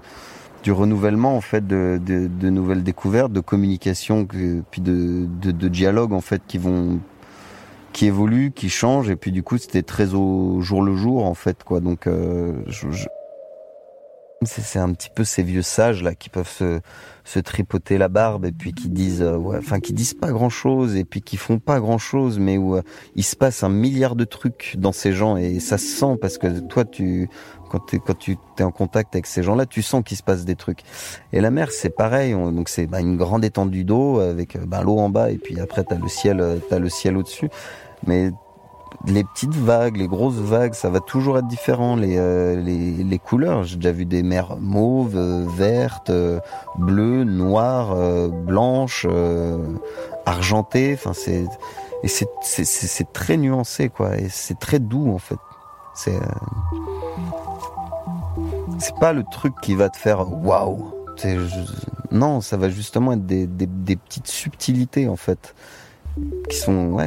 du 0.64 0.72
renouvellement 0.72 1.36
en 1.36 1.42
fait, 1.42 1.68
de, 1.68 2.00
de, 2.04 2.28
de 2.28 2.50
nouvelles 2.50 2.84
découvertes, 2.84 3.34
de 3.34 3.42
communication, 3.42 4.26
puis 4.26 4.82
de, 4.82 5.28
de, 5.42 5.52
de 5.52 5.68
dialogue 5.68 6.14
en 6.14 6.22
fait 6.22 6.42
qui 6.48 6.58
vont 6.58 7.00
qui 7.92 8.08
évoluent, 8.08 8.52
qui 8.52 8.70
changent 8.70 9.10
et 9.10 9.16
puis 9.16 9.32
du 9.32 9.44
coup 9.44 9.58
c'était 9.58 9.84
très 9.84 10.14
au 10.14 10.62
jour 10.62 10.82
le 10.82 10.96
jour 10.96 11.26
en 11.26 11.34
fait 11.36 11.64
quoi. 11.64 11.80
Donc 11.80 12.08
euh, 12.08 12.54
je, 12.68 12.90
je 12.92 13.08
c'est 14.48 14.80
un 14.80 14.92
petit 14.94 15.10
peu 15.14 15.24
ces 15.24 15.44
vieux 15.44 15.62
sages 15.62 16.04
là 16.04 16.16
qui 16.16 16.30
peuvent 16.30 16.50
se, 17.24 17.40
tripoter 17.40 17.98
la 17.98 18.10
barbe 18.10 18.46
et 18.46 18.52
puis 18.52 18.74
qui 18.74 18.90
disent, 18.90 19.22
euh, 19.22 19.38
enfin 19.58 19.80
qui 19.80 19.94
disent 19.94 20.14
pas 20.14 20.32
grand 20.32 20.50
chose 20.50 20.96
et 20.96 21.04
puis 21.04 21.22
qui 21.22 21.38
font 21.38 21.60
pas 21.60 21.80
grand 21.80 21.98
chose, 21.98 22.40
mais 22.40 22.58
où 22.58 22.76
euh, 22.76 22.82
il 23.16 23.24
se 23.24 23.36
passe 23.36 23.64
un 23.64 23.70
milliard 23.70 24.16
de 24.16 24.26
trucs 24.26 24.76
dans 24.78 24.92
ces 24.92 25.14
gens 25.14 25.38
et 25.38 25.60
ça 25.60 25.78
se 25.78 25.86
sent 25.86 26.18
parce 26.22 26.38
que 26.38 26.60
toi 26.60 26.86
tu 26.86 27.30
quand, 27.70 27.98
quand 28.06 28.18
tu 28.18 28.38
es 28.60 28.64
en 28.64 28.72
contact 28.72 29.16
avec 29.16 29.26
ces 29.26 29.42
gens-là, 29.42 29.66
tu 29.66 29.82
sens 29.82 30.04
qu'il 30.06 30.16
se 30.16 30.22
passe 30.22 30.46
des 30.46 30.56
trucs. 30.56 30.82
Et 31.32 31.42
la 31.42 31.50
mer, 31.50 31.72
c'est 31.72 31.90
pareil. 31.90 32.34
donc 32.34 32.70
c'est 32.70 32.86
bah, 32.86 33.00
une 33.00 33.18
grande 33.18 33.44
étendue 33.44 33.84
d'eau 33.84 34.20
avec 34.20 34.58
bah, 34.64 34.84
l'eau 34.84 35.00
en 35.00 35.10
bas 35.10 35.32
et 35.32 35.38
puis 35.38 35.60
après 35.60 35.84
t'as 35.84 35.98
le 35.98 36.08
ciel, 36.08 36.62
t'as 36.70 36.80
le 36.80 36.90
ciel 36.90 37.18
au-dessus. 37.18 37.50
Mais 38.06 38.32
les 39.06 39.24
petites 39.24 39.56
vagues, 39.56 39.98
les 39.98 40.08
grosses 40.08 40.36
vagues, 40.36 40.74
ça 40.74 40.90
va 40.90 41.00
toujours 41.00 41.38
être 41.38 41.48
différent. 41.48 41.96
Les, 41.96 42.18
euh, 42.18 42.56
les, 42.56 43.04
les, 43.04 43.20
couleurs, 43.20 43.64
j'ai 43.64 43.76
déjà 43.76 43.92
vu 43.92 44.06
des 44.06 44.24
mers 44.24 44.58
mauves, 44.58 45.16
euh, 45.16 45.46
vertes, 45.48 46.10
euh, 46.10 46.40
bleues, 46.78 47.24
noires, 47.24 47.96
blanches, 48.30 49.06
argentées. 50.26 50.94
Enfin, 50.94 51.14
c'est 51.14 51.46
et 52.04 52.10
c'est 52.10 53.14
très 53.14 53.38
nuancé 53.38 53.90
quoi. 53.90 54.18
Et 54.18 54.28
c'est 54.30 54.60
très 54.60 54.80
doux 54.80 55.12
en 55.12 55.20
fait. 55.20 55.40
C'est 55.96 56.20
c'est 58.80 58.96
pas 58.96 59.14
le 59.14 59.24
truc 59.24 59.54
qui 59.62 59.76
va 59.76 59.90
te 59.90 59.98
faire 59.98 60.28
waouh. 60.32 60.92
Non, 62.12 62.42
ça 62.42 62.58
va 62.58 62.70
justement 62.70 63.14
être 63.14 63.26
des, 63.26 63.48
des, 63.48 63.68
des 63.68 63.96
petites 63.96 64.28
subtilités 64.28 65.08
en 65.08 65.16
fait 65.16 65.54
qui 66.50 66.58
sont 66.58 66.98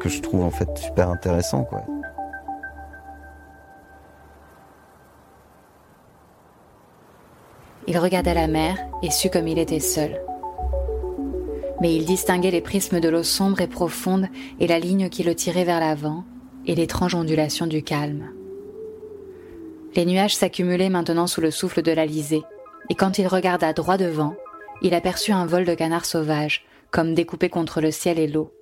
que 0.00 0.08
je 0.08 0.20
trouve 0.20 0.42
en 0.42 0.50
fait 0.50 0.68
super 0.76 1.08
intéressant 1.08 1.64
quoi. 1.64 1.84
Il 7.86 7.98
regardait 7.98 8.34
la 8.34 8.46
mer 8.46 8.78
et 9.02 9.10
sut 9.10 9.30
comme 9.30 9.46
il 9.46 9.58
était 9.58 9.80
seul. 9.80 10.20
Mais 11.82 11.94
il 11.94 12.06
distinguait 12.06 12.50
les 12.50 12.62
prismes 12.62 13.00
de 13.00 13.08
l'eau 13.10 13.22
sombre 13.22 13.60
et 13.60 13.66
profonde 13.66 14.28
et 14.58 14.66
la 14.66 14.78
ligne 14.78 15.10
qui 15.10 15.22
le 15.22 15.34
tirait 15.34 15.64
vers 15.64 15.80
l'avant 15.80 16.24
et 16.66 16.74
l'étrange 16.74 17.14
ondulation 17.14 17.66
du 17.66 17.82
calme. 17.82 18.30
Les 19.94 20.06
nuages 20.06 20.34
s'accumulaient 20.34 20.88
maintenant 20.88 21.26
sous 21.26 21.42
le 21.42 21.50
souffle 21.50 21.82
de 21.82 21.92
l'Alizé, 21.92 22.42
et 22.88 22.94
quand 22.94 23.18
il 23.18 23.28
regarda 23.28 23.72
droit 23.74 23.98
devant, 23.98 24.34
il 24.80 24.94
aperçut 24.94 25.32
un 25.32 25.46
vol 25.46 25.64
de 25.64 25.74
canards 25.74 26.06
sauvages 26.06 26.64
comme 26.94 27.12
découpé 27.12 27.48
contre 27.48 27.80
le 27.80 27.90
ciel 27.90 28.20
et 28.20 28.28
l'eau, 28.28 28.52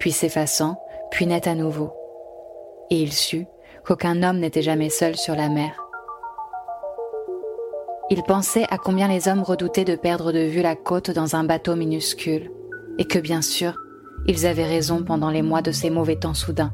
puis 0.00 0.10
s'effaçant, 0.10 0.76
puis 1.12 1.24
net 1.24 1.46
à 1.46 1.54
nouveau. 1.54 1.92
Et 2.90 3.00
il 3.00 3.12
sut 3.12 3.46
qu'aucun 3.86 4.24
homme 4.24 4.40
n'était 4.40 4.60
jamais 4.60 4.90
seul 4.90 5.14
sur 5.14 5.36
la 5.36 5.48
mer. 5.48 5.80
Il 8.10 8.24
pensait 8.24 8.66
à 8.70 8.76
combien 8.76 9.06
les 9.06 9.28
hommes 9.28 9.44
redoutaient 9.44 9.84
de 9.84 9.94
perdre 9.94 10.32
de 10.32 10.40
vue 10.40 10.62
la 10.62 10.74
côte 10.74 11.12
dans 11.12 11.36
un 11.36 11.44
bateau 11.44 11.76
minuscule, 11.76 12.50
et 12.98 13.04
que 13.04 13.20
bien 13.20 13.40
sûr, 13.40 13.78
ils 14.26 14.46
avaient 14.46 14.66
raison 14.66 15.04
pendant 15.04 15.30
les 15.30 15.42
mois 15.42 15.62
de 15.62 15.70
ces 15.70 15.90
mauvais 15.90 16.16
temps 16.16 16.34
soudains. 16.34 16.72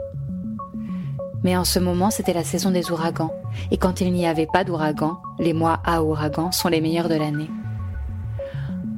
Mais 1.44 1.58
en 1.58 1.64
ce 1.64 1.78
moment, 1.78 2.10
c'était 2.10 2.32
la 2.32 2.44
saison 2.44 2.70
des 2.70 2.90
ouragans, 2.90 3.34
et 3.70 3.76
quand 3.76 4.00
il 4.00 4.14
n'y 4.14 4.26
avait 4.26 4.48
pas 4.50 4.64
d'ouragan, 4.64 5.20
les 5.38 5.52
mois 5.52 5.80
à 5.84 6.02
ouragan 6.02 6.52
sont 6.52 6.68
les 6.68 6.80
meilleurs 6.80 7.10
de 7.10 7.16
l'année. 7.16 7.50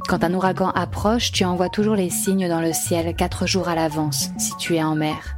Quand 0.09 0.25
un 0.25 0.35
ouragan 0.35 0.71
approche, 0.71 1.33
tu 1.33 1.45
envoies 1.45 1.69
toujours 1.69 1.95
les 1.95 2.11
signes 2.11 2.49
dans 2.49 2.61
le 2.61 2.73
ciel 2.73 3.15
quatre 3.15 3.47
jours 3.47 3.69
à 3.69 3.75
l'avance 3.75 4.31
si 4.39 4.57
tu 4.57 4.77
es 4.77 4.83
en 4.83 4.95
mer. 4.95 5.37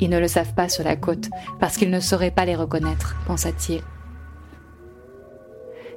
Ils 0.00 0.10
ne 0.10 0.18
le 0.18 0.28
savent 0.28 0.54
pas 0.54 0.68
sur 0.68 0.84
la 0.84 0.96
côte 0.96 1.28
parce 1.58 1.76
qu'ils 1.76 1.90
ne 1.90 2.00
sauraient 2.00 2.30
pas 2.30 2.44
les 2.44 2.56
reconnaître, 2.56 3.16
pensa-t-il. 3.26 3.82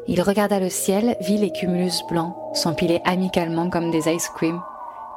Il 0.07 0.21
regarda 0.21 0.59
le 0.59 0.69
ciel, 0.69 1.15
vit 1.21 1.37
les 1.37 1.51
cumulus 1.51 2.03
blancs 2.09 2.35
s'empiler 2.53 3.01
amicalement 3.05 3.69
comme 3.69 3.91
des 3.91 4.09
ice 4.09 4.29
cream, 4.29 4.61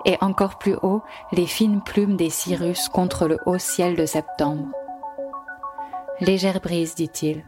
et 0.05 0.19
encore 0.21 0.59
plus 0.59 0.77
haut, 0.83 1.03
les 1.33 1.47
fines 1.47 1.81
plumes 1.83 2.17
des 2.17 2.31
cirrus 2.31 2.89
contre 2.89 3.27
le 3.27 3.39
haut 3.47 3.59
ciel 3.59 3.97
de 3.97 4.07
septembre. 4.07 4.67
Légère 6.21 6.61
brise, 6.61 6.95
dit-il. 6.95 7.45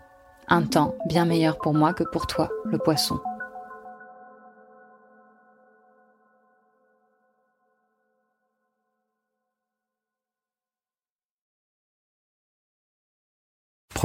Un 0.49 0.63
temps 0.63 0.95
bien 1.07 1.25
meilleur 1.25 1.59
pour 1.59 1.75
moi 1.75 1.93
que 1.93 2.05
pour 2.05 2.27
toi, 2.27 2.49
le 2.65 2.79
poisson. 2.79 3.21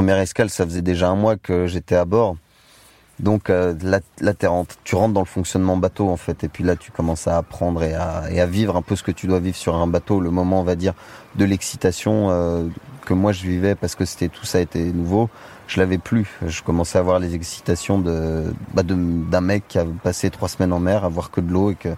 Première 0.02 0.18
escale, 0.18 0.50
ça 0.50 0.66
faisait 0.66 0.82
déjà 0.82 1.10
un 1.10 1.16
mois 1.16 1.36
que 1.36 1.68
j'étais 1.68 1.94
à 1.94 2.06
bord. 2.06 2.36
Donc 3.20 3.52
euh, 3.52 3.76
là, 3.84 4.00
tu 4.34 4.96
rentres 4.96 5.14
dans 5.14 5.22
le 5.22 5.28
fonctionnement 5.28 5.78
bateau 5.78 6.10
en 6.10 6.18
fait, 6.18 6.44
et 6.44 6.48
puis 6.48 6.64
là 6.64 6.76
tu 6.76 6.90
commences 6.90 7.28
à 7.28 7.38
apprendre 7.38 7.84
et 7.84 7.94
à, 7.94 8.46
vivre 8.48 8.76
un 8.78 8.82
peu 8.82 8.96
ce 8.96 9.04
que 9.04 9.12
tu 9.12 9.28
dois 9.28 9.40
vivre 9.40 9.56
sur 9.56 9.76
un 9.76 9.86
bateau, 9.86 10.20
le 10.20 10.32
moment 10.32 10.62
on 10.62 10.64
va 10.64 10.74
dire 10.74 10.96
de 11.36 11.46
l'excitation 11.46 12.30
euh, 12.32 12.68
que 13.06 13.14
moi 13.14 13.32
je 13.32 13.44
vivais 13.44 13.76
parce 13.76 13.94
que 13.94 14.06
c'était 14.06 14.28
tout 14.28 14.44
ça 14.44 14.60
était 14.60 14.86
nouveau. 14.86 15.30
Je 15.68 15.80
l'avais 15.80 16.00
plus. 16.00 16.28
Je 16.48 16.64
commençais 16.64 16.98
à 16.98 17.02
avoir 17.02 17.20
les 17.20 17.36
excitations 17.36 18.00
de 18.00 18.56
bah, 18.74 18.82
d'un 18.82 19.42
mec 19.42 19.68
qui 19.68 19.78
a 19.78 19.86
passé 19.86 20.32
trois 20.32 20.50
semaines 20.50 20.74
en 20.74 20.80
mer, 20.80 21.06
à 21.06 21.10
voir 21.10 21.30
que 21.30 21.42
de 21.42 21.52
l'eau 21.52 21.70
et 21.70 21.76
que 21.76 21.90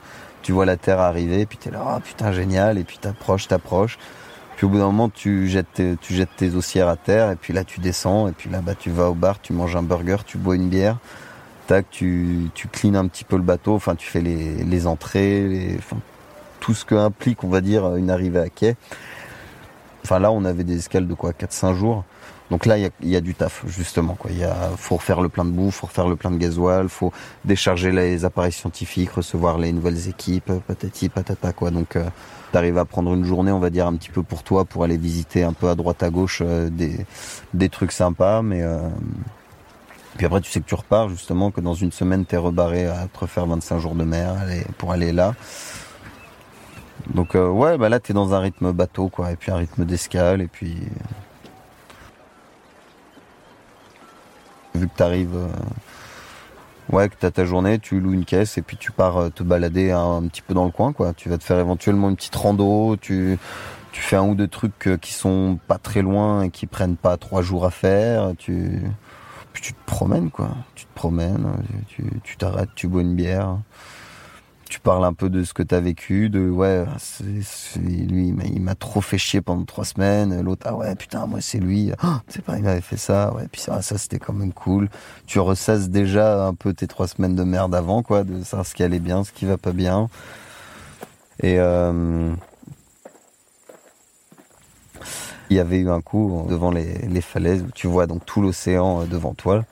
tu 0.42 0.52
vois 0.52 0.66
la 0.66 0.76
terre 0.76 1.00
arriver, 1.00 1.40
et 1.40 1.46
puis 1.46 1.58
t'es 1.58 1.72
là, 1.72 1.86
oh 1.88 2.00
putain 2.02 2.34
génial, 2.34 2.78
et 2.78 2.84
puis 2.84 2.98
t'approches, 2.98 3.48
t'approches. 3.48 3.98
Au 4.64 4.70
bout 4.70 4.78
d'un 4.78 4.86
moment, 4.86 5.10
tu 5.10 5.48
jettes, 5.50 5.74
tes, 5.74 5.98
tu 6.00 6.14
jettes 6.14 6.36
tes 6.38 6.56
haussières 6.56 6.88
à 6.88 6.96
terre, 6.96 7.32
et 7.32 7.36
puis 7.36 7.52
là, 7.52 7.64
tu 7.64 7.82
descends, 7.82 8.30
et 8.30 8.32
puis 8.32 8.50
là, 8.50 8.62
bah, 8.62 8.76
tu 8.76 8.92
vas 8.92 9.10
au 9.10 9.14
bar, 9.14 9.42
tu 9.42 9.52
manges 9.52 9.76
un 9.76 9.84
burger, 9.84 10.18
tu 10.26 10.38
bois 10.38 10.56
une 10.56 10.70
bière, 10.70 11.00
tac, 11.68 11.90
tu, 11.90 12.50
tu 12.54 12.70
un 12.96 13.08
petit 13.08 13.26
peu 13.26 13.36
le 13.36 13.42
bateau, 13.42 13.76
enfin, 13.76 13.96
tu 13.96 14.08
fais 14.08 14.22
les, 14.22 14.64
les 14.64 14.88
entrées, 14.88 15.78
tout 16.62 16.74
ce 16.74 16.86
que 16.86 16.96
implique, 16.96 17.44
on 17.44 17.50
va 17.50 17.60
dire, 17.60 17.96
une 17.98 18.10
arrivée 18.10 18.40
à 18.40 18.48
quai. 18.50 18.76
Enfin, 20.06 20.20
là, 20.20 20.32
on 20.32 20.46
avait 20.46 20.64
des 20.64 20.78
escales 20.78 21.08
de 21.08 21.14
quoi 21.14 21.32
4-5 21.32 21.74
jours. 21.76 22.06
Donc 22.50 22.66
là, 22.66 22.78
il 22.78 23.10
y 23.10 23.16
a, 23.16 23.22
du 23.22 23.34
taf, 23.34 23.64
justement. 23.68 24.18
Il 24.30 24.38
y 24.38 24.44
a, 24.44 24.72
faut 24.78 24.96
refaire 24.96 25.22
le 25.22 25.30
plein 25.30 25.44
de 25.44 25.50
bouffe, 25.50 25.76
faut 25.76 25.88
refaire 25.88 26.08
le 26.08 26.16
plein 26.16 26.32
de 26.32 26.38
gasoil, 26.38 26.88
faut 26.88 27.12
décharger 27.46 27.92
les 27.92 28.26
appareils 28.26 28.52
scientifiques, 28.52 29.12
recevoir 29.12 29.58
les 29.58 29.74
nouvelles 29.74 30.08
équipes, 30.08 30.52
patati 30.68 31.10
patata 31.10 31.52
quoi. 31.52 31.72
Donc 31.72 31.96
euh, 31.96 32.06
t'arrives 32.54 32.78
à 32.78 32.86
prendre 32.86 33.12
une 33.14 33.26
journée, 33.26 33.52
on 33.52 33.60
va 33.60 33.72
dire, 33.72 33.88
un 33.88 33.96
petit 33.96 34.12
peu 34.12 34.22
pour 34.22 34.44
toi, 34.44 34.64
pour 34.64 34.84
aller 34.84 34.96
visiter 34.96 35.44
un 35.44 35.54
peu 35.54 35.70
à 35.70 35.76
droite, 35.76 36.04
à 36.04 36.12
gauche 36.12 36.42
euh, 36.46 36.70
des, 36.70 37.06
des 37.56 37.68
trucs 37.68 37.92
sympas. 37.92 38.44
Mais 38.44 38.62
euh... 38.62 38.90
puis 40.16 40.28
après, 40.28 40.40
tu 40.40 40.52
sais 40.52 40.62
que 40.62 40.68
tu 40.68 40.76
repars 40.76 41.10
justement, 41.10 41.50
que 41.50 41.62
dans 41.62 41.74
une 41.74 41.92
semaine, 41.92 42.26
t'es 42.26 42.38
rebarré 42.38 42.86
à 42.86 43.08
te 43.12 43.20
refaire 43.20 43.48
25 43.48 43.80
jours 43.80 43.96
de 43.96 44.04
mer 44.04 44.36
pour 44.78 44.92
aller 44.92 45.12
là. 45.12 45.34
Donc 47.14 47.36
euh, 47.36 47.50
ouais, 47.50 47.78
bah 47.80 47.90
là, 47.90 48.00
t'es 48.00 48.14
dans 48.14 48.36
un 48.36 48.40
rythme 48.40 48.72
bateau, 48.72 49.10
quoi, 49.10 49.32
et 49.32 49.36
puis 49.36 49.52
un 49.52 49.58
rythme 49.58 49.84
d'escale, 49.84 50.42
et 50.42 50.48
puis... 50.48 50.78
Vu 54.76 54.88
que 54.88 54.96
t'arrives 54.96 55.36
euh, 55.36 55.48
ouais, 56.92 57.10
que 57.10 57.16
tu 57.20 57.26
as 57.26 57.32
ta 57.32 57.46
journée, 57.46 57.80
tu 57.80 58.00
loues 58.00 58.14
une 58.14 58.26
caisse 58.26 58.58
et 58.58 58.62
puis 58.62 58.78
tu 58.78 58.92
pars 58.92 59.32
te 59.34 59.44
balader 59.44 59.92
un, 59.92 60.24
petit 60.28 60.42
peu 60.42 60.54
dans 60.54 60.66
le 60.66 60.72
coin, 60.72 60.94
quoi. 60.94 61.14
Tu 61.14 61.30
vas 61.30 61.38
te 61.38 61.44
faire 61.44 61.60
éventuellement 61.60 62.10
une 62.10 62.16
petite 62.16 62.36
rando, 62.36 62.98
tu, 62.98 63.38
tu 63.92 64.02
fais 64.02 64.16
un 64.16 64.24
ou 64.28 64.36
deux 64.36 64.48
trucs 64.48 64.90
qui 65.02 65.14
sont 65.14 65.60
pas 65.68 65.78
très 65.78 66.02
loin 66.02 66.44
et 66.44 66.50
qui 66.50 66.68
prennent 66.68 66.98
pas 66.98 67.18
trois 67.18 67.42
jours 67.42 67.66
à 67.66 67.72
faire, 67.72 68.34
tu, 68.38 68.82
puis 69.54 69.62
tu 69.62 69.74
te 69.74 69.86
promènes, 69.86 70.32
quoi. 70.32 70.50
Tu 70.76 70.86
te 70.86 70.94
promènes, 70.94 71.48
tu 72.24 72.38
t'arrêtes, 72.38 72.70
tu 72.76 72.88
bois 72.88 73.02
une 73.02 73.16
bière 73.16 73.58
tu 74.74 74.80
parles 74.80 75.06
un 75.06 75.14
peu 75.14 75.30
de 75.30 75.44
ce 75.44 75.54
que 75.54 75.62
tu 75.62 75.76
as 75.76 75.80
vécu, 75.80 76.32
de 76.32 76.50
ouais, 76.50 76.84
c'est, 76.98 77.78
lui, 77.78 78.34
il 78.44 78.62
m'a 78.62 78.74
trop 78.74 79.02
fait 79.02 79.20
chier 79.20 79.40
pendant 79.40 79.66
trois 79.66 79.86
semaines. 79.86 80.42
L'autre, 80.42 80.66
ah 80.68 80.74
ouais, 80.74 80.96
putain, 80.96 81.28
moi 81.28 81.42
c'est 81.42 81.60
lui. 81.60 81.92
Oh, 82.04 82.08
c'est 82.28 82.44
pas, 82.44 82.58
il 82.58 82.64
m'avait 82.64 82.82
fait 82.82 82.98
ça. 82.98 83.32
Ouais, 83.36 83.48
puis 83.52 83.62
ça, 83.62 83.84
ça 83.84 84.00
c'était 84.00 84.18
quand 84.18 84.34
même 84.34 84.52
cool. 84.52 84.90
Tu 85.28 85.38
ressasses 85.38 85.90
déjà 85.90 86.48
un 86.48 86.56
peu 86.56 86.74
tes 86.74 86.88
trois 86.88 87.08
semaines 87.08 87.36
de 87.36 87.44
merde 87.44 87.76
avant, 87.76 88.02
quoi, 88.02 88.24
de 88.24 88.44
savoir 88.44 88.66
ce 88.66 88.74
qui 88.74 88.82
allait 88.82 88.98
bien, 88.98 89.24
ce 89.24 89.32
qui 89.32 89.46
va 89.46 89.58
pas 89.58 89.74
bien. 89.74 90.10
Et 91.44 91.60
euh, 91.60 92.34
il 95.52 95.58
y 95.58 95.60
avait 95.60 95.78
eu 95.78 95.92
un 95.92 96.02
coup 96.02 96.48
devant 96.50 96.72
les, 96.72 97.22
falaises 97.22 97.64
tu 97.76 97.86
vois 97.86 98.08
donc 98.08 98.26
tout 98.26 98.42
l'océan 98.42 99.02
euh, 99.02 99.06
devant 99.06 99.36
toi. 99.36 99.66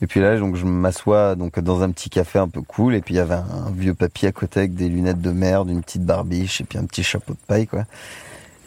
Et 0.00 0.06
puis 0.06 0.20
là, 0.20 0.38
donc 0.38 0.54
je 0.54 0.64
m'assois 0.64 1.34
donc 1.34 1.58
dans 1.58 1.82
un 1.82 1.90
petit 1.90 2.08
café 2.08 2.38
un 2.38 2.48
peu 2.48 2.62
cool. 2.62 2.94
Et 2.94 3.00
puis 3.00 3.14
il 3.14 3.16
y 3.18 3.20
avait 3.20 3.34
un, 3.34 3.70
vieux 3.74 3.94
papy 3.94 4.26
à 4.26 4.32
côté 4.32 4.60
avec 4.60 4.74
des 4.74 4.88
lunettes 4.88 5.20
de 5.20 5.32
merde, 5.32 5.70
une 5.70 5.82
petite 5.82 6.04
barbiche 6.04 6.60
et 6.60 6.64
puis 6.64 6.78
un 6.78 6.84
petit 6.84 7.02
chapeau 7.02 7.32
de 7.32 7.38
paille, 7.46 7.66
quoi. 7.66 7.84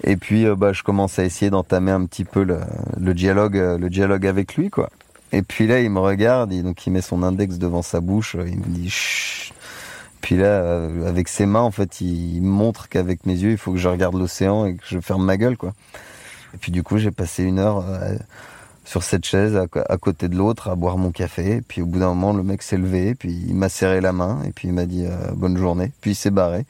Et 0.03 0.17
puis 0.17 0.45
euh, 0.45 0.55
bah 0.55 0.73
je 0.73 0.83
commence 0.83 1.19
à 1.19 1.23
essayer 1.23 1.51
d'entamer 1.51 1.91
un 1.91 2.05
petit 2.05 2.25
peu 2.25 2.43
le, 2.43 3.13
dialogue, 3.13 3.57
euh, 3.57 3.77
le 3.77 3.89
dialogue 3.89 4.27
avec 4.27 4.55
lui, 4.55 4.69
quoi. 4.69 4.89
Et 5.31 5.43
puis 5.43 5.65
là, 5.65 5.79
il 5.79 5.89
me 5.89 5.99
regarde, 5.99 6.51
donc 6.61 6.85
il 6.85 6.91
met 6.91 7.01
son 7.01 7.23
index 7.23 7.57
devant 7.57 7.81
sa 7.81 8.01
bouche, 8.01 8.35
il 8.35 8.57
me 8.57 8.65
dit 8.65 8.89
Chut. 8.89 9.53
Puis 10.19 10.35
là, 10.35 10.45
euh, 10.45 11.07
avec 11.07 11.29
ses 11.29 11.45
mains, 11.45 11.61
en 11.61 11.71
fait, 11.71 12.01
il, 12.01 12.41
montre 12.41 12.89
qu'avec 12.89 13.25
mes 13.25 13.33
yeux, 13.35 13.51
il 13.51 13.57
faut 13.57 13.71
que 13.71 13.77
je 13.77 13.87
regarde 13.87 14.15
l'océan 14.15 14.65
et 14.65 14.75
que 14.75 14.83
je 14.85 14.99
ferme 14.99 15.23
ma 15.23 15.37
gueule, 15.37 15.57
quoi. 15.57 15.73
Et 16.53 16.57
puis 16.57 16.71
du 16.71 16.83
coup, 16.83 16.97
j'ai 16.97 17.11
passé 17.11 17.43
une 17.43 17.59
heure 17.59 17.85
sur 18.83 19.03
cette 19.03 19.25
chaise 19.25 19.55
à, 19.55 19.97
côté 19.97 20.27
de 20.27 20.35
l'autre 20.35 20.69
à 20.69 20.75
boire 20.75 20.97
mon 20.97 21.11
café. 21.11 21.61
Puis 21.67 21.81
au 21.81 21.85
bout 21.85 21.99
d'un 21.99 22.09
moment, 22.09 22.33
le 22.33 22.43
mec 22.43 22.61
s'est 22.61 22.77
levé, 22.77 23.15
puis 23.15 23.31
il 23.47 23.55
m'a 23.55 23.69
serré 23.69 24.01
la 24.01 24.11
main 24.11 24.41
et 24.43 24.51
puis 24.51 24.67
il 24.67 24.73
m'a 24.73 24.85
dit 24.85 25.05
euh, 25.05 25.31
bonne 25.33 25.57
journée. 25.57 25.91
Puis 26.01 26.11
il 26.11 26.15
s'est 26.15 26.31
barré. 26.31 26.65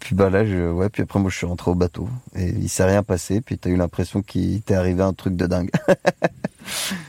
Puis 0.00 0.14
bah 0.14 0.30
là, 0.30 0.44
je, 0.46 0.70
ouais, 0.70 0.88
puis 0.88 1.02
après 1.02 1.18
moi 1.18 1.30
je 1.30 1.36
suis 1.36 1.46
rentré 1.46 1.70
au 1.70 1.74
bateau 1.74 2.08
et 2.34 2.48
il 2.48 2.68
s'est 2.68 2.84
rien 2.84 3.02
passé. 3.02 3.40
Puis 3.40 3.58
t'as 3.58 3.70
eu 3.70 3.76
l'impression 3.76 4.22
qu'il 4.22 4.62
t'est 4.62 4.74
arrivé 4.74 5.02
un 5.02 5.12
truc 5.12 5.36
de 5.36 5.46
dingue. 5.46 5.70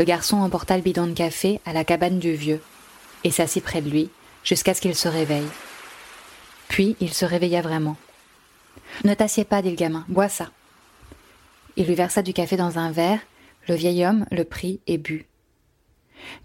Le 0.00 0.06
garçon 0.06 0.38
emporta 0.38 0.78
le 0.78 0.82
bidon 0.82 1.08
de 1.08 1.12
café 1.12 1.60
à 1.66 1.74
la 1.74 1.84
cabane 1.84 2.18
du 2.18 2.32
vieux 2.32 2.62
et 3.22 3.30
s'assit 3.30 3.62
près 3.62 3.82
de 3.82 3.90
lui 3.90 4.08
jusqu'à 4.42 4.72
ce 4.72 4.80
qu'il 4.80 4.94
se 4.94 5.08
réveille. 5.08 5.46
Puis 6.68 6.96
il 7.00 7.12
se 7.12 7.26
réveilla 7.26 7.60
vraiment. 7.60 7.98
Ne 9.04 9.12
t'assieds 9.12 9.44
pas, 9.44 9.60
dit 9.60 9.68
le 9.68 9.76
gamin, 9.76 10.06
bois 10.08 10.30
ça. 10.30 10.52
Il 11.76 11.84
lui 11.84 11.94
versa 11.94 12.22
du 12.22 12.32
café 12.32 12.56
dans 12.56 12.78
un 12.78 12.90
verre, 12.90 13.20
le 13.68 13.74
vieil 13.74 14.06
homme 14.06 14.24
le 14.30 14.44
prit 14.46 14.80
et 14.86 14.96
but. 14.96 15.28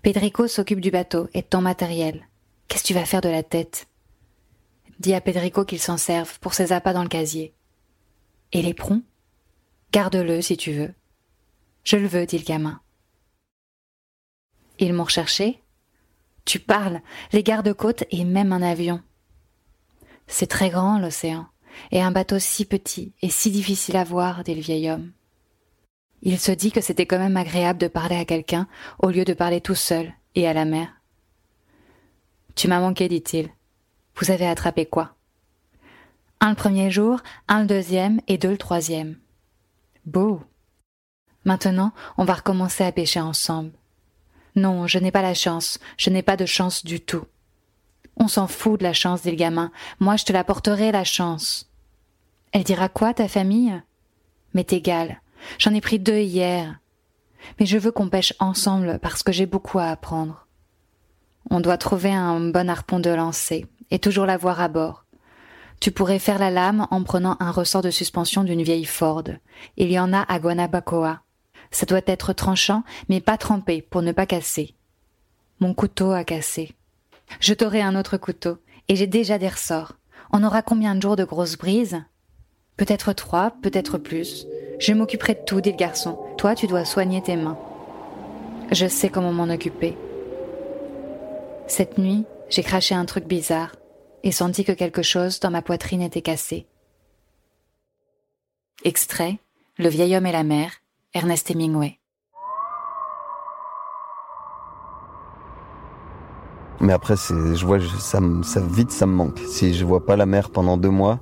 Pedrico 0.01 0.49
s'occupe 0.49 0.81
du 0.81 0.91
bateau 0.91 1.29
et 1.33 1.41
de 1.41 1.47
ton 1.47 1.61
matériel. 1.61 2.27
Qu'est-ce 2.67 2.83
que 2.83 2.87
tu 2.87 2.93
vas 2.93 3.05
faire 3.05 3.21
de 3.21 3.29
la 3.29 3.41
tête? 3.41 3.87
Dis 4.99 5.13
à 5.13 5.21
Pedrico 5.21 5.63
qu'il 5.63 5.79
s'en 5.79 5.95
serve 5.95 6.41
pour 6.41 6.55
ses 6.55 6.73
appâts 6.73 6.91
dans 6.91 7.03
le 7.03 7.07
casier. 7.07 7.53
Et 8.51 8.61
l'éperon 8.61 9.01
Garde-le 9.93 10.41
si 10.41 10.57
tu 10.57 10.73
veux. 10.73 10.93
Je 11.85 11.95
le 11.95 12.07
veux, 12.07 12.25
dit 12.25 12.37
le 12.37 12.43
gamin. 12.43 12.81
Ils 14.79 14.93
m'ont 14.93 15.03
recherché 15.03 15.61
Tu 16.45 16.59
parles, 16.59 17.01
les 17.31 17.43
gardes-côtes 17.43 18.03
et 18.11 18.23
même 18.23 18.53
un 18.53 18.61
avion. 18.61 19.01
C'est 20.27 20.47
très 20.47 20.69
grand 20.69 20.99
l'océan, 20.99 21.47
et 21.91 22.01
un 22.01 22.11
bateau 22.11 22.39
si 22.39 22.65
petit 22.65 23.13
et 23.21 23.29
si 23.29 23.51
difficile 23.51 23.97
à 23.97 24.03
voir, 24.03 24.43
dit 24.43 24.55
le 24.55 24.61
vieil 24.61 24.89
homme. 24.89 25.11
Il 26.21 26.39
se 26.39 26.51
dit 26.51 26.71
que 26.71 26.81
c'était 26.81 27.05
quand 27.05 27.19
même 27.19 27.37
agréable 27.37 27.79
de 27.79 27.87
parler 27.87 28.15
à 28.15 28.25
quelqu'un 28.25 28.67
au 28.99 29.09
lieu 29.09 29.25
de 29.25 29.33
parler 29.33 29.61
tout 29.61 29.75
seul 29.75 30.11
et 30.33 30.47
à 30.47 30.53
la 30.53 30.65
mer. 30.65 31.01
Tu 32.55 32.67
m'as 32.67 32.79
manqué, 32.79 33.07
dit-il. 33.07 33.49
Vous 34.15 34.31
avez 34.31 34.47
attrapé 34.47 34.85
quoi? 34.85 35.15
Un 36.39 36.49
le 36.49 36.55
premier 36.55 36.89
jour, 36.89 37.21
un 37.47 37.61
le 37.61 37.67
deuxième 37.67 38.21
et 38.27 38.37
deux 38.37 38.51
le 38.51 38.57
troisième. 38.57 39.17
Beau. 40.05 40.41
Maintenant, 41.43 41.91
on 42.17 42.25
va 42.25 42.35
recommencer 42.35 42.83
à 42.83 42.91
pêcher 42.91 43.19
ensemble. 43.19 43.71
Non, 44.55 44.87
je 44.87 44.99
n'ai 44.99 45.11
pas 45.11 45.21
la 45.21 45.33
chance, 45.33 45.79
je 45.97 46.09
n'ai 46.09 46.21
pas 46.21 46.37
de 46.37 46.45
chance 46.45 46.85
du 46.85 46.99
tout. 47.01 47.25
On 48.17 48.27
s'en 48.27 48.47
fout 48.47 48.79
de 48.79 48.83
la 48.85 48.93
chance, 48.93 49.23
dit 49.23 49.31
le 49.31 49.35
gamin. 49.35 49.71
Moi, 49.99 50.15
je 50.15 50.23
te 50.23 50.31
l'apporterai, 50.31 50.91
la 50.91 51.03
chance. 51.03 51.69
Elle 52.53 52.63
dira 52.63 52.87
quoi, 52.87 53.13
ta 53.13 53.27
famille? 53.27 53.81
M'est 54.53 54.71
égal. 54.71 55.21
J'en 55.59 55.73
ai 55.73 55.81
pris 55.81 55.99
deux 55.99 56.19
hier. 56.19 56.79
Mais 57.59 57.65
je 57.65 57.77
veux 57.77 57.91
qu'on 57.91 58.09
pêche 58.09 58.33
ensemble 58.39 58.99
parce 59.01 59.21
que 59.21 59.33
j'ai 59.33 59.45
beaucoup 59.45 59.79
à 59.79 59.87
apprendre. 59.87 60.47
On 61.49 61.59
doit 61.59 61.77
trouver 61.77 62.13
un 62.13 62.39
bon 62.39 62.69
harpon 62.69 62.99
de 62.99 63.09
lancer 63.09 63.67
et 63.91 63.99
toujours 63.99 64.25
l'avoir 64.25 64.61
à 64.61 64.69
bord. 64.69 65.05
Tu 65.81 65.91
pourrais 65.91 66.19
faire 66.19 66.39
la 66.39 66.49
lame 66.49 66.87
en 66.89 67.03
prenant 67.03 67.37
un 67.39 67.51
ressort 67.51 67.81
de 67.81 67.91
suspension 67.91 68.43
d'une 68.43 68.63
vieille 68.63 68.85
Ford. 68.85 69.25
Il 69.77 69.91
y 69.91 69.99
en 69.99 70.13
a 70.13 70.21
à 70.21 70.39
Guanabacoa. 70.39 71.21
Ça 71.71 71.85
doit 71.85 72.01
être 72.05 72.33
tranchant, 72.33 72.83
mais 73.09 73.21
pas 73.21 73.37
trempé 73.37 73.81
pour 73.81 74.01
ne 74.01 74.11
pas 74.11 74.25
casser. 74.25 74.75
Mon 75.59 75.73
couteau 75.73 76.11
a 76.11 76.23
cassé. 76.23 76.73
Je 77.39 77.53
t'aurai 77.53 77.81
un 77.81 77.95
autre 77.95 78.17
couteau, 78.17 78.57
et 78.87 78.95
j'ai 78.95 79.07
déjà 79.07 79.37
des 79.37 79.49
ressorts. 79.49 79.93
On 80.31 80.43
aura 80.43 80.61
combien 80.61 80.95
de 80.95 81.01
jours 81.01 81.15
de 81.15 81.23
grosses 81.23 81.57
brises? 81.57 82.03
Peut-être 82.77 83.13
trois, 83.13 83.51
peut-être 83.61 83.97
plus. 83.97 84.45
Je 84.79 84.93
m'occuperai 84.93 85.35
de 85.35 85.45
tout, 85.45 85.61
dit 85.61 85.71
le 85.71 85.77
garçon. 85.77 86.19
Toi, 86.37 86.55
tu 86.55 86.67
dois 86.67 86.85
soigner 86.85 87.21
tes 87.21 87.37
mains. 87.37 87.57
Je 88.71 88.87
sais 88.87 89.09
comment 89.09 89.31
m'en 89.31 89.53
occuper. 89.53 89.97
Cette 91.67 91.97
nuit, 91.97 92.25
j'ai 92.49 92.63
craché 92.63 92.93
un 92.93 93.05
truc 93.05 93.25
bizarre 93.25 93.75
et 94.23 94.31
senti 94.31 94.65
que 94.65 94.71
quelque 94.71 95.01
chose 95.01 95.39
dans 95.39 95.51
ma 95.51 95.61
poitrine 95.61 96.01
était 96.01 96.21
cassé. 96.21 96.67
Extrait 98.83 99.39
Le 99.77 99.89
vieil 99.89 100.15
homme 100.15 100.25
et 100.25 100.31
la 100.31 100.43
mère, 100.43 100.73
Ernest 101.15 101.49
Hemingway. 101.49 101.97
Mais 106.81 106.91
après, 106.91 107.15
je 107.15 107.65
vois, 107.65 107.79
ça, 107.99 108.19
ça, 108.43 108.59
vite, 108.59 108.91
ça 108.91 109.05
me 109.05 109.13
manque. 109.13 109.39
Si 109.47 109.73
je 109.73 109.85
vois 109.85 110.05
pas 110.05 110.17
la 110.17 110.25
mer 110.25 110.49
pendant 110.49 110.75
deux 110.75 110.89
mois, 110.89 111.21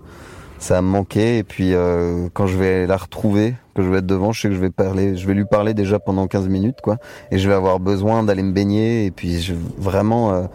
ça 0.58 0.82
me 0.82 0.88
manquer. 0.88 1.38
Et 1.38 1.44
puis, 1.44 1.76
euh, 1.76 2.28
quand 2.34 2.48
je 2.48 2.58
vais 2.58 2.88
la 2.88 2.98
retrouver, 2.98 3.54
que 3.76 3.84
je 3.84 3.90
vais 3.90 4.00
être 4.00 4.08
devant, 4.08 4.32
je 4.32 4.42
sais 4.42 4.48
que 4.48 4.56
je 4.56 4.60
vais 4.60 4.72
parler, 4.72 5.16
je 5.16 5.28
vais 5.28 5.36
lui 5.36 5.46
parler 5.46 5.76
déjà 5.76 6.00
pendant 6.00 6.26
15 6.26 6.48
minutes, 6.48 6.82
quoi. 6.82 6.98
Et 7.30 7.38
je 7.38 7.48
vais 7.48 7.56
avoir 7.56 7.80
besoin 7.80 8.24
d'aller 8.24 8.42
me 8.42 8.52
baigner. 8.52 9.06
Et 9.06 9.12
puis, 9.12 9.40
j'ai 9.40 9.56
vraiment 9.78 10.34
euh, 10.34 10.46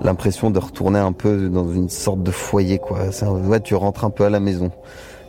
l'impression 0.00 0.50
de 0.50 0.58
retourner 0.58 1.00
un 1.00 1.12
peu 1.12 1.50
dans 1.50 1.70
une 1.70 1.90
sorte 1.90 2.22
de 2.22 2.30
foyer, 2.30 2.78
quoi. 2.78 3.00
ouais, 3.44 3.60
tu 3.60 3.74
rentres 3.74 4.06
un 4.06 4.10
peu 4.10 4.24
à 4.24 4.30
la 4.30 4.40
maison. 4.40 4.70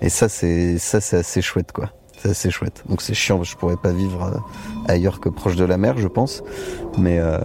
Et 0.01 0.07
ça, 0.07 0.29
c'est, 0.29 0.77
ça, 0.77 1.01
c'est 1.01 1.17
assez 1.17 1.41
chouette, 1.41 1.73
quoi. 1.73 1.89
C'est 2.17 2.29
assez 2.29 2.49
chouette. 2.49 2.83
Donc 2.89 3.01
c'est 3.01 3.13
chiant, 3.13 3.43
je 3.43 3.55
pourrais 3.55 3.77
pas 3.77 3.91
vivre 3.91 4.23
euh, 4.23 4.91
ailleurs 4.91 5.19
que 5.19 5.29
proche 5.29 5.55
de 5.55 5.65
la 5.65 5.77
mer, 5.77 5.97
je 5.97 6.07
pense. 6.07 6.43
Mais 6.97 7.19
euh, 7.19 7.37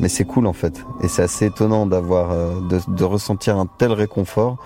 mais 0.00 0.08
c'est 0.08 0.24
cool 0.24 0.46
en 0.46 0.52
fait. 0.52 0.84
Et 1.02 1.08
c'est 1.08 1.22
assez 1.22 1.46
étonnant 1.46 1.86
d'avoir 1.86 2.32
euh, 2.32 2.60
de, 2.68 2.80
de, 2.88 3.04
ressentir 3.04 3.56
un 3.56 3.66
tel 3.66 3.92
réconfort 3.92 4.56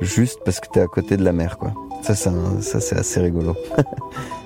juste 0.00 0.40
parce 0.44 0.60
que 0.60 0.68
tu 0.72 0.78
es 0.78 0.82
à 0.82 0.88
côté 0.88 1.16
de 1.16 1.24
la 1.24 1.32
mer, 1.32 1.58
quoi. 1.58 1.72
Ça, 2.02 2.14
ça 2.14 2.30
c'est 2.60 2.96
assez 2.96 3.20
rigolo. 3.20 3.54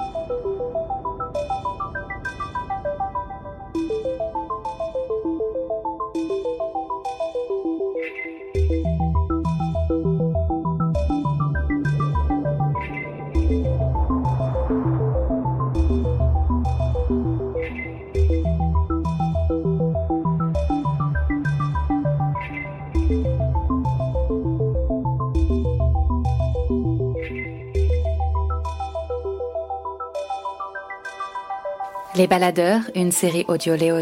Les 32.28 32.34
Baladeurs, 32.34 32.82
une 32.94 33.10
série 33.10 33.46
audio 33.48 33.74
Léo 33.74 33.96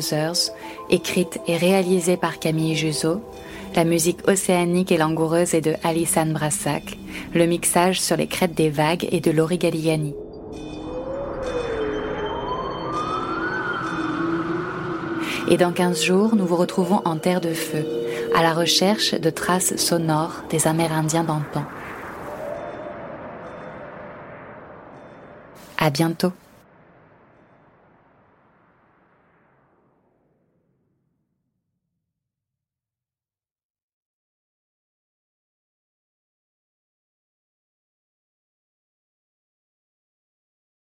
écrite 0.91 1.39
et 1.47 1.57
réalisée 1.57 2.17
par 2.17 2.41
Camille 2.41 2.75
Juzo, 2.75 3.23
la 3.77 3.85
musique 3.85 4.27
océanique 4.27 4.91
et 4.91 4.97
langoureuse 4.97 5.55
est 5.55 5.61
de 5.61 5.75
Alissane 5.85 6.33
Brassac, 6.33 6.99
le 7.35 7.47
mixage 7.47 8.01
sur 8.01 8.17
les 8.17 8.27
crêtes 8.27 8.55
des 8.55 8.69
vagues 8.69 9.07
est 9.13 9.21
de 9.21 9.31
Laurie 9.31 9.59
Galliani. 9.59 10.13
Et 15.47 15.57
dans 15.57 15.71
15 15.71 16.03
jours, 16.03 16.35
nous 16.35 16.47
vous 16.47 16.57
retrouvons 16.57 17.03
en 17.05 17.19
Terre 17.19 17.41
de 17.41 17.55
Feu, 17.55 17.87
à 18.35 18.43
la 18.43 18.55
recherche 18.55 19.15
de 19.15 19.31
traces 19.31 19.77
sonores 19.77 20.43
des 20.51 20.67
Amérindiens 20.67 21.23
d'antan. 21.23 21.63
À 25.79 25.91
bientôt. 25.91 26.33